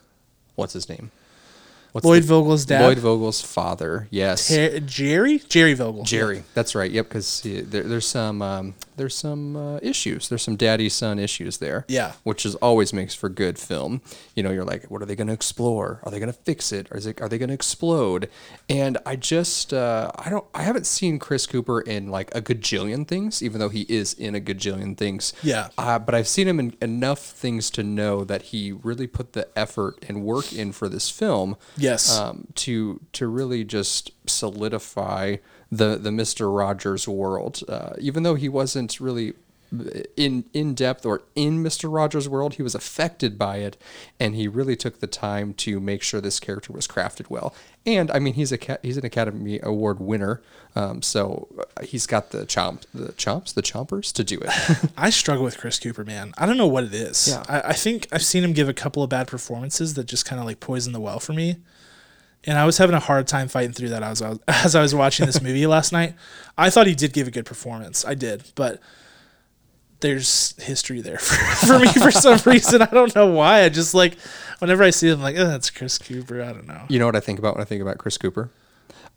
what's 0.54 0.72
his 0.72 0.88
name? 0.88 1.10
What's 1.92 2.06
Lloyd 2.06 2.22
the, 2.22 2.28
Vogel's 2.28 2.64
dad. 2.64 2.82
Lloyd 2.82 2.98
Vogel's 2.98 3.42
father. 3.42 4.08
Yes. 4.10 4.48
Ter- 4.48 4.80
Jerry. 4.80 5.38
Jerry 5.40 5.74
Vogel. 5.74 6.04
Jerry. 6.04 6.42
That's 6.54 6.74
right. 6.74 6.90
Yep. 6.90 7.08
Because 7.08 7.42
there, 7.42 7.82
there's 7.82 8.06
some 8.06 8.40
um, 8.40 8.74
there's 8.96 9.14
some 9.14 9.56
uh, 9.56 9.78
issues. 9.82 10.28
There's 10.28 10.42
some 10.42 10.56
daddy 10.56 10.88
son 10.88 11.18
issues 11.18 11.58
there. 11.58 11.84
Yeah. 11.88 12.12
Which 12.22 12.44
is 12.44 12.54
always 12.56 12.92
makes 12.92 13.14
for 13.14 13.28
good 13.28 13.58
film. 13.58 14.02
You 14.34 14.42
know, 14.42 14.50
you're 14.50 14.64
like, 14.64 14.84
what 14.90 15.02
are 15.02 15.06
they 15.06 15.16
going 15.16 15.28
to 15.28 15.32
explore? 15.32 16.00
Are 16.02 16.10
they 16.10 16.18
going 16.18 16.32
to 16.32 16.38
fix 16.38 16.72
it? 16.72 16.88
Or 16.90 16.96
is 16.96 17.06
it, 17.06 17.20
are 17.20 17.28
they 17.28 17.38
going 17.38 17.48
to 17.48 17.54
explode? 17.54 18.28
And 18.68 18.98
I 19.06 19.16
just 19.16 19.72
uh, 19.72 20.10
I 20.16 20.30
don't 20.30 20.44
I 20.54 20.62
haven't 20.62 20.86
seen 20.86 21.18
Chris 21.18 21.46
Cooper 21.46 21.80
in 21.80 22.08
like 22.08 22.34
a 22.34 22.42
gajillion 22.42 23.06
things, 23.06 23.42
even 23.42 23.60
though 23.60 23.68
he 23.68 23.82
is 23.82 24.14
in 24.14 24.34
a 24.34 24.40
gajillion 24.40 24.96
things. 24.96 25.32
Yeah. 25.42 25.68
Uh, 25.78 25.98
but 25.98 26.14
I've 26.14 26.28
seen 26.28 26.48
him 26.48 26.60
in 26.60 26.76
enough 26.80 27.20
things 27.20 27.70
to 27.70 27.82
know 27.82 28.24
that 28.24 28.42
he 28.42 28.72
really 28.72 29.06
put 29.06 29.32
the 29.32 29.48
effort 29.56 30.04
and 30.08 30.22
work 30.22 30.52
in 30.52 30.72
for 30.72 30.88
this 30.88 31.10
film. 31.10 31.56
Yes. 31.76 32.18
Um, 32.18 32.48
to 32.56 33.00
to 33.12 33.26
really 33.26 33.64
just 33.64 34.10
solidify 34.26 35.36
the 35.72 35.96
the 35.96 36.12
Mister 36.12 36.48
Rogers 36.50 37.08
world, 37.08 37.62
uh, 37.68 37.94
even 37.98 38.22
though 38.22 38.34
he 38.34 38.48
wasn't 38.48 39.00
really 39.00 39.32
in 40.16 40.44
in 40.52 40.74
depth 40.74 41.06
or 41.06 41.22
in 41.34 41.62
Mr. 41.62 41.92
Rogers' 41.92 42.28
world. 42.28 42.54
He 42.54 42.62
was 42.62 42.74
affected 42.74 43.38
by 43.38 43.56
it, 43.56 43.76
and 44.20 44.34
he 44.34 44.46
really 44.46 44.76
took 44.76 45.00
the 45.00 45.06
time 45.06 45.54
to 45.54 45.80
make 45.80 46.02
sure 46.02 46.20
this 46.20 46.38
character 46.38 46.72
was 46.72 46.86
crafted 46.86 47.30
well. 47.30 47.54
And 47.86 48.10
I 48.10 48.18
mean, 48.18 48.34
he's 48.34 48.52
a 48.52 48.78
he's 48.82 48.96
an 48.96 49.06
Academy 49.06 49.60
Award 49.62 49.98
winner, 49.98 50.42
um, 50.76 51.00
so 51.00 51.48
uh, 51.58 51.82
he's 51.84 52.06
got 52.06 52.30
the 52.30 52.44
chomp 52.44 52.84
the 52.92 53.12
chomps 53.12 53.54
the 53.54 53.62
chompers 53.62 54.12
to 54.12 54.24
do 54.24 54.38
it. 54.42 54.92
I 54.96 55.10
struggle 55.10 55.44
with 55.44 55.56
Chris 55.56 55.78
Cooper, 55.78 56.04
man. 56.04 56.34
I 56.36 56.44
don't 56.44 56.58
know 56.58 56.66
what 56.66 56.84
it 56.84 56.94
is. 56.94 57.28
Yeah. 57.28 57.42
I, 57.48 57.70
I 57.70 57.72
think 57.72 58.08
I've 58.12 58.24
seen 58.24 58.44
him 58.44 58.52
give 58.52 58.68
a 58.68 58.74
couple 58.74 59.02
of 59.02 59.08
bad 59.08 59.26
performances 59.26 59.94
that 59.94 60.04
just 60.04 60.26
kind 60.26 60.38
of 60.38 60.46
like 60.46 60.60
poison 60.60 60.92
the 60.92 61.00
well 61.00 61.18
for 61.18 61.32
me 61.32 61.56
and 62.44 62.58
I 62.58 62.64
was 62.64 62.78
having 62.78 62.94
a 62.94 63.00
hard 63.00 63.26
time 63.26 63.48
fighting 63.48 63.72
through 63.72 63.90
that 63.90 64.02
as 64.02 64.20
I 64.22 64.30
was, 64.30 64.40
as 64.48 64.74
I 64.74 64.82
was 64.82 64.94
watching 64.94 65.26
this 65.26 65.40
movie 65.40 65.66
last 65.66 65.92
night. 65.92 66.14
I 66.56 66.70
thought 66.70 66.86
he 66.86 66.94
did 66.94 67.12
give 67.12 67.28
a 67.28 67.30
good 67.30 67.46
performance. 67.46 68.04
I 68.04 68.14
did, 68.14 68.44
but 68.54 68.80
there's 70.00 70.60
history 70.62 71.00
there 71.00 71.18
for, 71.18 71.66
for 71.66 71.78
me 71.78 71.88
for 71.88 72.10
some 72.10 72.38
reason. 72.50 72.82
I 72.82 72.86
don't 72.86 73.14
know 73.14 73.26
why. 73.26 73.64
I 73.64 73.68
just 73.68 73.94
like 73.94 74.16
whenever 74.58 74.82
I 74.82 74.90
see 74.90 75.08
him, 75.08 75.18
I'm 75.18 75.22
like, 75.22 75.36
oh, 75.36 75.46
that's 75.46 75.70
Chris 75.70 75.98
Cooper. 75.98 76.42
I 76.42 76.52
don't 76.52 76.66
know. 76.66 76.84
You 76.88 76.98
know 76.98 77.06
what 77.06 77.16
I 77.16 77.20
think 77.20 77.38
about 77.38 77.54
when 77.54 77.62
I 77.62 77.64
think 77.64 77.82
about 77.82 77.98
Chris 77.98 78.18
Cooper? 78.18 78.50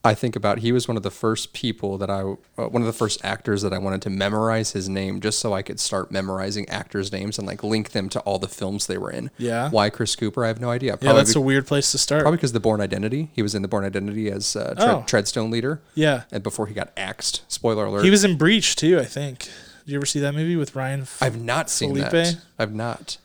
I 0.05 0.13
think 0.13 0.35
about 0.35 0.59
he 0.59 0.71
was 0.71 0.87
one 0.87 0.95
of 0.97 1.03
the 1.03 1.11
first 1.11 1.51
people 1.51 1.97
that 1.97 2.09
I, 2.09 2.21
uh, 2.21 2.67
one 2.67 2.81
of 2.81 2.85
the 2.85 2.93
first 2.93 3.23
actors 3.25 3.63
that 3.63 3.73
I 3.73 3.77
wanted 3.79 4.01
to 4.03 4.09
memorize 4.09 4.71
his 4.71 4.87
name 4.87 5.19
just 5.19 5.39
so 5.39 5.53
I 5.53 5.61
could 5.61 5.79
start 5.79 6.11
memorizing 6.11 6.69
actors' 6.69 7.11
names 7.11 7.37
and 7.39 7.47
like 7.47 7.63
link 7.63 7.91
them 7.91 8.07
to 8.09 8.19
all 8.21 8.37
the 8.37 8.47
films 8.47 8.87
they 8.87 8.97
were 8.97 9.11
in. 9.11 9.31
Yeah. 9.37 9.69
Why 9.69 9.89
Chris 9.89 10.15
Cooper? 10.15 10.45
I 10.45 10.47
have 10.49 10.61
no 10.61 10.69
idea. 10.69 10.91
Probably 10.91 11.07
yeah, 11.07 11.13
that's 11.13 11.33
be- 11.33 11.39
a 11.39 11.43
weird 11.43 11.65
place 11.67 11.91
to 11.91 11.97
start. 11.97 12.21
Probably 12.21 12.37
because 12.37 12.53
the 12.53 12.59
Bourne 12.59 12.81
Identity. 12.81 13.31
He 13.33 13.41
was 13.41 13.55
in 13.55 13.63
the 13.63 13.67
Bourne 13.67 13.83
Identity 13.83 14.29
as 14.29 14.55
uh, 14.55 14.75
Tre- 14.75 14.85
oh. 14.85 15.03
Treadstone 15.07 15.51
leader. 15.51 15.81
Yeah. 15.95 16.23
And 16.31 16.43
before 16.43 16.67
he 16.67 16.73
got 16.73 16.91
axed. 16.95 17.41
Spoiler 17.51 17.85
alert. 17.85 18.03
He 18.03 18.11
was 18.11 18.23
in 18.23 18.37
Breach 18.37 18.75
too. 18.75 18.99
I 18.99 19.05
think. 19.05 19.49
Did 19.85 19.91
you 19.91 19.97
ever 19.97 20.05
see 20.05 20.19
that 20.19 20.33
movie 20.33 20.55
with 20.55 20.75
Ryan? 20.75 21.01
F- 21.01 21.21
I've 21.21 21.41
not 21.41 21.69
seen 21.69 21.93
Phillippe? 21.95 22.11
that. 22.11 22.37
I've 22.57 22.73
not. 22.73 23.17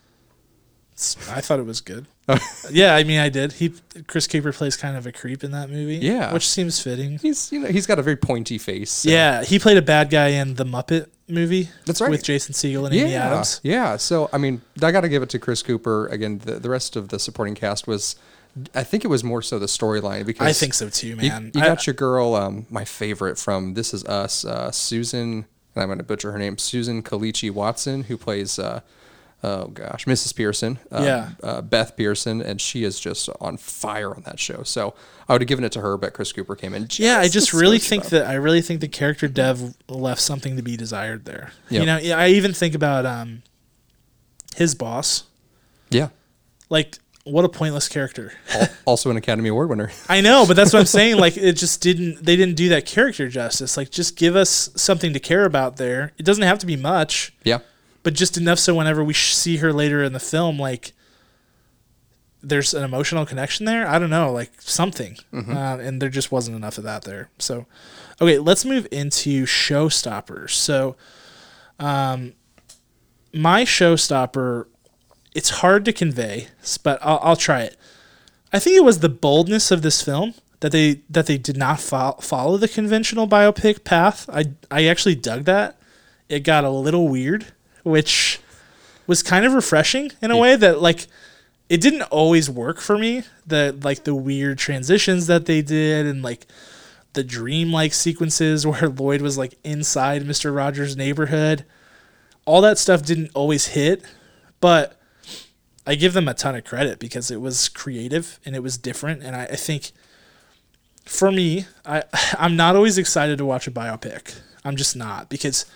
I 1.30 1.40
thought 1.40 1.58
it 1.58 1.66
was 1.66 1.80
good. 1.80 2.06
yeah, 2.70 2.94
I 2.94 3.04
mean, 3.04 3.18
I 3.18 3.28
did. 3.28 3.52
He 3.52 3.72
Chris 4.06 4.26
Cooper 4.26 4.52
plays 4.52 4.76
kind 4.76 4.96
of 4.96 5.06
a 5.06 5.12
creep 5.12 5.42
in 5.42 5.50
that 5.52 5.70
movie. 5.70 5.96
Yeah, 5.96 6.32
which 6.32 6.48
seems 6.48 6.80
fitting. 6.80 7.18
He's 7.18 7.50
you 7.52 7.60
know 7.60 7.68
he's 7.68 7.86
got 7.86 7.98
a 7.98 8.02
very 8.02 8.16
pointy 8.16 8.58
face. 8.58 8.90
So. 8.90 9.10
Yeah, 9.10 9.42
he 9.42 9.58
played 9.58 9.76
a 9.76 9.82
bad 9.82 10.10
guy 10.10 10.28
in 10.28 10.54
the 10.54 10.64
Muppet 10.64 11.08
movie. 11.28 11.70
That's 11.86 12.00
right 12.00 12.10
with 12.10 12.22
Jason 12.22 12.54
Segel 12.54 12.86
and 12.86 12.94
yeah, 12.94 13.02
Amy 13.02 13.14
Adams. 13.14 13.60
Yeah, 13.62 13.96
so 13.96 14.28
I 14.32 14.38
mean, 14.38 14.62
I 14.82 14.92
got 14.92 15.02
to 15.02 15.08
give 15.08 15.22
it 15.22 15.30
to 15.30 15.38
Chris 15.38 15.62
Cooper. 15.62 16.06
Again, 16.08 16.38
the 16.38 16.54
the 16.54 16.70
rest 16.70 16.96
of 16.96 17.08
the 17.08 17.18
supporting 17.18 17.54
cast 17.54 17.86
was. 17.86 18.16
I 18.74 18.82
think 18.82 19.04
it 19.04 19.08
was 19.08 19.22
more 19.22 19.42
so 19.42 19.60
the 19.60 19.66
storyline 19.66 20.26
because 20.26 20.44
I 20.44 20.52
think 20.52 20.74
so 20.74 20.88
too, 20.88 21.14
man. 21.14 21.52
You, 21.54 21.60
you 21.60 21.60
got 21.60 21.86
your 21.86 21.94
girl, 21.94 22.34
um, 22.34 22.66
my 22.68 22.84
favorite 22.84 23.38
from 23.38 23.74
This 23.74 23.94
Is 23.94 24.04
Us, 24.06 24.44
uh, 24.44 24.72
Susan, 24.72 25.46
and 25.74 25.82
I'm 25.82 25.86
going 25.86 25.98
to 25.98 26.04
butcher 26.04 26.32
her 26.32 26.38
name, 26.38 26.58
Susan 26.58 27.00
Kelechi 27.00 27.48
Watson, 27.48 28.02
who 28.02 28.16
plays 28.16 28.58
uh, 28.58 28.80
oh 29.42 29.66
gosh, 29.68 30.04
Mrs. 30.04 30.34
Pearson, 30.34 30.78
um, 30.90 31.04
yeah, 31.04 31.30
uh, 31.42 31.60
Beth 31.62 31.96
Pearson, 31.96 32.40
and 32.42 32.60
she 32.60 32.84
is 32.84 33.00
just 33.00 33.28
on 33.40 33.56
fire 33.56 34.14
on 34.14 34.22
that 34.22 34.38
show. 34.38 34.62
So 34.62 34.94
I 35.28 35.32
would 35.32 35.42
have 35.42 35.48
given 35.48 35.64
it 35.64 35.72
to 35.72 35.80
her, 35.80 35.96
but 35.96 36.12
Chris 36.12 36.32
Cooper 36.32 36.56
came 36.56 36.74
in. 36.74 36.88
yeah, 36.92 37.18
I 37.18 37.28
just 37.28 37.52
really 37.52 37.78
think 37.78 38.06
that 38.06 38.26
I 38.26 38.34
really 38.34 38.62
think 38.62 38.80
the 38.80 38.88
character 38.88 39.28
dev 39.28 39.74
left 39.88 40.20
something 40.20 40.56
to 40.56 40.62
be 40.62 40.76
desired 40.76 41.24
there. 41.24 41.52
Yep. 41.70 41.80
You 41.80 41.86
know, 41.86 42.16
I 42.16 42.28
even 42.28 42.52
think 42.52 42.74
about 42.74 43.06
um, 43.06 43.42
his 44.56 44.74
boss. 44.74 45.24
Yeah, 45.90 46.08
like 46.68 46.98
what 47.24 47.44
a 47.44 47.48
pointless 47.48 47.88
character. 47.88 48.32
also 48.84 49.10
an 49.10 49.16
Academy 49.16 49.48
Award 49.48 49.68
winner. 49.68 49.90
I 50.08 50.20
know, 50.20 50.44
but 50.46 50.54
that's 50.54 50.72
what 50.72 50.80
I'm 50.80 50.86
saying. 50.86 51.16
Like 51.16 51.36
it 51.36 51.52
just 51.54 51.80
didn't 51.80 52.24
they 52.24 52.36
didn't 52.36 52.56
do 52.56 52.70
that 52.70 52.86
character 52.86 53.28
justice. 53.28 53.76
Like 53.76 53.90
just 53.90 54.16
give 54.16 54.36
us 54.36 54.70
something 54.76 55.12
to 55.12 55.20
care 55.20 55.44
about 55.44 55.76
there. 55.76 56.12
It 56.18 56.24
doesn't 56.24 56.44
have 56.44 56.58
to 56.60 56.66
be 56.66 56.76
much. 56.76 57.32
Yeah 57.44 57.60
but 58.02 58.14
just 58.14 58.36
enough 58.36 58.58
so 58.58 58.74
whenever 58.74 59.02
we 59.04 59.14
see 59.14 59.58
her 59.58 59.72
later 59.72 60.02
in 60.02 60.12
the 60.12 60.20
film, 60.20 60.58
like 60.58 60.92
there's 62.42 62.72
an 62.72 62.82
emotional 62.82 63.26
connection 63.26 63.66
there. 63.66 63.86
I 63.86 63.98
don't 63.98 64.10
know, 64.10 64.32
like 64.32 64.52
something, 64.60 65.16
Mm-hmm. 65.32 65.56
uh, 65.56 65.76
and 65.76 66.00
there 66.00 66.08
just 66.08 66.32
wasn't 66.32 66.56
enough 66.56 66.78
of 66.78 66.84
that 66.84 67.02
there. 67.04 67.28
So, 67.38 67.66
okay, 68.20 68.38
let's 68.38 68.64
move 68.64 68.86
into 68.90 69.44
showstoppers. 69.44 70.50
So, 70.50 70.96
um, 71.78 72.32
my 73.34 73.64
showstopper, 73.64 74.66
it's 75.34 75.50
hard 75.50 75.84
to 75.84 75.92
convey, 75.92 76.48
but 76.82 76.98
I'll, 77.02 77.20
I'll 77.22 77.36
try 77.36 77.60
it. 77.62 77.76
I 78.52 78.58
think 78.58 78.76
it 78.76 78.84
was 78.84 79.00
the 79.00 79.08
boldness 79.08 79.70
of 79.70 79.82
this 79.82 80.02
film 80.02 80.34
that 80.60 80.72
they 80.72 81.02
that 81.08 81.26
they 81.26 81.38
did 81.38 81.56
not 81.56 81.78
fo- 81.78 82.16
follow 82.20 82.56
the 82.56 82.66
conventional 82.68 83.28
biopic 83.28 83.84
path. 83.84 84.28
I 84.32 84.46
I 84.70 84.86
actually 84.86 85.14
dug 85.14 85.44
that. 85.44 85.78
It 86.28 86.40
got 86.40 86.64
a 86.64 86.70
little 86.70 87.08
weird, 87.08 87.46
which 87.82 88.40
was 89.06 89.22
kind 89.22 89.44
of 89.44 89.52
refreshing 89.52 90.12
in 90.22 90.30
a 90.30 90.36
way 90.36 90.56
that 90.56 90.80
like 90.80 91.06
it 91.68 91.80
didn't 91.80 92.02
always 92.02 92.50
work 92.50 92.80
for 92.80 92.98
me. 92.98 93.22
The 93.46 93.76
like 93.82 94.04
the 94.04 94.14
weird 94.14 94.58
transitions 94.58 95.26
that 95.28 95.46
they 95.46 95.62
did 95.62 96.06
and 96.06 96.22
like 96.22 96.46
the 97.12 97.24
dream-like 97.24 97.92
sequences 97.92 98.66
where 98.66 98.88
Lloyd 98.88 99.22
was 99.22 99.38
like 99.38 99.54
inside 99.64 100.22
Mr. 100.22 100.54
Rogers' 100.54 100.96
neighborhood. 100.96 101.64
All 102.44 102.60
that 102.62 102.78
stuff 102.78 103.04
didn't 103.04 103.30
always 103.34 103.68
hit, 103.68 104.02
but 104.60 104.98
I 105.86 105.94
give 105.94 106.12
them 106.12 106.28
a 106.28 106.34
ton 106.34 106.54
of 106.54 106.64
credit 106.64 106.98
because 106.98 107.30
it 107.30 107.40
was 107.40 107.68
creative 107.68 108.38
and 108.44 108.54
it 108.54 108.62
was 108.62 108.78
different. 108.78 109.22
And 109.22 109.36
I, 109.36 109.44
I 109.44 109.56
think 109.56 109.92
for 111.04 111.30
me, 111.30 111.66
I 111.84 112.04
I'm 112.38 112.56
not 112.56 112.76
always 112.76 112.98
excited 112.98 113.38
to 113.38 113.44
watch 113.44 113.66
a 113.66 113.70
biopic. 113.70 114.40
I'm 114.64 114.76
just 114.76 114.96
not 114.96 115.28
because 115.28 115.66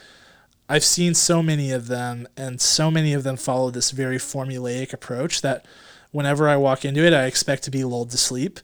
I've 0.69 0.85
seen 0.85 1.15
so 1.15 1.43
many 1.43 1.71
of 1.73 1.89
them 1.89 2.27
and 2.37 2.61
so 2.61 2.91
many 2.91 3.13
of 3.13 3.23
them 3.23 3.37
follow 3.37 3.71
this 3.71 3.91
very 3.91 4.17
formulaic 4.17 4.93
approach 4.93 5.43
that 5.43 5.67
whenever 6.11 6.49
I 6.49 6.57
walk 6.57 6.85
into 6.85 7.05
it, 7.05 7.13
I 7.13 7.27
expect 7.27 7.65
to 7.65 7.71
be 7.71 7.85
lulled 7.85 8.11
to 8.11 8.19
sleep. 8.19 8.61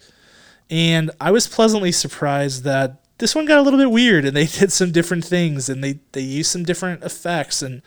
And 0.70 1.10
I 1.20 1.30
was 1.30 1.46
pleasantly 1.46 1.92
surprised 1.92 2.64
that 2.64 3.02
this 3.18 3.34
one 3.34 3.44
got 3.44 3.58
a 3.58 3.62
little 3.62 3.78
bit 3.78 3.90
weird 3.90 4.24
and 4.24 4.34
they 4.34 4.46
did 4.60 4.72
some 4.72 4.92
different 4.92 5.24
things 5.24 5.68
and 5.68 5.84
they, 5.84 5.98
they 6.12 6.22
used 6.22 6.50
some 6.50 6.64
different 6.64 7.02
effects 7.02 7.60
and 7.62 7.82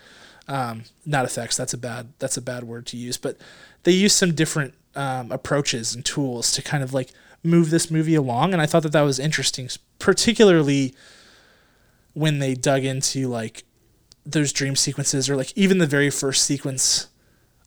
um, 0.48 0.84
not 1.04 1.24
effects. 1.24 1.56
That's 1.56 1.74
a 1.74 1.78
bad 1.78 2.12
that's 2.18 2.36
a 2.36 2.42
bad 2.42 2.64
word 2.64 2.86
to 2.86 2.96
use, 2.96 3.16
but 3.16 3.38
they 3.84 3.92
used 3.92 4.16
some 4.16 4.34
different 4.34 4.74
um, 4.94 5.32
approaches 5.32 5.94
and 5.94 6.04
tools 6.04 6.52
to 6.52 6.62
kind 6.62 6.82
of 6.82 6.92
like 6.92 7.10
move 7.42 7.70
this 7.70 7.90
movie 7.90 8.14
along, 8.14 8.52
and 8.52 8.62
I 8.62 8.66
thought 8.66 8.82
that 8.84 8.92
that 8.92 9.02
was 9.02 9.18
interesting, 9.18 9.68
particularly 9.98 10.94
when 12.14 12.38
they 12.38 12.54
dug 12.54 12.84
into 12.84 13.28
like 13.28 13.64
those 14.26 14.52
dream 14.52 14.76
sequences 14.76 15.28
or 15.28 15.36
like 15.36 15.52
even 15.56 15.78
the 15.78 15.86
very 15.86 16.10
first 16.10 16.44
sequence 16.44 17.08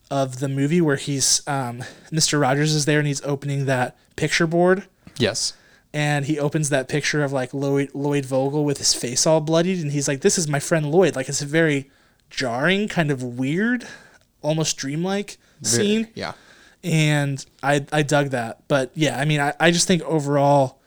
of 0.10 0.40
the 0.40 0.48
movie 0.50 0.82
where 0.82 0.96
he's 0.96 1.42
um, 1.48 1.84
Mr. 2.12 2.40
Rogers 2.42 2.74
is 2.74 2.86
there 2.86 3.00
and 3.00 3.08
he's 3.08 3.22
opening 3.24 3.66
that 3.66 3.98
picture 4.16 4.48
board 4.48 4.86
Yes. 5.18 5.54
and 5.94 6.26
he 6.26 6.40
opens 6.40 6.70
that 6.70 6.88
picture 6.88 7.24
of 7.24 7.32
like 7.32 7.54
Lloyd 7.54 7.90
Lloyd 7.94 8.26
Vogel 8.26 8.64
with 8.66 8.78
his 8.78 8.94
face 8.94 9.28
all 9.28 9.42
bloodied, 9.42 9.82
and 9.82 9.92
he's 9.92 10.08
like, 10.08 10.22
"This 10.22 10.38
is 10.38 10.48
my 10.48 10.60
friend 10.60 10.92
Lloyd." 10.92 11.16
Like 11.16 11.28
it's 11.30 11.42
a 11.42 11.46
very 11.46 11.90
jarring, 12.30 12.88
kind 12.88 13.10
of 13.12 13.22
weird, 13.24 13.86
almost 14.42 14.78
dreamlike 14.78 15.38
scene, 15.64 16.08
Yeah. 16.16 16.34
and 16.84 17.44
I 17.64 17.86
I 17.92 18.02
dug 18.04 18.28
that. 18.30 18.64
But 18.68 18.92
yeah, 18.96 19.20
I 19.20 19.26
mean, 19.26 19.40
I, 19.40 19.54
I 19.60 19.72
just 19.72 19.88
think 19.88 20.02
overall, 20.04 20.80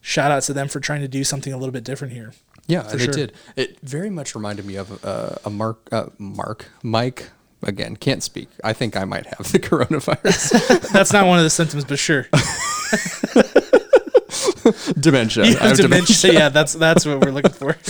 shout 0.00 0.30
out 0.30 0.42
to 0.44 0.52
them 0.52 0.68
for 0.68 0.80
trying 0.80 1.00
to 1.02 1.08
do 1.08 1.22
something 1.24 1.52
a 1.52 1.56
little 1.56 1.72
bit 1.72 1.84
different 1.84 2.14
here. 2.14 2.32
Yeah, 2.70 2.82
they 2.82 3.04
sure. 3.04 3.12
did. 3.12 3.32
It 3.56 3.80
very 3.80 4.10
much 4.10 4.34
reminded 4.34 4.64
me 4.64 4.76
of 4.76 5.04
uh, 5.04 5.36
a 5.44 5.50
Mark, 5.50 5.88
uh, 5.90 6.06
Mark, 6.18 6.66
Mike. 6.82 7.30
Again, 7.62 7.96
can't 7.96 8.22
speak. 8.22 8.48
I 8.64 8.72
think 8.72 8.96
I 8.96 9.04
might 9.04 9.26
have 9.26 9.52
the 9.52 9.58
coronavirus. 9.68 10.88
That's 10.92 11.12
not 11.12 11.26
one 11.26 11.38
of 11.38 11.44
the 11.44 11.50
symptoms, 11.50 11.84
but 11.84 11.98
sure. 11.98 12.26
dementia. 15.00 15.46
Have 15.46 15.58
have 15.58 15.76
dementia. 15.76 16.32
Yeah, 16.32 16.48
that's 16.48 16.74
that's 16.74 17.06
what 17.06 17.20
we're 17.24 17.32
looking 17.32 17.52
for. 17.52 17.76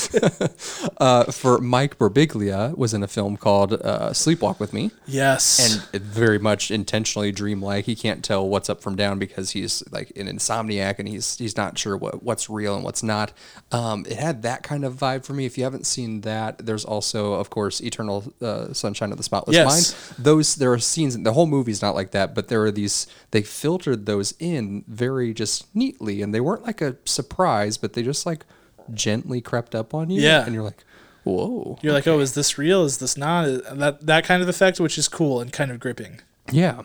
Uh, 0.98 1.24
for 1.24 1.58
Mike 1.58 1.98
Birbiglia 1.98 2.76
was 2.76 2.92
in 2.92 3.02
a 3.02 3.08
film 3.08 3.36
called 3.36 3.72
uh, 3.72 4.10
Sleepwalk 4.10 4.60
with 4.60 4.72
Me, 4.74 4.90
Yes. 5.06 5.90
and 5.94 6.02
very 6.02 6.38
much 6.38 6.70
intentionally 6.70 7.32
dreamlike. 7.32 7.86
He 7.86 7.94
can't 7.94 8.22
tell 8.22 8.46
what's 8.46 8.68
up 8.68 8.82
from 8.82 8.96
down 8.96 9.18
because 9.18 9.50
he's 9.52 9.82
like 9.92 10.10
an 10.16 10.26
insomniac 10.26 10.98
and 10.98 11.08
he's 11.08 11.38
he's 11.38 11.56
not 11.56 11.78
sure 11.78 11.96
what 11.96 12.22
what's 12.22 12.50
real 12.50 12.74
and 12.74 12.84
what's 12.84 13.02
not. 13.02 13.32
Um, 13.72 14.04
it 14.08 14.18
had 14.18 14.42
that 14.42 14.62
kind 14.62 14.84
of 14.84 14.94
vibe 14.94 15.24
for 15.24 15.32
me. 15.32 15.46
If 15.46 15.56
you 15.56 15.64
haven't 15.64 15.86
seen 15.86 16.20
that, 16.22 16.66
there's 16.66 16.84
also 16.84 17.34
of 17.34 17.48
course 17.50 17.80
Eternal 17.80 18.32
uh, 18.42 18.72
Sunshine 18.74 19.10
of 19.12 19.16
the 19.16 19.24
Spotless 19.24 19.56
Yes. 19.56 19.66
Mind. 20.10 20.24
Those 20.24 20.56
there 20.56 20.72
are 20.72 20.78
scenes. 20.78 21.16
The 21.18 21.32
whole 21.32 21.46
movie's 21.46 21.80
not 21.80 21.94
like 21.94 22.10
that, 22.10 22.34
but 22.34 22.48
there 22.48 22.62
are 22.64 22.70
these. 22.70 23.06
They 23.30 23.42
filtered 23.42 24.04
those 24.06 24.34
in 24.38 24.84
very 24.86 25.32
just 25.32 25.74
neatly, 25.74 26.20
and 26.20 26.34
they 26.34 26.40
weren't 26.40 26.64
like 26.66 26.69
a 26.80 26.96
surprise, 27.04 27.76
but 27.76 27.94
they 27.94 28.02
just 28.02 28.24
like 28.26 28.44
gently 28.94 29.40
crept 29.40 29.74
up 29.74 29.94
on 29.94 30.10
you. 30.10 30.20
Yeah. 30.20 30.44
and 30.44 30.54
you're 30.54 30.62
like, 30.62 30.84
whoa. 31.24 31.78
You're 31.82 31.92
like, 31.92 32.06
oh, 32.06 32.20
is 32.20 32.34
this 32.34 32.58
real? 32.58 32.84
Is 32.84 32.98
this 32.98 33.16
not? 33.16 33.48
And 33.48 33.80
that 33.82 34.06
that 34.06 34.24
kind 34.24 34.42
of 34.42 34.48
effect, 34.48 34.78
which 34.78 34.96
is 34.96 35.08
cool 35.08 35.40
and 35.40 35.52
kind 35.52 35.70
of 35.70 35.80
gripping. 35.80 36.20
Yeah. 36.52 36.82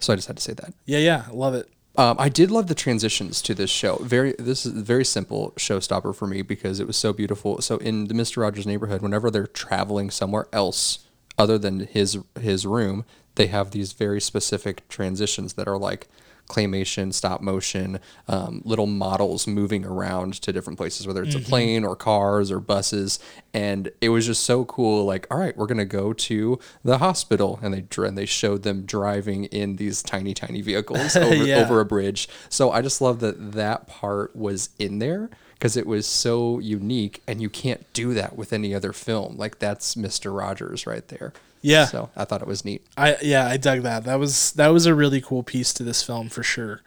So 0.00 0.12
I 0.12 0.16
just 0.16 0.28
had 0.28 0.36
to 0.36 0.42
say 0.42 0.54
that. 0.54 0.74
Yeah, 0.84 0.98
yeah, 0.98 1.24
love 1.32 1.54
it. 1.54 1.68
Um, 1.96 2.16
I 2.18 2.28
did 2.28 2.50
love 2.50 2.66
the 2.66 2.74
transitions 2.74 3.40
to 3.42 3.54
this 3.54 3.70
show. 3.70 3.96
Very, 4.02 4.34
this 4.36 4.66
is 4.66 4.76
a 4.76 4.82
very 4.82 5.04
simple 5.04 5.52
showstopper 5.52 6.14
for 6.14 6.26
me 6.26 6.42
because 6.42 6.80
it 6.80 6.88
was 6.88 6.96
so 6.96 7.12
beautiful. 7.12 7.60
So 7.62 7.76
in 7.78 8.08
the 8.08 8.14
Mister 8.14 8.40
Rogers 8.40 8.66
neighborhood, 8.66 9.00
whenever 9.00 9.30
they're 9.30 9.46
traveling 9.46 10.10
somewhere 10.10 10.48
else 10.52 11.06
other 11.38 11.56
than 11.56 11.80
his 11.80 12.18
his 12.40 12.66
room, 12.66 13.04
they 13.36 13.46
have 13.46 13.70
these 13.70 13.92
very 13.92 14.20
specific 14.20 14.88
transitions 14.88 15.54
that 15.54 15.68
are 15.68 15.78
like 15.78 16.08
claymation, 16.48 17.12
stop 17.12 17.40
motion, 17.40 17.98
um, 18.28 18.60
little 18.64 18.86
models 18.86 19.46
moving 19.46 19.84
around 19.84 20.34
to 20.42 20.52
different 20.52 20.76
places, 20.78 21.06
whether 21.06 21.22
it's 21.22 21.34
a 21.34 21.40
plane 21.40 21.84
or 21.84 21.96
cars 21.96 22.50
or 22.50 22.60
buses. 22.60 23.18
And 23.54 23.90
it 24.00 24.10
was 24.10 24.26
just 24.26 24.44
so 24.44 24.64
cool. 24.66 25.04
Like, 25.04 25.26
all 25.30 25.38
right, 25.38 25.56
we're 25.56 25.66
gonna 25.66 25.84
go 25.84 26.12
to 26.12 26.58
the 26.84 26.98
hospital, 26.98 27.58
and 27.62 27.72
they 27.72 27.84
and 28.04 28.18
they 28.18 28.26
showed 28.26 28.62
them 28.62 28.82
driving 28.84 29.44
in 29.46 29.76
these 29.76 30.02
tiny, 30.02 30.34
tiny 30.34 30.60
vehicles 30.60 31.16
over, 31.16 31.34
Yeah. 31.34 31.62
over 31.64 31.80
a 31.80 31.84
bridge. 31.84 32.28
So 32.48 32.70
I 32.70 32.82
just 32.82 33.00
love 33.00 33.20
that 33.20 33.52
that 33.52 33.86
part 33.86 34.36
was 34.36 34.70
in 34.78 34.98
there 34.98 35.30
because 35.54 35.76
it 35.76 35.86
was 35.86 36.06
so 36.06 36.58
unique, 36.58 37.22
and 37.26 37.40
you 37.40 37.48
can't 37.48 37.90
do 37.94 38.12
that 38.14 38.36
with 38.36 38.52
any 38.52 38.74
other 38.74 38.92
film. 38.92 39.36
Like 39.38 39.58
that's 39.60 39.96
Mister 39.96 40.30
Rogers 40.32 40.86
right 40.86 41.06
there. 41.08 41.32
Yeah. 41.64 41.86
So 41.86 42.10
I 42.14 42.24
thought 42.24 42.42
it 42.42 42.48
was 42.48 42.64
neat. 42.64 42.86
I 42.96 43.16
yeah, 43.22 43.46
I 43.46 43.56
dug 43.56 43.82
that. 43.82 44.04
That 44.04 44.18
was 44.18 44.52
that 44.52 44.68
was 44.68 44.84
a 44.84 44.94
really 44.94 45.20
cool 45.20 45.42
piece 45.42 45.72
to 45.74 45.82
this 45.82 46.02
film 46.02 46.28
for 46.28 46.42
sure. 46.42 46.82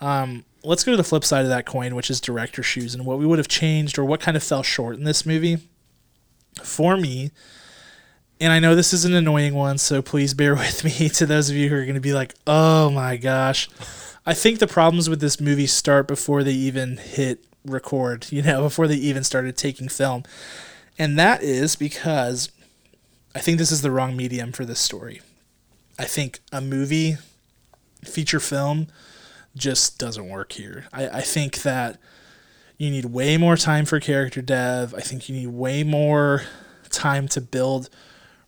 Um, 0.00 0.44
let's 0.62 0.84
go 0.84 0.92
to 0.92 0.96
the 0.96 1.04
flip 1.04 1.24
side 1.24 1.42
of 1.42 1.48
that 1.48 1.66
coin, 1.66 1.94
which 1.96 2.10
is 2.10 2.20
director 2.20 2.62
shoes 2.62 2.94
and 2.94 3.04
what 3.04 3.18
we 3.18 3.26
would 3.26 3.38
have 3.38 3.48
changed 3.48 3.98
or 3.98 4.04
what 4.04 4.20
kind 4.20 4.36
of 4.36 4.42
fell 4.42 4.62
short 4.62 4.96
in 4.96 5.04
this 5.04 5.26
movie. 5.26 5.58
For 6.62 6.96
me, 6.96 7.30
and 8.40 8.52
I 8.52 8.60
know 8.60 8.74
this 8.74 8.92
is 8.92 9.04
an 9.04 9.14
annoying 9.14 9.54
one, 9.54 9.78
so 9.78 10.00
please 10.00 10.32
bear 10.32 10.54
with 10.56 10.84
me 10.84 11.08
to 11.08 11.26
those 11.26 11.50
of 11.50 11.56
you 11.56 11.68
who 11.68 11.74
are 11.74 11.84
going 11.84 11.94
to 11.94 12.00
be 12.00 12.12
like, 12.12 12.34
"Oh 12.46 12.90
my 12.90 13.16
gosh." 13.16 13.68
I 14.26 14.34
think 14.34 14.58
the 14.58 14.66
problems 14.66 15.08
with 15.08 15.20
this 15.20 15.40
movie 15.40 15.66
start 15.66 16.06
before 16.06 16.44
they 16.44 16.52
even 16.52 16.98
hit 16.98 17.44
record, 17.64 18.26
you 18.30 18.42
know, 18.42 18.62
before 18.62 18.86
they 18.86 18.94
even 18.94 19.24
started 19.24 19.56
taking 19.56 19.88
film. 19.88 20.22
And 20.98 21.18
that 21.18 21.42
is 21.42 21.74
because 21.74 22.50
I 23.34 23.38
think 23.38 23.58
this 23.58 23.70
is 23.70 23.82
the 23.82 23.90
wrong 23.90 24.16
medium 24.16 24.52
for 24.52 24.64
this 24.64 24.80
story. 24.80 25.20
I 25.98 26.04
think 26.04 26.40
a 26.50 26.60
movie, 26.60 27.16
feature 28.04 28.40
film, 28.40 28.88
just 29.56 29.98
doesn't 29.98 30.28
work 30.28 30.52
here. 30.52 30.86
I, 30.92 31.08
I 31.08 31.20
think 31.20 31.62
that 31.62 31.98
you 32.78 32.90
need 32.90 33.06
way 33.06 33.36
more 33.36 33.56
time 33.56 33.84
for 33.84 34.00
character 34.00 34.40
dev. 34.42 34.94
I 34.94 35.00
think 35.00 35.28
you 35.28 35.36
need 35.36 35.48
way 35.48 35.84
more 35.84 36.42
time 36.88 37.28
to 37.28 37.40
build 37.40 37.88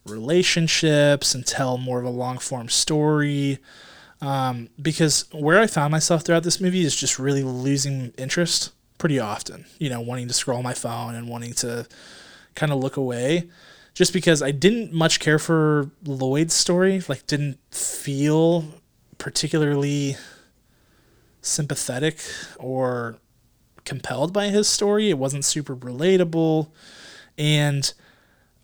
relationships 0.06 1.34
and 1.34 1.46
tell 1.46 1.78
more 1.78 2.00
of 2.00 2.04
a 2.04 2.10
long 2.10 2.38
form 2.38 2.68
story. 2.68 3.58
Um, 4.20 4.68
because 4.80 5.26
where 5.32 5.60
I 5.60 5.66
found 5.66 5.92
myself 5.92 6.22
throughout 6.22 6.44
this 6.44 6.60
movie 6.60 6.84
is 6.84 6.96
just 6.96 7.18
really 7.18 7.42
losing 7.42 8.12
interest 8.16 8.72
pretty 8.98 9.18
often. 9.18 9.66
You 9.78 9.90
know, 9.90 10.00
wanting 10.00 10.28
to 10.28 10.34
scroll 10.34 10.62
my 10.62 10.74
phone 10.74 11.14
and 11.14 11.28
wanting 11.28 11.52
to 11.54 11.86
kind 12.54 12.72
of 12.72 12.78
look 12.78 12.96
away 12.96 13.48
just 13.94 14.12
because 14.12 14.42
I 14.42 14.50
didn't 14.50 14.92
much 14.92 15.20
care 15.20 15.38
for 15.38 15.90
Lloyd's 16.04 16.54
story, 16.54 17.02
like 17.08 17.26
didn't 17.26 17.58
feel 17.70 18.64
particularly 19.18 20.16
sympathetic 21.40 22.20
or 22.58 23.16
compelled 23.84 24.32
by 24.32 24.48
his 24.48 24.68
story. 24.68 25.10
It 25.10 25.18
wasn't 25.18 25.44
super 25.44 25.76
relatable 25.76 26.68
and 27.36 27.92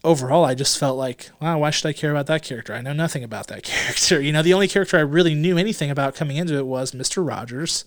overall 0.05 0.45
I 0.45 0.55
just 0.55 0.79
felt 0.79 0.97
like, 0.97 1.31
wow, 1.41 1.59
why 1.59 1.71
should 1.71 1.89
I 1.89 1.93
care 1.93 2.11
about 2.11 2.27
that 2.27 2.43
character? 2.43 2.75
I 2.75 2.81
know 2.81 2.93
nothing 2.93 3.25
about 3.25 3.49
that 3.49 3.63
character. 3.65 4.21
You 4.21 4.33
know, 4.33 4.43
the 4.43 4.55
only 4.55 4.69
character 4.69 4.97
I 4.97 5.03
really 5.03 5.35
knew 5.35 5.59
anything 5.59 5.91
about 5.91 6.15
coming 6.15 6.37
into 6.37 6.57
it 6.57 6.67
was 6.67 6.93
Mr. 6.93 7.27
Rogers. 7.27 7.85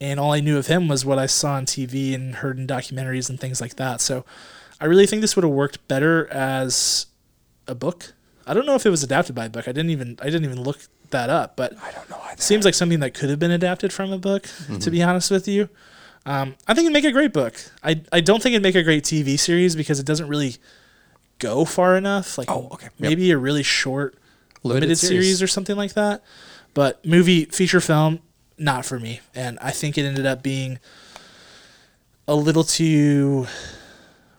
And 0.00 0.18
all 0.18 0.32
I 0.32 0.40
knew 0.40 0.58
of 0.58 0.66
him 0.66 0.88
was 0.88 1.04
what 1.04 1.20
I 1.20 1.26
saw 1.26 1.52
on 1.52 1.66
TV 1.66 2.14
and 2.14 2.36
heard 2.36 2.58
in 2.58 2.66
documentaries 2.66 3.30
and 3.30 3.38
things 3.38 3.60
like 3.60 3.76
that. 3.76 4.00
So 4.00 4.24
I 4.80 4.86
really 4.86 5.06
think 5.06 5.20
this 5.22 5.36
would 5.36 5.44
have 5.44 5.52
worked 5.52 5.86
better 5.88 6.26
as 6.32 7.06
a 7.66 7.74
book. 7.74 8.12
I 8.46 8.52
don't 8.54 8.66
know 8.66 8.74
if 8.74 8.84
it 8.84 8.90
was 8.90 9.02
adapted 9.02 9.34
by 9.34 9.46
a 9.46 9.48
book. 9.50 9.66
I 9.68 9.72
didn't 9.72 9.90
even 9.90 10.18
I 10.20 10.26
didn't 10.26 10.44
even 10.44 10.62
look 10.62 10.78
that 11.10 11.30
up, 11.30 11.56
but 11.56 11.72
I 11.82 11.92
don't 11.92 12.10
know 12.10 12.18
either. 12.26 12.42
seems 12.42 12.64
like 12.64 12.74
something 12.74 13.00
that 13.00 13.14
could 13.14 13.30
have 13.30 13.38
been 13.38 13.50
adapted 13.50 13.92
from 13.92 14.12
a 14.12 14.18
book. 14.18 14.46
To 14.80 14.90
be 14.90 15.02
honest 15.02 15.30
with 15.30 15.46
you, 15.48 15.68
um, 16.26 16.54
I 16.66 16.74
think 16.74 16.84
it'd 16.86 16.92
make 16.92 17.04
a 17.04 17.12
great 17.12 17.32
book. 17.32 17.54
I 17.82 18.02
I 18.12 18.20
don't 18.20 18.42
think 18.42 18.52
it'd 18.54 18.62
make 18.62 18.74
a 18.74 18.82
great 18.82 19.04
TV 19.04 19.38
series 19.38 19.74
because 19.76 19.98
it 20.00 20.06
doesn't 20.06 20.28
really 20.28 20.56
go 21.38 21.64
far 21.64 21.96
enough. 21.96 22.36
Like 22.36 22.50
Oh, 22.50 22.68
okay. 22.72 22.86
Yep. 22.86 22.92
maybe 22.98 23.30
a 23.30 23.38
really 23.38 23.62
short 23.62 24.16
Limited 24.62 24.86
limited, 24.88 24.96
series. 24.98 25.24
series. 25.26 25.42
or 25.42 25.46
something 25.46 25.76
like 25.76 25.94
that. 25.94 26.22
But 26.74 27.04
movie 27.06 27.44
feature 27.46 27.80
film, 27.80 28.20
not 28.58 28.84
for 28.84 28.98
me. 28.98 29.20
And 29.34 29.58
I 29.62 29.70
think 29.70 29.96
it 29.96 30.02
ended 30.04 30.26
up 30.26 30.42
being 30.42 30.78
a 32.26 32.34
little 32.34 32.64
too 32.64 33.46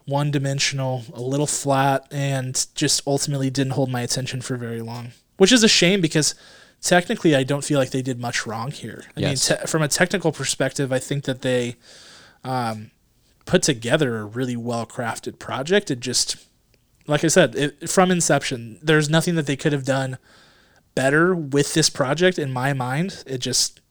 one 0.05 0.31
dimensional, 0.31 1.03
a 1.13 1.21
little 1.21 1.47
flat, 1.47 2.07
and 2.11 2.65
just 2.75 3.01
ultimately 3.07 3.49
didn't 3.49 3.73
hold 3.73 3.89
my 3.89 4.01
attention 4.01 4.41
for 4.41 4.55
very 4.55 4.81
long. 4.81 5.11
Which 5.37 5.51
is 5.51 5.63
a 5.63 5.67
shame 5.67 5.99
because 5.99 6.35
technically 6.81 7.35
I 7.35 7.43
don't 7.43 7.63
feel 7.63 7.79
like 7.79 7.89
they 7.89 8.01
did 8.03 8.19
much 8.19 8.45
wrong 8.45 8.71
here. 8.71 9.05
I 9.17 9.21
Yes. 9.21 9.49
mean, 9.49 9.59
te- 9.59 9.67
from 9.67 9.81
a 9.81 9.87
technical 9.87 10.31
perspective, 10.31 10.91
I 10.93 10.99
think 10.99 11.23
that 11.25 11.41
they 11.41 11.75
um, 12.43 12.91
put 13.45 13.63
together 13.63 14.17
a 14.17 14.25
really 14.25 14.55
well 14.55 14.85
crafted 14.85 15.39
project. 15.39 15.89
It 15.89 15.99
just, 15.99 16.37
like 17.07 17.23
I 17.23 17.27
said, 17.27 17.55
it, 17.55 17.89
from 17.89 18.11
inception, 18.11 18.77
there's 18.83 19.09
nothing 19.09 19.33
that 19.35 19.47
they 19.47 19.55
could 19.55 19.73
have 19.73 19.85
done 19.85 20.19
better 20.93 21.35
with 21.35 21.73
this 21.73 21.89
project 21.89 22.37
in 22.37 22.53
my 22.53 22.71
mind. 22.73 23.23
It 23.25 23.39
just 23.39 23.81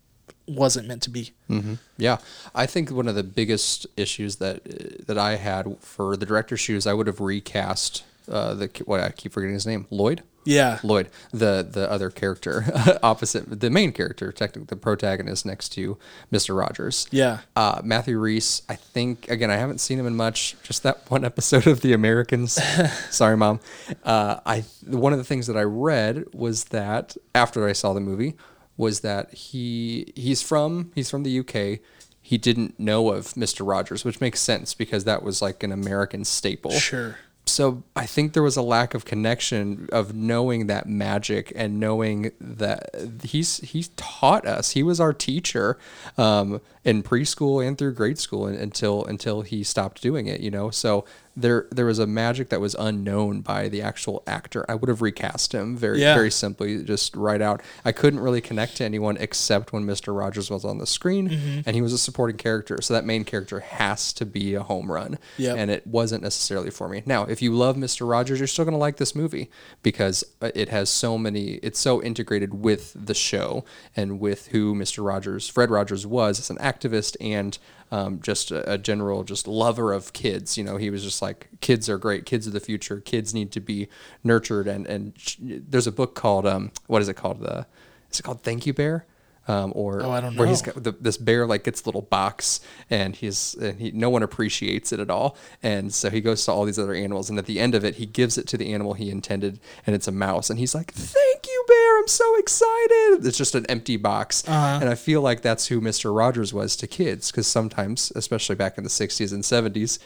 wasn't 0.47 0.86
meant 0.88 1.03
to 1.03 1.11
be. 1.11 1.32
hmm 1.49 1.74
Yeah, 1.97 2.18
I 2.55 2.66
think 2.66 2.90
one 2.90 3.09
of 3.09 3.14
the 3.14 3.22
biggest 3.22 3.86
issues 3.97 4.36
that 4.36 5.07
that 5.07 5.18
I 5.18 5.36
had 5.36 5.76
for 5.80 6.16
the 6.16 6.26
director's 6.26 6.61
shoes, 6.61 6.86
I 6.86 6.92
would 6.92 7.07
have 7.07 7.20
recast 7.20 8.05
uh, 8.30 8.55
the 8.55 8.70
what 8.84 9.01
I 9.01 9.11
keep 9.11 9.32
forgetting 9.32 9.55
his 9.55 9.66
name, 9.66 9.86
Lloyd. 9.90 10.22
Yeah. 10.47 10.78
Lloyd, 10.82 11.09
the 11.32 11.66
the 11.68 11.90
other 11.90 12.11
character 12.11 12.66
opposite 13.03 13.61
the 13.61 13.70
main 13.70 13.92
character, 13.92 14.30
technically 14.30 14.66
the 14.66 14.76
protagonist 14.76 15.47
next 15.47 15.70
to 15.70 15.97
Mister 16.30 16.55
Rogers. 16.55 17.07
Yeah. 17.11 17.38
Uh, 17.57 17.80
Matthew 17.82 18.18
Rhys, 18.18 18.61
I 18.68 18.74
think 18.74 19.30
again, 19.30 19.51
I 19.51 19.57
haven't 19.57 19.78
seen 19.78 19.99
him 19.99 20.07
in 20.07 20.14
much. 20.16 20.55
Just 20.62 20.82
that 20.82 20.99
one 21.11 21.24
episode 21.24 21.66
of 21.66 21.80
The 21.80 21.95
Americans. 21.95 22.62
Sorry, 23.11 23.38
mom. 23.38 23.61
Uh, 24.05 24.40
I 24.45 24.64
one 24.86 25.12
of 25.14 25.18
the 25.18 25.24
things 25.24 25.47
that 25.47 25.57
I 25.57 25.62
read 25.62 26.26
was 26.34 26.64
that 26.64 27.16
after 27.34 27.66
I 27.66 27.72
saw 27.72 27.95
the 27.95 28.01
movie 28.01 28.34
was 28.77 29.01
that 29.01 29.33
he 29.35 30.12
he's 30.16 30.43
from 30.43 30.91
he's 30.95 31.11
from 31.11 31.22
the 31.22 31.39
UK. 31.41 31.81
He 32.20 32.39
didn't 32.39 32.81
know 32.81 33.11
of 33.12 33.35
Mr. 33.35 33.66
Rogers, 33.68 34.05
which 34.05 34.20
makes 34.20 34.41
sense 34.41 34.72
because 34.75 35.05
that 35.05 35.22
was 35.22 35.43
like 35.43 35.62
an 35.62 35.72
American 35.72 36.25
staple 36.25 36.70
Sure. 36.70 37.18
so 37.45 37.83
I 37.95 38.07
think 38.07 38.33
there 38.33 38.43
was 38.43 38.57
a 38.57 38.62
lack 38.62 38.95
of 38.95 39.05
connection 39.05 39.89
of 39.93 40.14
knowing 40.14 40.66
that 40.68 40.89
magic 40.89 41.53
and 41.55 41.79
knowing 41.79 42.33
that 42.41 42.89
he's 43.22 43.59
he's 43.59 43.89
taught 43.97 44.47
us. 44.47 44.70
He 44.70 44.83
was 44.83 45.01
our 45.01 45.12
teacher 45.12 45.79
um, 46.16 46.62
in 46.83 47.03
preschool 47.03 47.64
and 47.66 47.77
through 47.77 47.93
grade 47.93 48.18
school 48.18 48.47
and, 48.47 48.57
until 48.59 49.05
until 49.05 49.43
he 49.43 49.62
stopped 49.62 50.01
doing 50.01 50.27
it. 50.27 50.41
You 50.41 50.51
know, 50.51 50.70
so 50.70 51.05
there 51.37 51.66
there 51.70 51.87
was 51.87 51.99
a 51.99 52.07
magic 52.07 52.49
that 52.51 52.61
was 52.61 52.74
unknown 52.78 53.41
by 53.41 53.68
the 53.68 53.82
actual 53.82 54.22
actor. 54.26 54.64
I 54.68 54.74
would 54.76 54.89
have 54.89 55.03
recast 55.03 55.53
him 55.53 55.76
very 55.76 56.01
Yeah. 56.01 56.14
very 56.14 56.30
simply, 56.30 56.82
just 56.85 57.16
right 57.16 57.43
out. 57.43 57.61
I 57.85 57.93
couldn't 57.93 58.20
really 58.20 58.41
connect 58.41 58.76
to 58.76 58.85
anyone 58.85 59.16
except 59.18 59.72
when 59.72 59.85
Mister 59.85 60.12
Rogers 60.12 60.51
was 60.51 60.64
on 60.64 60.78
the 60.78 60.87
screen 60.87 61.28
Mm-hmm. 61.30 61.61
and 61.66 61.74
he 61.74 61.82
was 61.82 61.93
a 61.93 61.99
supporting 61.99 62.37
character. 62.37 62.78
So 62.82 62.95
that 62.95 63.05
main 63.05 63.24
character 63.24 63.61
has 63.61 64.12
to 64.14 64.24
be 64.26 64.55
a 64.55 64.62
home 64.62 64.91
run. 64.93 65.18
Yep. 65.39 65.57
And 65.57 65.70
it 65.70 65.87
wasn't 65.87 66.22
necessarily 66.22 66.70
for 66.70 66.89
me. 66.89 67.03
Now, 67.07 67.24
if 67.24 67.43
you 67.43 67.53
love 67.53 67.76
Mr. 67.76 68.09
Rogers, 68.09 68.39
you're 68.39 68.47
still 68.47 68.64
going 68.64 68.72
to 68.72 68.78
like 68.78 68.97
this 68.99 69.14
movie 69.14 69.51
because 69.82 70.24
uh, 70.41 70.51
it 70.55 70.68
has 70.68 70.89
so 70.89 71.18
many, 71.18 71.55
it's 71.62 71.78
so 71.80 72.03
integrated 72.03 72.55
with 72.62 72.93
the 72.95 73.14
show 73.14 73.64
and 73.97 74.20
with 74.20 74.49
who 74.49 74.74
Mr. 74.74 75.05
Rogers, 75.05 75.49
Fred 75.49 75.70
Rogers 75.70 76.07
was 76.07 76.39
as 76.39 76.51
an 76.51 76.59
activist 76.59 77.16
and 77.20 77.59
um, 77.95 78.20
just 78.20 78.51
a, 78.51 78.72
a 78.72 78.76
general, 78.76 79.22
just 79.22 79.47
lover 79.47 79.92
of 79.92 80.12
kids. 80.12 80.59
You 80.59 80.64
know, 80.64 80.78
he 80.78 80.90
was 80.90 81.05
just 81.05 81.22
like, 81.22 81.49
kids 81.61 81.88
are 81.88 81.97
great. 81.97 82.26
Kids 82.26 82.45
are 82.49 82.51
the 82.51 82.59
future. 82.59 83.01
Kids 83.01 83.32
need 83.32 83.53
to 83.53 83.61
be 83.61 83.88
nurtured. 84.24 84.66
And, 84.66 84.84
and 84.88 85.12
there's 85.40 85.86
a 85.86 85.92
book 85.92 86.16
called, 86.16 86.45
um, 86.45 86.72
what 86.88 87.03
is 87.03 87.09
it 87.09 87.14
called? 87.14 87.38
The, 87.40 87.66
is 88.11 88.18
it 88.18 88.24
called 88.24 88.42
Thank 88.42 88.66
You 88.66 88.72
Bear? 88.72 89.07
Um, 89.47 89.72
or 89.76 90.03
Oh, 90.03 90.11
I 90.11 90.22
don't 90.22 90.36
where 90.36 90.49
he's 90.49 90.66
know. 90.66 90.72
got 90.72 90.84
the, 90.84 90.92
this 90.92 91.18
bear 91.18 91.47
like 91.47 91.64
gets 91.64 91.82
a 91.82 91.84
little 91.86 92.01
box 92.01 92.61
and 92.88 93.14
he's 93.14 93.55
and 93.61 93.78
he 93.78 93.90
no 93.90 94.09
one 94.09 94.22
appreciates 94.22 94.90
it 94.90 95.01
at 95.01 95.11
all 95.11 95.36
and 95.62 95.92
so 95.92 96.09
he 96.09 96.22
goes 96.22 96.42
to 96.47 96.51
all 96.53 96.64
these 96.64 96.78
other 96.78 96.95
animals 96.95 97.28
and 97.28 97.38
at 97.38 97.45
the 97.45 97.61
end 97.61 97.74
of 97.74 97.84
it 97.84 97.97
he 97.97 98.07
gives 98.07 98.38
it 98.38 98.47
to 98.49 98.57
the 98.57 98.72
animal 98.72 98.95
he 98.95 99.11
intended 99.11 99.61
and 99.86 99.95
it's 99.95 100.09
a 100.09 100.12
mouse 100.12 100.49
and 100.49 100.59
he's 100.59 100.74
like 100.74 100.92
thank 100.95 101.47
you 101.47 101.64
bear 101.68 101.99
i'm 101.99 102.09
so 102.09 102.36
excited 102.38 103.26
it's 103.26 103.36
just 103.36 103.55
an 103.55 103.66
empty 103.66 103.99
box 103.99 104.49
Uh-huh. 104.49 104.78
and 104.80 104.88
i 104.88 104.95
feel 104.95 105.20
like 105.20 105.42
that's 105.42 105.66
who 105.66 105.78
mr 105.78 106.16
rogers 106.16 106.55
was 106.55 106.74
to 106.76 106.86
kids 106.86 107.30
because 107.30 107.47
sometimes 107.47 108.12
especially 108.16 108.55
back 108.57 108.78
in 108.78 108.84
the 108.84 108.90
60s 108.90 109.30
and 109.30 109.42
70s 109.42 109.99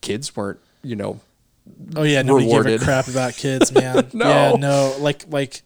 kids 0.00 0.34
weren't 0.34 0.58
you 0.82 0.96
know 0.96 1.20
Oh 1.94 2.02
yeah, 2.02 2.22
nobody 2.22 2.46
gave 2.46 2.54
Rewarded. 2.56 2.82
a 2.82 2.84
crap 2.84 3.06
about 3.06 3.34
kids, 3.34 3.70
man. 3.78 4.08
No. 4.12 4.28
Yeah, 4.28 4.52
no, 4.58 4.96
like 4.98 5.26
like 5.28 5.62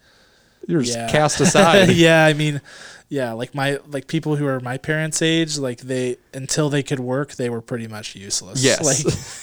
you're 0.66 0.82
just 0.82 0.98
yeah. 0.98 1.10
cast 1.10 1.40
aside 1.46 1.90
yeah, 1.90 2.26
I 2.26 2.34
mean, 2.34 2.60
yeah, 3.08 3.32
like 3.32 3.54
my 3.54 3.78
like 3.86 4.06
people 4.06 4.36
who 4.36 4.46
are 4.46 4.60
my 4.60 4.78
parents' 4.78 5.20
age, 5.20 5.58
like 5.58 5.80
they 5.80 6.16
until 6.32 6.70
they 6.70 6.82
could 6.82 7.00
work, 7.00 7.34
they 7.34 7.50
were 7.50 7.60
pretty 7.60 7.86
much 7.86 8.16
useless. 8.16 8.64
Yes. 8.64 8.82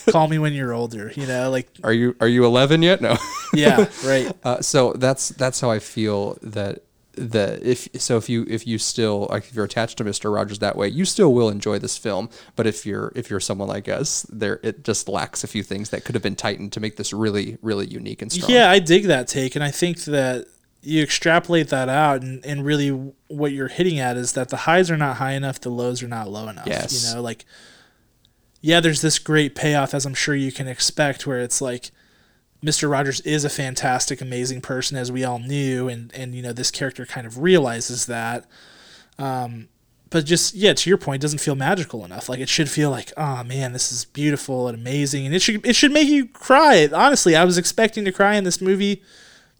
Like 0.06 0.14
call 0.14 0.28
me 0.28 0.40
when 0.40 0.54
you're 0.54 0.74
older, 0.74 1.12
you 1.16 1.28
know, 1.28 1.50
like 1.50 1.70
are 1.84 1.94
you 1.94 2.16
are 2.20 2.28
you 2.28 2.46
11 2.46 2.82
yet 2.82 3.02
no 3.02 3.18
yeah, 3.54 3.88
right. 4.06 4.32
Uh, 4.44 4.60
so 4.60 4.94
that's 4.94 5.30
that's 5.30 5.62
how 5.62 5.70
I 5.70 5.80
feel 5.80 6.38
that 6.42 6.84
that 7.14 7.62
if 7.64 7.88
so 7.98 8.18
if 8.18 8.28
you 8.30 8.46
if 8.50 8.66
you 8.66 8.78
still 8.78 9.28
like 9.30 9.44
if 9.44 9.54
you're 9.54 9.66
attached 9.66 9.98
to 10.00 10.04
Mr. 10.04 10.34
Rogers 10.34 10.60
that 10.60 10.76
way, 10.76 10.88
you 10.88 11.06
still 11.06 11.34
will 11.34 11.50
enjoy 11.50 11.78
this 11.78 11.98
film. 11.98 12.30
But 12.56 12.66
if 12.66 12.86
you're 12.86 13.12
if 13.16 13.30
you're 13.30 13.40
someone 13.40 13.68
like 13.68 13.88
us, 13.88 14.26
there 14.30 14.60
it 14.64 14.84
just 14.84 15.08
lacks 15.08 15.44
a 15.44 15.48
few 15.48 15.64
things 15.64 15.92
that 15.92 16.06
could 16.06 16.16
have 16.16 16.24
been 16.24 16.36
tightened 16.36 16.72
to 16.74 16.80
make 16.80 16.96
this 16.96 17.14
really 17.14 17.58
really 17.62 17.86
unique 17.88 18.22
and 18.22 18.32
strong. 18.32 18.52
Yeah, 18.52 18.72
I 18.72 18.80
dig 18.80 19.06
that 19.06 19.28
take, 19.28 19.56
and 19.56 19.64
I 19.64 19.72
think 19.72 20.00
that 20.06 20.48
you 20.82 21.04
extrapolate 21.04 21.70
that 21.70 21.90
out, 21.90 22.22
and, 22.22 22.46
and 22.46 22.66
really 22.66 22.90
what 23.28 23.52
you're 23.52 23.68
hitting 23.68 24.00
at 24.00 24.18
is 24.18 24.34
that 24.34 24.50
the 24.50 24.58
highs 24.58 24.90
are 24.90 24.98
not 24.98 25.18
high 25.18 25.34
enough, 25.34 25.60
the 25.60 25.70
lows 25.70 26.02
are 26.02 26.08
not 26.08 26.30
low 26.30 26.48
enough. 26.48 26.68
Yes. 26.68 27.08
You 27.08 27.16
know, 27.16 27.22
like, 27.22 27.46
yeah, 28.62 28.80
there's 28.80 29.02
this 29.02 29.20
great 29.20 29.56
payoff, 29.56 29.94
as 29.94 30.06
I'm 30.06 30.14
sure 30.14 30.36
you 30.36 30.52
can 30.52 30.68
expect, 30.68 31.28
where 31.28 31.40
it's 31.40 31.62
like 31.62 31.92
Mr. 32.64 32.90
Rogers 32.90 33.22
is 33.22 33.44
a 33.44 33.50
fantastic, 33.50 34.22
amazing 34.22 34.62
person, 34.62 34.98
as 34.98 35.12
we 35.12 35.24
all 35.24 35.40
knew, 35.40 35.88
and, 35.88 36.14
and 36.14 36.34
you 36.34 36.42
know, 36.42 36.54
this 36.54 36.72
character 36.72 37.06
kind 37.06 37.28
of 37.28 37.40
realizes 37.40 38.08
that. 38.08 38.46
Um, 39.20 39.68
but 40.12 40.26
just 40.26 40.54
yeah, 40.54 40.74
to 40.74 40.90
your 40.90 40.98
point, 40.98 41.22
it 41.22 41.26
doesn't 41.26 41.40
feel 41.40 41.56
magical 41.56 42.04
enough. 42.04 42.28
Like 42.28 42.40
it 42.40 42.50
should 42.50 42.70
feel 42.70 42.92
like, 42.92 43.14
oh 43.16 43.44
man, 43.44 43.72
this 43.72 43.92
is 43.92 44.04
beautiful 44.06 44.68
and 44.68 44.78
amazing, 44.78 45.26
and 45.26 45.34
it 45.34 45.42
should 45.42 45.66
it 45.66 45.76
should 45.76 45.94
make 45.94 46.10
you 46.10 46.28
cry. 46.28 46.88
Honestly, 46.94 47.36
I 47.36 47.46
was 47.46 47.58
expecting 47.58 48.04
to 48.06 48.12
cry 48.12 48.36
in 48.36 48.44
this 48.44 48.60
movie, 48.60 49.02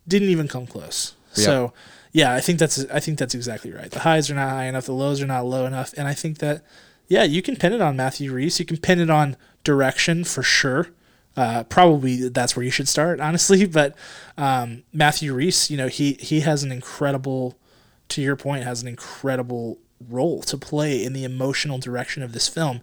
didn't 0.08 0.30
even 0.30 0.48
come 0.48 0.68
close. 0.68 1.16
So 1.34 1.74
yeah, 2.12 2.34
I 2.34 2.42
think 2.42 2.60
that's 2.60 2.86
I 2.92 3.00
think 3.00 3.18
that's 3.18 3.36
exactly 3.36 3.72
right. 3.72 3.90
The 3.90 4.00
highs 4.00 4.30
are 4.30 4.36
not 4.36 4.50
high 4.50 4.66
enough, 4.66 4.86
the 4.86 4.94
lows 4.94 5.22
are 5.22 5.28
not 5.28 5.46
low 5.46 5.66
enough, 5.66 5.94
and 5.98 6.08
I 6.08 6.14
think 6.14 6.40
that 6.40 6.64
yeah, 7.08 7.24
you 7.24 7.42
can 7.42 7.56
pin 7.56 7.74
it 7.74 7.82
on 7.82 7.98
Matthew 7.98 8.32
Rhys. 8.32 8.60
You 8.60 8.66
can 8.66 8.78
pin 8.78 9.00
it 9.00 9.10
on 9.10 9.36
direction 9.64 10.24
for 10.24 10.44
sure. 10.44 10.90
Uh, 11.36 11.64
probably 11.64 12.30
that's 12.30 12.56
where 12.56 12.64
you 12.64 12.72
should 12.72 12.88
start, 12.88 13.20
honestly. 13.22 13.66
But 13.66 13.96
um, 14.38 14.84
Matthew 14.94 15.34
Rhys, 15.34 15.70
you 15.70 15.78
know, 15.78 15.88
he 15.88 16.14
he 16.14 16.42
has 16.42 16.64
an 16.64 16.72
incredible, 16.72 17.58
to 18.10 18.22
your 18.22 18.36
point, 18.36 18.64
has 18.64 18.82
an 18.82 18.88
incredible 18.88 19.78
role 20.10 20.42
to 20.44 20.58
play 20.58 21.04
in 21.04 21.14
the 21.14 21.24
emotional 21.24 21.78
direction 21.78 22.24
of 22.24 22.34
this 22.34 22.48
film. 22.48 22.82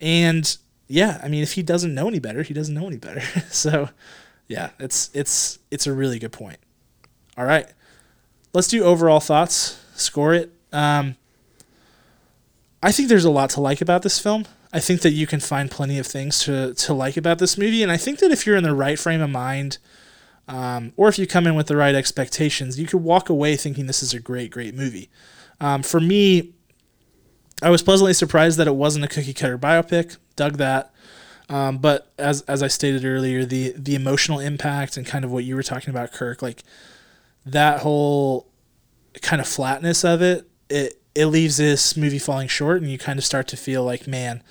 And 0.00 0.56
yeah, 0.88 1.20
I 1.22 1.28
mean, 1.28 1.42
if 1.42 1.52
he 1.52 1.62
doesn't 1.62 1.94
know 1.94 2.08
any 2.08 2.18
better, 2.18 2.42
he 2.42 2.54
doesn't 2.54 2.74
know 2.74 2.86
any 2.86 2.96
better. 2.96 3.20
so 3.50 3.90
yeah, 4.50 4.70
it's 4.80 5.10
it's 5.14 5.60
it's 5.70 5.86
a 5.86 5.92
really 5.92 6.18
good 6.18 6.32
point. 6.32 6.58
All 7.38 7.44
right, 7.44 7.68
let's 8.52 8.66
do 8.66 8.82
overall 8.82 9.20
thoughts. 9.20 9.80
Score 9.94 10.34
it. 10.34 10.52
Um, 10.72 11.14
I 12.82 12.90
think 12.90 13.08
there's 13.08 13.24
a 13.24 13.30
lot 13.30 13.50
to 13.50 13.60
like 13.60 13.80
about 13.80 14.02
this 14.02 14.18
film. 14.18 14.46
I 14.72 14.80
think 14.80 15.02
that 15.02 15.12
you 15.12 15.26
can 15.26 15.38
find 15.38 15.70
plenty 15.70 15.98
of 16.00 16.06
things 16.06 16.40
to, 16.44 16.74
to 16.74 16.94
like 16.94 17.16
about 17.16 17.38
this 17.38 17.56
movie. 17.56 17.82
And 17.82 17.92
I 17.92 17.96
think 17.96 18.18
that 18.18 18.32
if 18.32 18.46
you're 18.46 18.56
in 18.56 18.64
the 18.64 18.74
right 18.74 18.98
frame 18.98 19.20
of 19.20 19.30
mind, 19.30 19.78
um, 20.48 20.92
or 20.96 21.08
if 21.08 21.18
you 21.18 21.26
come 21.26 21.46
in 21.46 21.54
with 21.54 21.68
the 21.68 21.76
right 21.76 21.94
expectations, 21.94 22.78
you 22.78 22.86
could 22.86 23.02
walk 23.02 23.28
away 23.28 23.56
thinking 23.56 23.86
this 23.86 24.02
is 24.02 24.14
a 24.14 24.20
great, 24.20 24.50
great 24.50 24.74
movie. 24.74 25.10
Um, 25.60 25.82
for 25.82 26.00
me, 26.00 26.54
I 27.62 27.70
was 27.70 27.82
pleasantly 27.82 28.14
surprised 28.14 28.58
that 28.58 28.66
it 28.66 28.74
wasn't 28.74 29.04
a 29.04 29.08
cookie 29.08 29.34
cutter 29.34 29.58
biopic. 29.58 30.16
Dug 30.34 30.56
that. 30.56 30.92
Um, 31.50 31.78
but 31.78 32.12
as 32.16 32.42
as 32.42 32.62
I 32.62 32.68
stated 32.68 33.04
earlier, 33.04 33.44
the 33.44 33.74
the 33.76 33.96
emotional 33.96 34.38
impact 34.38 34.96
and 34.96 35.04
kind 35.04 35.24
of 35.24 35.32
what 35.32 35.44
you 35.44 35.56
were 35.56 35.64
talking 35.64 35.90
about, 35.90 36.12
Kirk, 36.12 36.42
like 36.42 36.62
that 37.44 37.80
whole 37.80 38.46
kind 39.20 39.40
of 39.40 39.48
flatness 39.48 40.04
of 40.04 40.22
it, 40.22 40.48
it 40.70 41.02
it 41.16 41.26
leaves 41.26 41.56
this 41.56 41.96
movie 41.96 42.20
falling 42.20 42.46
short, 42.46 42.80
and 42.80 42.90
you 42.90 42.98
kind 42.98 43.18
of 43.18 43.24
start 43.24 43.48
to 43.48 43.56
feel 43.56 43.82
like, 43.82 44.06
man, 44.06 44.44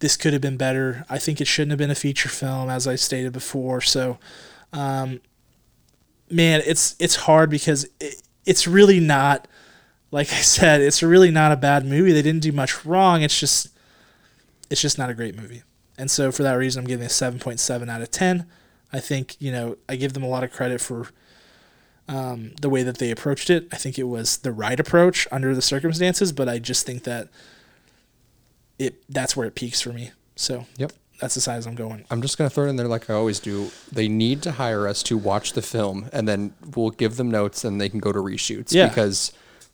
this 0.00 0.18
could 0.18 0.34
have 0.34 0.42
been 0.42 0.58
better. 0.58 1.06
I 1.08 1.18
think 1.18 1.40
it 1.40 1.46
shouldn't 1.46 1.70
have 1.70 1.78
been 1.78 1.90
a 1.90 1.94
feature 1.94 2.28
film, 2.28 2.68
as 2.68 2.86
I 2.86 2.96
stated 2.96 3.32
before. 3.32 3.80
So, 3.80 4.18
um, 4.74 5.22
man, 6.30 6.60
it's 6.66 6.96
it's 6.98 7.16
hard 7.16 7.48
because 7.48 7.88
it, 7.98 8.20
it's 8.44 8.66
really 8.66 9.00
not 9.00 9.48
like 10.10 10.30
I 10.34 10.40
said, 10.42 10.82
it's 10.82 11.02
really 11.02 11.30
not 11.30 11.50
a 11.50 11.56
bad 11.56 11.86
movie. 11.86 12.12
They 12.12 12.20
didn't 12.20 12.42
do 12.42 12.52
much 12.52 12.84
wrong. 12.84 13.22
It's 13.22 13.40
just 13.40 13.68
it's 14.68 14.82
just 14.82 14.98
not 14.98 15.08
a 15.08 15.14
great 15.14 15.34
movie. 15.34 15.62
And 16.00 16.10
so 16.10 16.32
for 16.32 16.42
that 16.42 16.54
reason 16.54 16.80
I'm 16.80 16.86
giving 16.88 17.04
a 17.06 17.10
7.7 17.10 17.88
out 17.90 18.00
of 18.02 18.10
10. 18.10 18.46
I 18.92 18.98
think, 19.00 19.36
you 19.38 19.52
know, 19.52 19.76
I 19.88 19.96
give 19.96 20.14
them 20.14 20.22
a 20.22 20.28
lot 20.28 20.42
of 20.42 20.50
credit 20.50 20.80
for 20.80 21.08
um, 22.08 22.52
the 22.60 22.68
way 22.68 22.82
that 22.82 22.98
they 22.98 23.10
approached 23.10 23.50
it. 23.50 23.68
I 23.70 23.76
think 23.76 23.98
it 23.98 24.04
was 24.08 24.38
the 24.38 24.50
right 24.50 24.80
approach 24.80 25.28
under 25.30 25.54
the 25.54 25.62
circumstances, 25.62 26.32
but 26.32 26.48
I 26.48 26.58
just 26.58 26.84
think 26.86 27.04
that 27.04 27.28
it 28.78 29.02
that's 29.08 29.36
where 29.36 29.46
it 29.46 29.54
peaks 29.54 29.80
for 29.80 29.92
me. 29.92 30.10
So 30.36 30.66
Yep. 30.78 30.92
that's 31.20 31.34
the 31.34 31.40
size 31.40 31.66
I'm 31.66 31.74
going. 31.74 32.04
I'm 32.10 32.22
just 32.22 32.38
gonna 32.38 32.50
throw 32.50 32.64
it 32.66 32.70
in 32.70 32.76
there 32.76 32.88
like 32.88 33.08
I 33.10 33.14
always 33.14 33.38
do. 33.38 33.70
They 33.92 34.08
need 34.08 34.42
to 34.42 34.52
hire 34.52 34.88
us 34.88 35.02
to 35.04 35.16
watch 35.18 35.52
the 35.52 35.62
film, 35.62 36.08
and 36.12 36.26
then 36.26 36.54
we'll 36.74 36.90
give 36.90 37.16
them 37.16 37.30
notes, 37.30 37.62
and 37.64 37.80
they 37.80 37.88
can 37.88 38.00
go 38.00 38.10
to 38.10 38.18
reshoots 38.18 38.72
Yeah. 38.72 38.88
because 38.88 39.32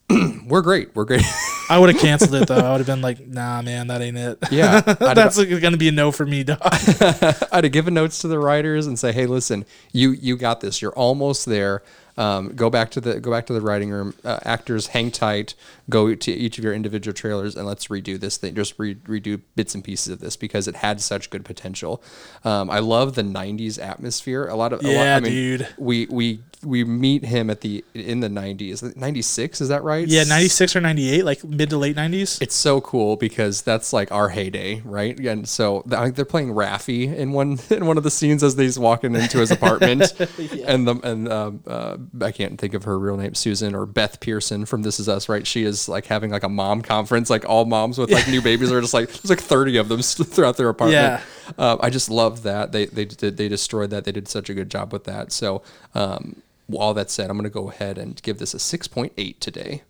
we're 0.47 0.63
great. 0.63 0.95
We're 0.95 1.05
great. 1.05 1.23
I 1.71 1.79
would 1.79 1.93
have 1.93 2.01
canceled 2.01 2.35
it 2.35 2.49
though. 2.49 2.57
I 2.57 2.71
would 2.73 2.79
have 2.79 2.87
been 2.87 3.01
like, 3.01 3.27
nah, 3.27 3.63
man, 3.63 3.89
that 3.89 4.01
ain't 4.01 4.17
it. 4.17 4.39
yeah, 4.51 4.81
that's 5.15 5.37
going 5.37 5.73
to 5.73 5.77
be 5.77 5.89
a 5.89 5.93
no 5.93 6.13
for 6.13 6.27
me, 6.27 6.45
dog. 6.45 6.59
I'd 6.65 7.65
have 7.65 7.73
given 7.73 7.95
notes 7.95 8.21
to 8.21 8.29
the 8.29 8.39
writers 8.39 8.87
and 8.87 8.99
say, 8.99 9.13
"Hey, 9.13 9.27
listen, 9.27 9.65
you 9.93 10.11
you 10.13 10.37
got 10.37 10.61
this. 10.61 10.81
You're 10.81 10.95
almost 10.95 11.47
there. 11.47 11.83
Um, 12.17 12.55
go 12.55 12.71
back 12.71 12.91
to 12.93 13.01
the 13.01 13.21
go 13.21 13.31
back 13.31 13.47
to 13.47 13.53
the 13.53 13.61
writing 13.61 13.91
room. 13.91 14.15
Uh, 14.25 14.39
actors, 14.45 14.89
hang 14.89 15.11
tight. 15.11 15.55
Go 15.91 16.15
to 16.15 16.33
each 16.33 16.57
of 16.59 16.65
your 16.65 16.73
individual 16.73 17.13
trailers 17.13 17.57
and 17.57 17.67
let's 17.67 17.89
redo 17.89 18.19
this 18.19 18.37
thing. 18.37 18.55
Just 18.55 18.79
re- 18.79 18.95
redo 18.95 19.41
bits 19.55 19.75
and 19.75 19.85
pieces 19.85 20.13
of 20.13 20.21
this 20.21 20.37
because 20.37 20.67
it 20.67 20.77
had 20.77 21.01
such 21.01 21.31
good 21.31 21.45
potential. 21.45 22.03
Um, 22.45 22.71
I 22.71 22.79
love 22.79 23.15
the 23.17 23.23
'90s 23.23 23.81
atmosphere. 23.83 24.47
A 24.47 24.55
lot 24.55 24.73
of 24.73 24.81
a 24.81 24.87
lot, 24.87 24.93
Yeah, 24.93 25.17
I 25.17 25.21
mean, 25.21 25.33
dude. 25.33 25.69
We 25.77 26.07
we 26.07 26.41
we 26.65 26.85
meet 26.85 27.25
him 27.25 27.51
at 27.51 27.61
the 27.61 27.85
in 27.95 28.21
the 28.21 28.29
'90s. 28.29 28.97
'96 28.97 29.61
is 29.61 29.69
that 29.69 29.83
right? 29.85 30.09
Yeah, 30.09 30.25
96 30.25 30.75
or 30.77 30.81
98, 30.81 31.25
like 31.25 31.45
mid 31.45 31.71
to 31.71 31.77
late 31.77 31.97
90s. 31.97 32.41
it's 32.41 32.55
so 32.55 32.81
cool 32.81 33.17
because 33.17 33.63
that's 33.63 33.93
like 33.93 34.11
our 34.11 34.31
heyday, 34.31 34.81
right? 34.85 35.19
And 35.21 35.49
so 35.49 35.85
I 35.93 36.05
think 36.05 36.17
they're 36.17 36.25
playing 36.25 36.49
Raffi 36.55 37.15
in 37.15 37.33
one 37.33 37.59
in 37.71 37.87
one 37.87 37.99
of 37.99 38.05
the 38.05 38.11
scenes 38.11 38.43
as 38.43 38.55
he's 38.55 38.79
walking 38.79 39.15
into 39.15 39.39
his 39.39 39.51
apartment, 39.51 40.13
and 40.67 40.89
the 40.89 40.99
and 41.05 41.29
um, 41.29 41.61
uh, 41.67 41.97
I 42.21 42.33
can't 42.33 42.59
think 42.61 42.75
of 42.75 42.85
her 42.85 42.99
real 42.99 43.17
name, 43.17 43.35
Susan 43.35 43.75
or 43.75 43.87
Beth 43.87 44.21
Pearson 44.21 44.67
from 44.67 44.83
This 44.83 45.01
Is 45.01 45.09
Us, 45.09 45.29
right? 45.29 45.47
She 45.47 45.65
is 45.65 45.89
like 45.89 46.07
having 46.07 46.31
like 46.31 46.43
a 46.43 46.49
mom 46.49 46.83
conference, 46.83 47.31
like 47.31 47.49
all 47.49 47.65
moms 47.65 47.99
with 47.99 48.11
like 48.11 48.29
new 48.29 48.43
babies 48.43 48.73
are 48.73 48.81
just 48.81 48.95
like 48.95 49.09
there's 49.09 49.31
like 49.31 49.41
thirty 49.41 49.77
of 49.77 49.89
them 49.89 50.03
throughout 50.03 50.57
their 50.57 50.69
apartment. 50.69 51.23
Yeah. 51.23 51.23
Um, 51.59 51.79
I 51.83 51.91
just 51.91 52.11
love 52.11 52.43
that 52.43 52.73
they 52.73 52.87
they 52.87 53.05
did 53.05 53.37
they 53.37 53.49
destroyed 53.49 53.91
that. 53.91 54.05
They 54.05 54.13
did 54.13 54.29
such 54.29 54.51
a 54.51 54.55
good 54.55 54.71
job 54.71 54.93
with 54.93 55.05
that. 55.05 55.33
So. 55.33 55.63
Um, 55.95 56.43
all 56.75 56.95
that 56.95 57.11
said, 57.11 57.31
I'm 57.31 57.37
going 57.37 57.45
to 57.45 57.51
go 57.51 57.71
ahead 57.71 57.97
and 57.97 58.21
give 58.23 58.39
this 58.39 58.53
a 58.53 58.57
6.8 58.57 59.39
today. 59.39 59.83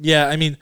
Yeah, 0.00 0.26
I 0.26 0.36
mean, 0.36 0.56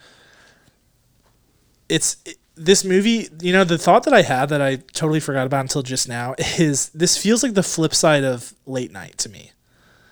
it's 1.89 2.17
it, 2.25 2.39
this 2.57 2.85
movie. 2.85 3.29
You 3.41 3.53
know, 3.53 3.65
the 3.65 3.79
thought 3.79 4.05
that 4.05 4.15
I 4.15 4.23
had 4.23 4.49
that 4.49 4.61
I 4.61 4.77
totally 4.77 5.21
forgot 5.21 5.47
about 5.47 5.61
until 5.61 5.83
just 5.83 6.09
now 6.09 6.35
is 6.59 6.89
this 6.91 7.17
feels 7.17 7.43
like 7.43 7.55
the 7.55 7.63
flip 7.63 7.95
side 7.95 8.25
of 8.25 8.55
Late 8.67 8.93
Night 8.93 9.19
to 9.19 9.29
me. 9.29 9.53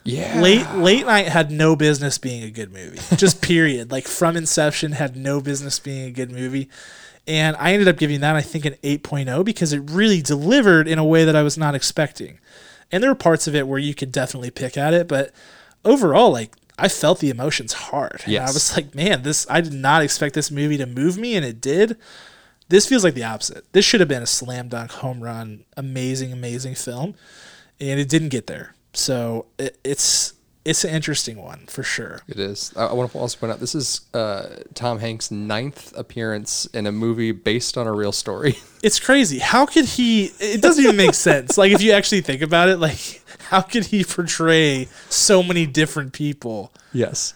Yeah. 0.05 0.41
Late 0.41 0.71
Late 0.73 1.07
Night 1.07 1.29
had 1.29 1.51
no 1.51 1.75
business 1.77 2.19
being 2.19 2.43
a 2.45 2.51
good 2.51 2.73
movie. 2.73 2.99
Just 3.17 3.41
period. 3.43 3.91
like 3.91 4.07
from 4.07 4.37
inception 4.37 4.93
had 4.93 5.17
no 5.17 5.41
business 5.41 5.79
being 5.79 6.07
a 6.07 6.11
good 6.11 6.31
movie. 6.31 6.69
And 7.27 7.57
I 7.57 7.73
ended 7.73 7.89
up 7.89 7.97
giving 7.97 8.21
that 8.21 8.37
I 8.37 8.43
think 8.43 8.67
an 8.67 8.75
8.0 8.83 9.45
because 9.47 9.73
it 9.73 9.79
really 9.91 10.21
delivered 10.21 10.87
in 10.87 10.99
a 10.99 11.05
way 11.05 11.25
that 11.25 11.35
I 11.35 11.43
was 11.43 11.57
not 11.57 11.75
expecting. 11.75 12.39
And 12.93 13.03
there 13.03 13.11
were 13.11 13.15
parts 13.15 13.47
of 13.47 13.55
it 13.55 13.67
where 13.67 13.79
you 13.79 13.95
could 13.95 14.13
definitely 14.13 14.51
pick 14.51 14.77
at 14.77 14.93
it, 14.93 15.09
but 15.09 15.33
overall 15.87 16.31
like 16.31 16.55
I 16.79 16.89
felt 16.89 17.21
the 17.21 17.31
emotions 17.31 17.73
hard. 17.73 18.21
And 18.25 18.33
I 18.45 18.53
was 18.53 18.77
like, 18.77 18.95
man, 18.95 19.23
this 19.23 19.47
I 19.49 19.63
did 19.63 19.73
not 19.73 20.03
expect 20.03 20.35
this 20.35 20.51
movie 20.51 20.77
to 20.77 20.87
move 20.87 21.17
me 21.17 21.35
and 21.35 21.47
it 21.47 21.63
did. 21.63 21.97
This 22.69 22.87
feels 22.87 23.05
like 23.05 23.15
the 23.15 23.25
opposite. 23.25 23.65
This 23.73 23.85
should 23.87 24.01
have 24.01 24.09
been 24.09 24.23
a 24.23 24.27
slam 24.27 24.69
dunk 24.69 24.91
home 24.91 25.23
run, 25.23 25.65
amazing 25.79 26.31
amazing 26.31 26.75
film 26.75 27.15
and 27.81 27.99
it 27.99 28.09
didn't 28.11 28.29
get 28.29 28.49
there. 28.49 28.75
So 28.95 29.47
it, 29.59 29.79
it's 29.85 30.33
it's 30.65 30.83
an 30.85 30.91
interesting 30.95 31.37
one 31.43 31.67
for 31.67 31.83
sure. 31.83 32.21
It 32.27 32.39
is. 32.39 32.73
I, 32.77 32.87
I 32.87 32.93
want 32.95 33.13
to 33.13 33.19
also 33.19 33.39
point 33.39 33.53
out 33.53 33.61
this 33.61 33.75
is 33.75 34.03
uh, 34.15 34.47
Tom 34.73 34.99
Hanks' 35.01 35.31
ninth 35.31 35.93
appearance 35.97 36.65
in 36.67 36.87
a 36.87 36.93
movie 36.93 37.33
based 37.33 37.77
on 37.77 37.87
a 37.87 37.93
real 37.93 38.13
story. 38.13 38.57
It's 38.85 39.01
crazy. 39.01 39.39
How 39.39 39.65
could 39.65 39.87
he? 39.87 40.27
It 40.39 40.61
doesn't 40.61 40.85
even 40.85 40.97
make 40.97 41.15
sense. 41.15 41.57
Like 41.57 41.73
if 41.73 41.81
you 41.81 41.93
actually 41.93 42.21
think 42.21 42.43
about 42.43 42.69
it, 42.69 42.77
like 42.77 43.23
how 43.49 43.63
could 43.63 43.87
he 43.87 44.05
portray 44.05 44.89
so 45.09 45.43
many 45.43 45.65
different 45.67 46.13
people? 46.13 46.71
yes. 46.93 47.33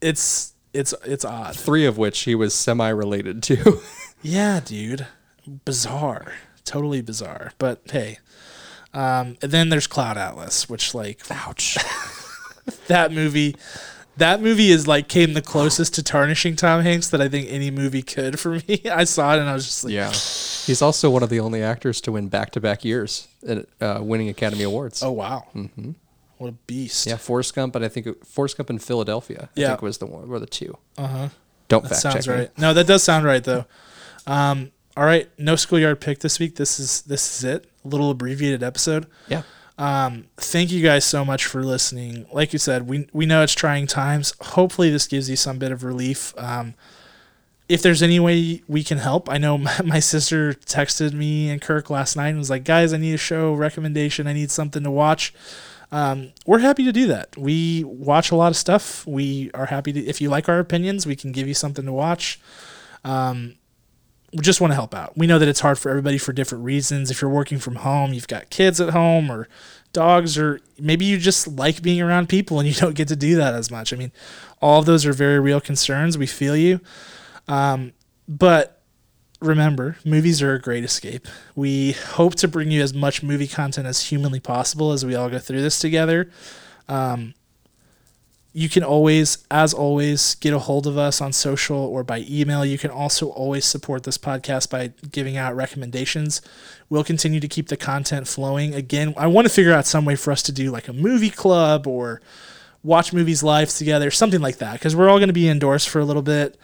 It's 0.00 0.54
it's 0.72 0.92
it's 1.04 1.24
odd. 1.24 1.54
Three 1.54 1.86
of 1.86 1.98
which 1.98 2.20
he 2.22 2.34
was 2.34 2.52
semi 2.52 2.88
related 2.88 3.42
to. 3.44 3.80
Yeah, 4.22 4.58
dude. 4.58 5.06
Bizarre. 5.64 6.32
Totally 6.64 7.00
bizarre. 7.00 7.52
But 7.58 7.82
hey. 7.92 8.18
Um, 8.94 9.36
and 9.42 9.50
then 9.52 9.68
there's 9.68 9.86
Cloud 9.86 10.16
Atlas, 10.16 10.68
which 10.68 10.94
like 10.94 11.20
Ouch. 11.30 11.76
that 12.88 13.12
movie 13.12 13.56
that 14.16 14.40
movie 14.40 14.70
is 14.70 14.88
like 14.88 15.08
came 15.08 15.34
the 15.34 15.42
closest 15.42 15.94
to 15.94 16.02
tarnishing 16.02 16.56
Tom 16.56 16.82
Hanks 16.82 17.10
that 17.10 17.20
I 17.20 17.28
think 17.28 17.48
any 17.50 17.70
movie 17.70 18.00
could 18.02 18.40
for 18.40 18.52
me. 18.66 18.80
I 18.90 19.04
saw 19.04 19.34
it 19.34 19.40
and 19.40 19.48
I 19.48 19.52
was 19.52 19.66
just 19.66 19.84
like, 19.84 19.92
yeah. 19.92 20.08
He's 20.10 20.80
also 20.80 21.10
one 21.10 21.22
of 21.22 21.28
the 21.28 21.38
only 21.40 21.62
actors 21.62 22.00
to 22.02 22.12
win 22.12 22.28
back 22.28 22.50
to 22.52 22.60
back 22.60 22.84
years 22.84 23.28
at 23.46 23.66
uh, 23.80 23.98
winning 24.02 24.28
Academy 24.30 24.62
Awards. 24.64 25.02
Oh 25.02 25.12
wow! 25.12 25.46
Mm-hmm. 25.54 25.90
What 26.38 26.48
a 26.48 26.52
beast! 26.52 27.06
Yeah, 27.06 27.16
Forrest 27.16 27.54
Gump, 27.54 27.72
but 27.74 27.84
I 27.84 27.88
think 27.88 28.06
it, 28.06 28.26
Forrest 28.26 28.56
Gump 28.56 28.70
in 28.70 28.78
Philadelphia. 28.78 29.50
I 29.56 29.60
Yeah. 29.60 29.68
think 29.68 29.82
was 29.82 29.98
the 29.98 30.06
one, 30.06 30.26
were 30.28 30.40
the 30.40 30.46
two. 30.46 30.76
Uh 30.96 31.06
huh. 31.06 31.28
Don't 31.68 31.82
That 31.82 31.88
fact 31.90 32.00
sounds 32.00 32.24
check 32.26 32.34
me. 32.34 32.40
right. 32.40 32.58
No, 32.58 32.72
that 32.74 32.86
does 32.86 33.02
sound 33.02 33.24
right 33.26 33.44
though. 33.44 33.66
Um, 34.26 34.72
all 34.96 35.04
right, 35.04 35.28
no 35.38 35.56
schoolyard 35.56 36.00
pick 36.00 36.20
this 36.20 36.38
week. 36.38 36.56
This 36.56 36.80
is 36.80 37.02
this 37.02 37.36
is 37.38 37.44
it. 37.44 37.70
Little 37.86 38.10
abbreviated 38.10 38.62
episode. 38.62 39.06
Yeah. 39.28 39.42
Um, 39.78 40.26
thank 40.36 40.72
you 40.72 40.82
guys 40.82 41.04
so 41.04 41.24
much 41.24 41.44
for 41.44 41.62
listening. 41.62 42.26
Like 42.32 42.52
you 42.52 42.58
said, 42.58 42.88
we 42.88 43.08
we 43.12 43.26
know 43.26 43.42
it's 43.42 43.54
trying 43.54 43.86
times. 43.86 44.34
Hopefully, 44.40 44.90
this 44.90 45.06
gives 45.06 45.28
you 45.28 45.36
some 45.36 45.58
bit 45.58 45.72
of 45.72 45.84
relief. 45.84 46.32
Um, 46.38 46.74
if 47.68 47.82
there's 47.82 48.02
any 48.02 48.20
way 48.20 48.62
we 48.68 48.84
can 48.84 48.98
help, 48.98 49.28
I 49.28 49.38
know 49.38 49.58
my, 49.58 49.80
my 49.84 49.98
sister 50.00 50.54
texted 50.54 51.12
me 51.12 51.50
and 51.50 51.60
Kirk 51.60 51.90
last 51.90 52.16
night 52.16 52.28
and 52.28 52.38
was 52.38 52.50
like, 52.50 52.64
"Guys, 52.64 52.92
I 52.92 52.96
need 52.96 53.14
a 53.14 53.18
show 53.18 53.52
recommendation. 53.52 54.26
I 54.26 54.32
need 54.32 54.50
something 54.50 54.82
to 54.82 54.90
watch." 54.90 55.34
Um, 55.92 56.32
we're 56.46 56.58
happy 56.58 56.84
to 56.84 56.92
do 56.92 57.06
that. 57.08 57.36
We 57.36 57.84
watch 57.84 58.30
a 58.30 58.36
lot 58.36 58.48
of 58.48 58.56
stuff. 58.56 59.06
We 59.06 59.50
are 59.52 59.66
happy 59.66 59.92
to. 59.92 60.00
If 60.00 60.20
you 60.20 60.30
like 60.30 60.48
our 60.48 60.58
opinions, 60.58 61.06
we 61.06 61.16
can 61.16 61.32
give 61.32 61.46
you 61.46 61.54
something 61.54 61.84
to 61.84 61.92
watch. 61.92 62.40
Um, 63.04 63.56
we 64.32 64.40
just 64.40 64.60
want 64.60 64.72
to 64.72 64.74
help 64.74 64.94
out. 64.94 65.16
We 65.16 65.26
know 65.26 65.38
that 65.38 65.48
it's 65.48 65.60
hard 65.60 65.78
for 65.78 65.88
everybody 65.90 66.18
for 66.18 66.32
different 66.32 66.64
reasons. 66.64 67.10
If 67.10 67.22
you're 67.22 67.30
working 67.30 67.58
from 67.58 67.76
home, 67.76 68.12
you've 68.12 68.28
got 68.28 68.50
kids 68.50 68.80
at 68.80 68.90
home 68.90 69.30
or 69.30 69.48
dogs, 69.92 70.36
or 70.36 70.60
maybe 70.78 71.04
you 71.04 71.18
just 71.18 71.46
like 71.46 71.82
being 71.82 72.00
around 72.00 72.28
people 72.28 72.58
and 72.58 72.68
you 72.68 72.74
don't 72.80 72.94
get 72.94 73.08
to 73.08 73.16
do 73.16 73.36
that 73.36 73.54
as 73.54 73.70
much. 73.70 73.92
I 73.92 73.96
mean, 73.96 74.12
all 74.60 74.80
of 74.80 74.86
those 74.86 75.06
are 75.06 75.12
very 75.12 75.40
real 75.40 75.60
concerns. 75.60 76.18
We 76.18 76.26
feel 76.26 76.56
you. 76.56 76.80
Um, 77.48 77.92
but 78.28 78.82
remember, 79.40 79.96
movies 80.04 80.42
are 80.42 80.54
a 80.54 80.60
great 80.60 80.84
escape. 80.84 81.26
We 81.54 81.92
hope 81.92 82.34
to 82.36 82.48
bring 82.48 82.70
you 82.70 82.82
as 82.82 82.92
much 82.92 83.22
movie 83.22 83.46
content 83.46 83.86
as 83.86 84.06
humanly 84.06 84.40
possible 84.40 84.92
as 84.92 85.04
we 85.04 85.14
all 85.14 85.28
go 85.28 85.38
through 85.38 85.62
this 85.62 85.78
together. 85.78 86.30
Um, 86.88 87.34
you 88.58 88.70
can 88.70 88.82
always, 88.82 89.44
as 89.50 89.74
always, 89.74 90.34
get 90.36 90.54
a 90.54 90.58
hold 90.58 90.86
of 90.86 90.96
us 90.96 91.20
on 91.20 91.30
social 91.34 91.76
or 91.76 92.02
by 92.02 92.24
email. 92.26 92.64
You 92.64 92.78
can 92.78 92.90
also 92.90 93.28
always 93.28 93.66
support 93.66 94.04
this 94.04 94.16
podcast 94.16 94.70
by 94.70 94.92
giving 95.12 95.36
out 95.36 95.54
recommendations. 95.54 96.40
We'll 96.88 97.04
continue 97.04 97.38
to 97.40 97.48
keep 97.48 97.68
the 97.68 97.76
content 97.76 98.26
flowing. 98.28 98.74
Again, 98.74 99.12
I 99.18 99.26
want 99.26 99.46
to 99.46 99.52
figure 99.52 99.74
out 99.74 99.84
some 99.84 100.06
way 100.06 100.16
for 100.16 100.30
us 100.32 100.42
to 100.44 100.52
do 100.52 100.70
like 100.70 100.88
a 100.88 100.94
movie 100.94 101.28
club 101.28 101.86
or 101.86 102.22
watch 102.82 103.12
movies 103.12 103.42
live 103.42 103.68
together, 103.68 104.10
something 104.10 104.40
like 104.40 104.56
that, 104.56 104.72
because 104.74 104.96
we're 104.96 105.10
all 105.10 105.18
going 105.18 105.28
to 105.28 105.34
be 105.34 105.48
indoors 105.50 105.84
for 105.84 105.98
a 105.98 106.04
little 106.06 106.22
bit 106.22 106.56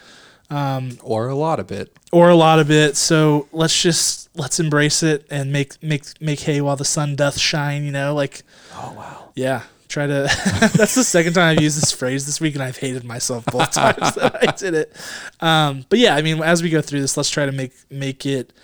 um, 0.48 0.96
Or 1.02 1.28
a 1.28 1.34
lot 1.34 1.60
of 1.60 1.70
it. 1.70 1.94
or 2.10 2.30
a 2.30 2.34
lot 2.34 2.58
of 2.58 2.70
it. 2.70 2.96
So 2.96 3.48
let's 3.52 3.80
just 3.82 4.30
let's 4.34 4.58
embrace 4.58 5.02
it 5.02 5.26
and 5.30 5.52
make 5.52 5.82
make 5.82 6.04
make 6.22 6.40
hay 6.40 6.62
while 6.62 6.76
the 6.76 6.84
sun 6.86 7.16
doth 7.16 7.38
shine. 7.38 7.84
You 7.84 7.92
know, 7.92 8.14
like 8.14 8.44
Oh 8.74 8.94
wow. 8.96 9.30
yeah. 9.34 9.62
Try 9.92 10.06
to. 10.06 10.22
that's 10.74 10.94
the 10.94 11.04
second 11.04 11.34
time 11.34 11.50
I've 11.50 11.62
used 11.62 11.76
this 11.76 11.92
phrase 11.92 12.24
this 12.24 12.40
week, 12.40 12.54
and 12.54 12.62
I've 12.62 12.78
hated 12.78 13.04
myself 13.04 13.44
both 13.44 13.70
times 13.72 14.14
that 14.14 14.38
I 14.40 14.50
did 14.52 14.72
it. 14.72 14.96
Um, 15.38 15.84
but 15.90 15.98
yeah, 15.98 16.16
I 16.16 16.22
mean, 16.22 16.42
as 16.42 16.62
we 16.62 16.70
go 16.70 16.80
through 16.80 17.02
this, 17.02 17.14
let's 17.18 17.28
try 17.28 17.44
to 17.44 17.52
make 17.52 17.74
make 17.90 18.24
it 18.24 18.54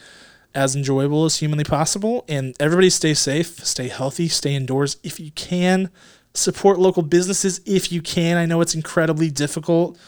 as 0.55 0.75
enjoyable 0.75 1.27
as 1.27 1.37
humanly 1.37 1.65
possible. 1.65 2.25
And 2.31 2.57
everybody, 2.59 2.89
stay 2.89 3.13
safe, 3.13 3.63
stay 3.63 3.89
healthy, 3.89 4.29
stay 4.29 4.55
indoors 4.55 4.97
if 5.03 5.21
you 5.21 5.31
can. 5.33 5.91
Support 6.33 6.79
local 6.79 7.03
businesses 7.03 7.61
if 7.67 7.93
you 7.93 8.01
can. 8.01 8.39
I 8.39 8.47
know 8.47 8.63
it's 8.63 8.75
incredibly 8.75 9.31
difficult. 9.31 9.99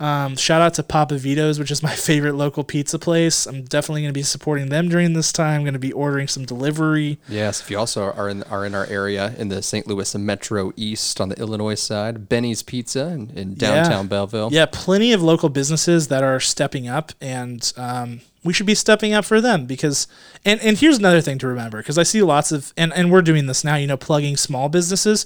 Um, 0.00 0.36
shout 0.36 0.60
out 0.60 0.74
to 0.74 0.82
Papa 0.82 1.16
Vito's, 1.18 1.58
which 1.58 1.70
is 1.70 1.82
my 1.82 1.94
favorite 1.94 2.34
local 2.34 2.64
pizza 2.64 2.98
place. 2.98 3.46
I'm 3.46 3.62
definitely 3.62 4.02
going 4.02 4.12
to 4.12 4.18
be 4.18 4.24
supporting 4.24 4.68
them 4.68 4.88
during 4.88 5.12
this 5.12 5.32
time. 5.32 5.58
I'm 5.58 5.62
going 5.62 5.74
to 5.74 5.78
be 5.78 5.92
ordering 5.92 6.26
some 6.28 6.44
delivery. 6.44 7.18
Yes, 7.28 7.60
if 7.60 7.70
you 7.70 7.78
also 7.78 8.12
are 8.12 8.28
in 8.28 8.42
are 8.44 8.66
in 8.66 8.74
our 8.74 8.86
area 8.86 9.34
in 9.38 9.48
the 9.48 9.62
St. 9.62 9.86
Louis 9.86 10.14
Metro 10.16 10.72
East 10.76 11.20
on 11.20 11.28
the 11.28 11.38
Illinois 11.38 11.76
side, 11.76 12.28
Benny's 12.28 12.62
Pizza 12.62 13.06
in, 13.08 13.30
in 13.30 13.54
downtown 13.54 14.04
Yeah. 14.04 14.08
Belleville. 14.08 14.48
Yeah, 14.52 14.66
plenty 14.66 15.12
of 15.12 15.22
local 15.22 15.48
businesses 15.48 16.08
that 16.08 16.24
are 16.24 16.40
stepping 16.40 16.88
up, 16.88 17.12
and 17.20 17.72
um, 17.76 18.20
we 18.42 18.52
should 18.52 18.66
be 18.66 18.74
stepping 18.74 19.12
up 19.12 19.24
for 19.24 19.40
them 19.40 19.64
because. 19.64 20.06
And 20.44 20.60
and 20.60 20.76
here's 20.76 20.98
another 20.98 21.20
thing 21.22 21.38
to 21.38 21.46
remember 21.46 21.78
because 21.78 21.96
I 21.98 22.02
see 22.02 22.20
lots 22.20 22.52
of 22.52 22.74
and 22.76 22.92
and 22.92 23.10
we're 23.10 23.22
doing 23.22 23.46
this 23.46 23.64
now. 23.64 23.76
You 23.76 23.86
know, 23.86 23.96
plugging 23.96 24.36
small 24.36 24.68
businesses. 24.68 25.24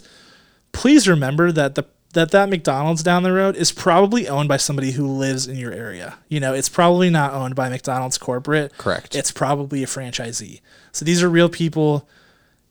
Please 0.72 1.08
remember 1.08 1.50
that 1.50 1.74
the 1.74 1.84
that 2.18 2.32
that 2.32 2.48
McDonald's 2.48 3.02
down 3.02 3.22
the 3.22 3.32
road 3.32 3.54
is 3.56 3.70
probably 3.72 4.28
owned 4.28 4.48
by 4.48 4.56
somebody 4.56 4.90
who 4.92 5.06
lives 5.06 5.46
in 5.46 5.56
your 5.56 5.72
area. 5.72 6.18
You 6.28 6.40
know, 6.40 6.52
it's 6.52 6.68
probably 6.68 7.10
not 7.10 7.32
owned 7.32 7.54
by 7.54 7.68
McDonald's 7.68 8.18
corporate. 8.18 8.76
Correct. 8.76 9.14
It's 9.14 9.30
probably 9.30 9.82
a 9.82 9.86
franchisee. 9.86 10.60
So 10.92 11.04
these 11.04 11.22
are 11.22 11.28
real 11.30 11.48
people. 11.48 12.08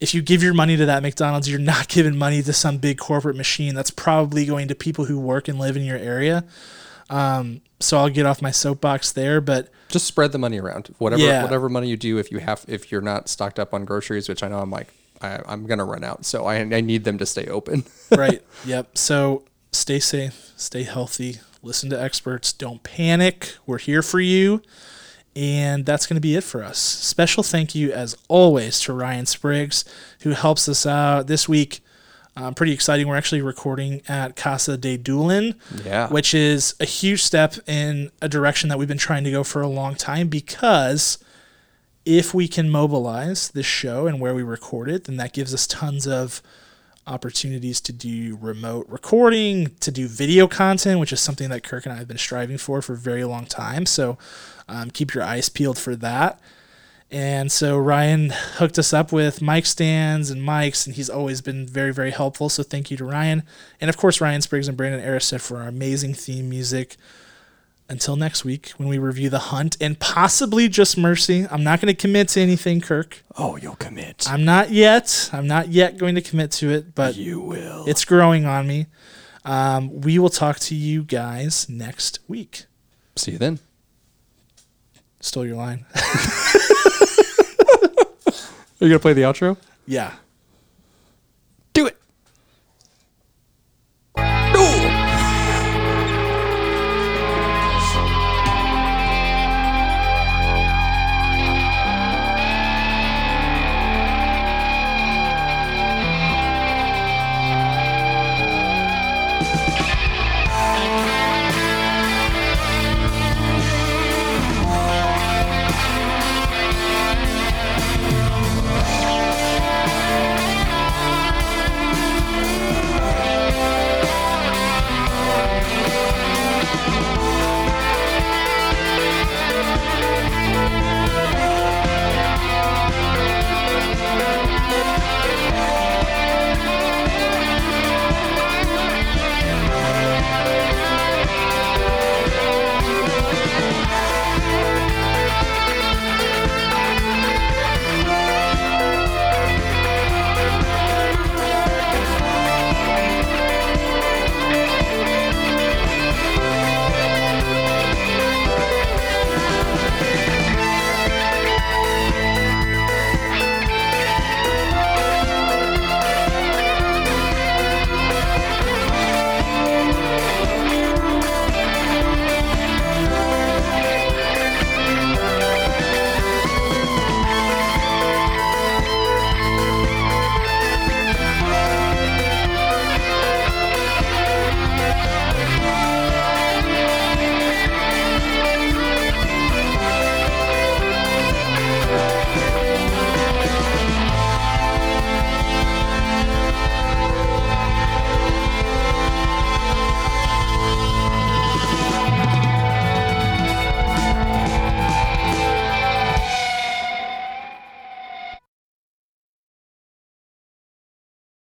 If 0.00 0.14
you 0.14 0.20
give 0.22 0.42
your 0.42 0.54
money 0.54 0.76
to 0.76 0.84
that 0.86 1.02
McDonald's, 1.02 1.48
you're 1.50 1.58
not 1.58 1.88
giving 1.96 2.16
money 2.16 2.42
to 2.42 2.52
some 2.52 2.76
big 2.78 2.98
corporate 2.98 3.36
machine. 3.36 3.74
That's 3.74 3.90
probably 3.90 4.44
going 4.44 4.68
to 4.68 4.74
people 4.74 5.06
who 5.06 5.18
work 5.18 5.48
and 5.48 5.58
live 5.58 5.76
in 5.76 5.82
your 5.82 5.98
area. 5.98 6.44
Um, 7.10 7.62
so 7.80 7.96
I'll 7.98 8.10
get 8.10 8.26
off 8.26 8.42
my 8.42 8.50
soapbox 8.50 9.12
there, 9.12 9.40
but 9.40 9.70
Just 9.88 10.06
spread 10.06 10.32
the 10.32 10.38
money 10.38 10.60
around. 10.60 10.94
Whatever 10.98 11.22
Yeah. 11.22 11.42
whatever 11.42 11.68
money 11.70 11.88
you 11.88 11.96
do, 11.96 12.18
if 12.18 12.30
you 12.30 12.38
have 12.38 12.64
if 12.68 12.92
you're 12.92 13.00
not 13.00 13.28
stocked 13.28 13.58
up 13.58 13.72
on 13.72 13.84
groceries, 13.86 14.28
which 14.28 14.42
I 14.42 14.48
know 14.48 14.58
I'm 14.58 14.70
like 14.70 14.88
I, 15.20 15.40
I'm 15.46 15.66
gonna 15.66 15.84
run 15.84 16.04
out, 16.04 16.24
so 16.24 16.46
I, 16.46 16.56
I 16.56 16.80
need 16.80 17.04
them 17.04 17.18
to 17.18 17.26
stay 17.26 17.46
open. 17.46 17.84
right. 18.10 18.42
Yep. 18.66 18.96
So 18.98 19.44
stay 19.72 19.98
safe, 20.00 20.52
stay 20.56 20.82
healthy, 20.84 21.38
listen 21.62 21.90
to 21.90 22.00
experts, 22.00 22.52
don't 22.52 22.82
panic. 22.82 23.54
We're 23.66 23.78
here 23.78 24.02
for 24.02 24.20
you. 24.20 24.62
And 25.36 25.86
that's 25.86 26.06
going 26.06 26.16
to 26.16 26.20
be 26.20 26.34
it 26.34 26.42
for 26.42 26.64
us. 26.64 26.78
Special 26.78 27.44
thank 27.44 27.72
you, 27.72 27.92
as 27.92 28.16
always, 28.28 28.80
to 28.80 28.92
Ryan 28.92 29.24
Spriggs, 29.24 29.84
who 30.22 30.30
helps 30.30 30.68
us 30.68 30.84
out 30.84 31.28
this 31.28 31.48
week. 31.48 31.78
Um, 32.34 32.54
pretty 32.54 32.72
exciting. 32.72 33.06
We're 33.06 33.16
actually 33.16 33.42
recording 33.42 34.02
at 34.08 34.34
Casa 34.34 34.76
de 34.76 34.98
Doulin, 34.98 35.54
Yeah. 35.84 36.08
which 36.08 36.34
is 36.34 36.74
a 36.80 36.84
huge 36.84 37.22
step 37.22 37.54
in 37.68 38.10
a 38.20 38.28
direction 38.28 38.68
that 38.70 38.78
we've 38.78 38.88
been 38.88 38.98
trying 38.98 39.22
to 39.24 39.30
go 39.30 39.44
for 39.44 39.60
a 39.62 39.68
long 39.68 39.94
time 39.94 40.26
because 40.28 41.18
if 42.08 42.32
we 42.32 42.48
can 42.48 42.70
mobilize 42.70 43.50
this 43.50 43.66
show 43.66 44.06
and 44.06 44.18
where 44.18 44.34
we 44.34 44.42
record 44.42 44.88
it, 44.88 45.04
then 45.04 45.18
that 45.18 45.34
gives 45.34 45.52
us 45.52 45.66
tons 45.66 46.06
of 46.06 46.40
opportunities 47.06 47.82
to 47.82 47.92
do 47.92 48.38
remote 48.40 48.86
recording, 48.88 49.74
to 49.80 49.90
do 49.90 50.08
video 50.08 50.48
content, 50.48 51.00
which 51.00 51.12
is 51.12 51.20
something 51.20 51.50
that 51.50 51.62
Kirk 51.62 51.84
and 51.84 51.92
I 51.92 51.98
have 51.98 52.08
been 52.08 52.16
striving 52.16 52.56
for 52.56 52.80
for 52.80 52.94
a 52.94 52.96
very 52.96 53.24
long 53.24 53.44
time. 53.44 53.84
So 53.84 54.16
um, 54.70 54.90
keep 54.90 55.12
your 55.12 55.22
eyes 55.22 55.50
peeled 55.50 55.76
for 55.76 55.94
that. 55.96 56.40
And 57.10 57.52
so 57.52 57.76
Ryan 57.76 58.30
hooked 58.30 58.78
us 58.78 58.94
up 58.94 59.12
with 59.12 59.42
mic 59.42 59.66
stands 59.66 60.30
and 60.30 60.40
mics, 60.40 60.86
and 60.86 60.96
he's 60.96 61.10
always 61.10 61.42
been 61.42 61.66
very, 61.66 61.92
very 61.92 62.10
helpful. 62.10 62.48
So 62.48 62.62
thank 62.62 62.90
you 62.90 62.96
to 62.96 63.04
Ryan. 63.04 63.42
And 63.82 63.90
of 63.90 63.98
course, 63.98 64.18
Ryan 64.18 64.40
Spriggs 64.40 64.66
and 64.66 64.78
Brandon 64.78 65.02
Aristid 65.02 65.42
for 65.42 65.58
our 65.58 65.68
amazing 65.68 66.14
theme 66.14 66.48
music. 66.48 66.96
Until 67.90 68.16
next 68.16 68.44
week, 68.44 68.72
when 68.76 68.86
we 68.88 68.98
review 68.98 69.30
The 69.30 69.38
Hunt 69.38 69.76
and 69.80 69.98
possibly 69.98 70.68
Just 70.68 70.98
Mercy. 70.98 71.46
I'm 71.50 71.64
not 71.64 71.80
going 71.80 71.94
to 71.94 71.98
commit 71.98 72.28
to 72.30 72.40
anything, 72.40 72.82
Kirk. 72.82 73.24
oh, 73.38 73.56
you'll 73.56 73.76
commit. 73.76 74.26
I'm 74.30 74.44
not 74.44 74.70
yet. 74.70 75.30
I'm 75.32 75.46
not 75.46 75.68
yet 75.68 75.96
going 75.96 76.14
to 76.14 76.20
commit 76.20 76.50
to 76.52 76.68
it, 76.70 76.94
but 76.94 77.16
you 77.16 77.40
will. 77.40 77.86
it's 77.88 78.04
growing 78.04 78.44
on 78.44 78.66
me. 78.66 78.86
Um, 79.46 80.02
we 80.02 80.18
will 80.18 80.28
talk 80.28 80.58
to 80.60 80.74
you 80.74 81.02
guys 81.02 81.66
next 81.70 82.18
week. 82.28 82.66
See 83.16 83.32
you 83.32 83.38
then. 83.38 83.58
Stole 85.20 85.46
your 85.46 85.56
line. 85.56 85.86
Are 88.80 88.84
you 88.86 88.88
gonna 88.90 88.98
play 89.00 89.12
the 89.14 89.22
outro? 89.22 89.56
yeah. 89.86 90.12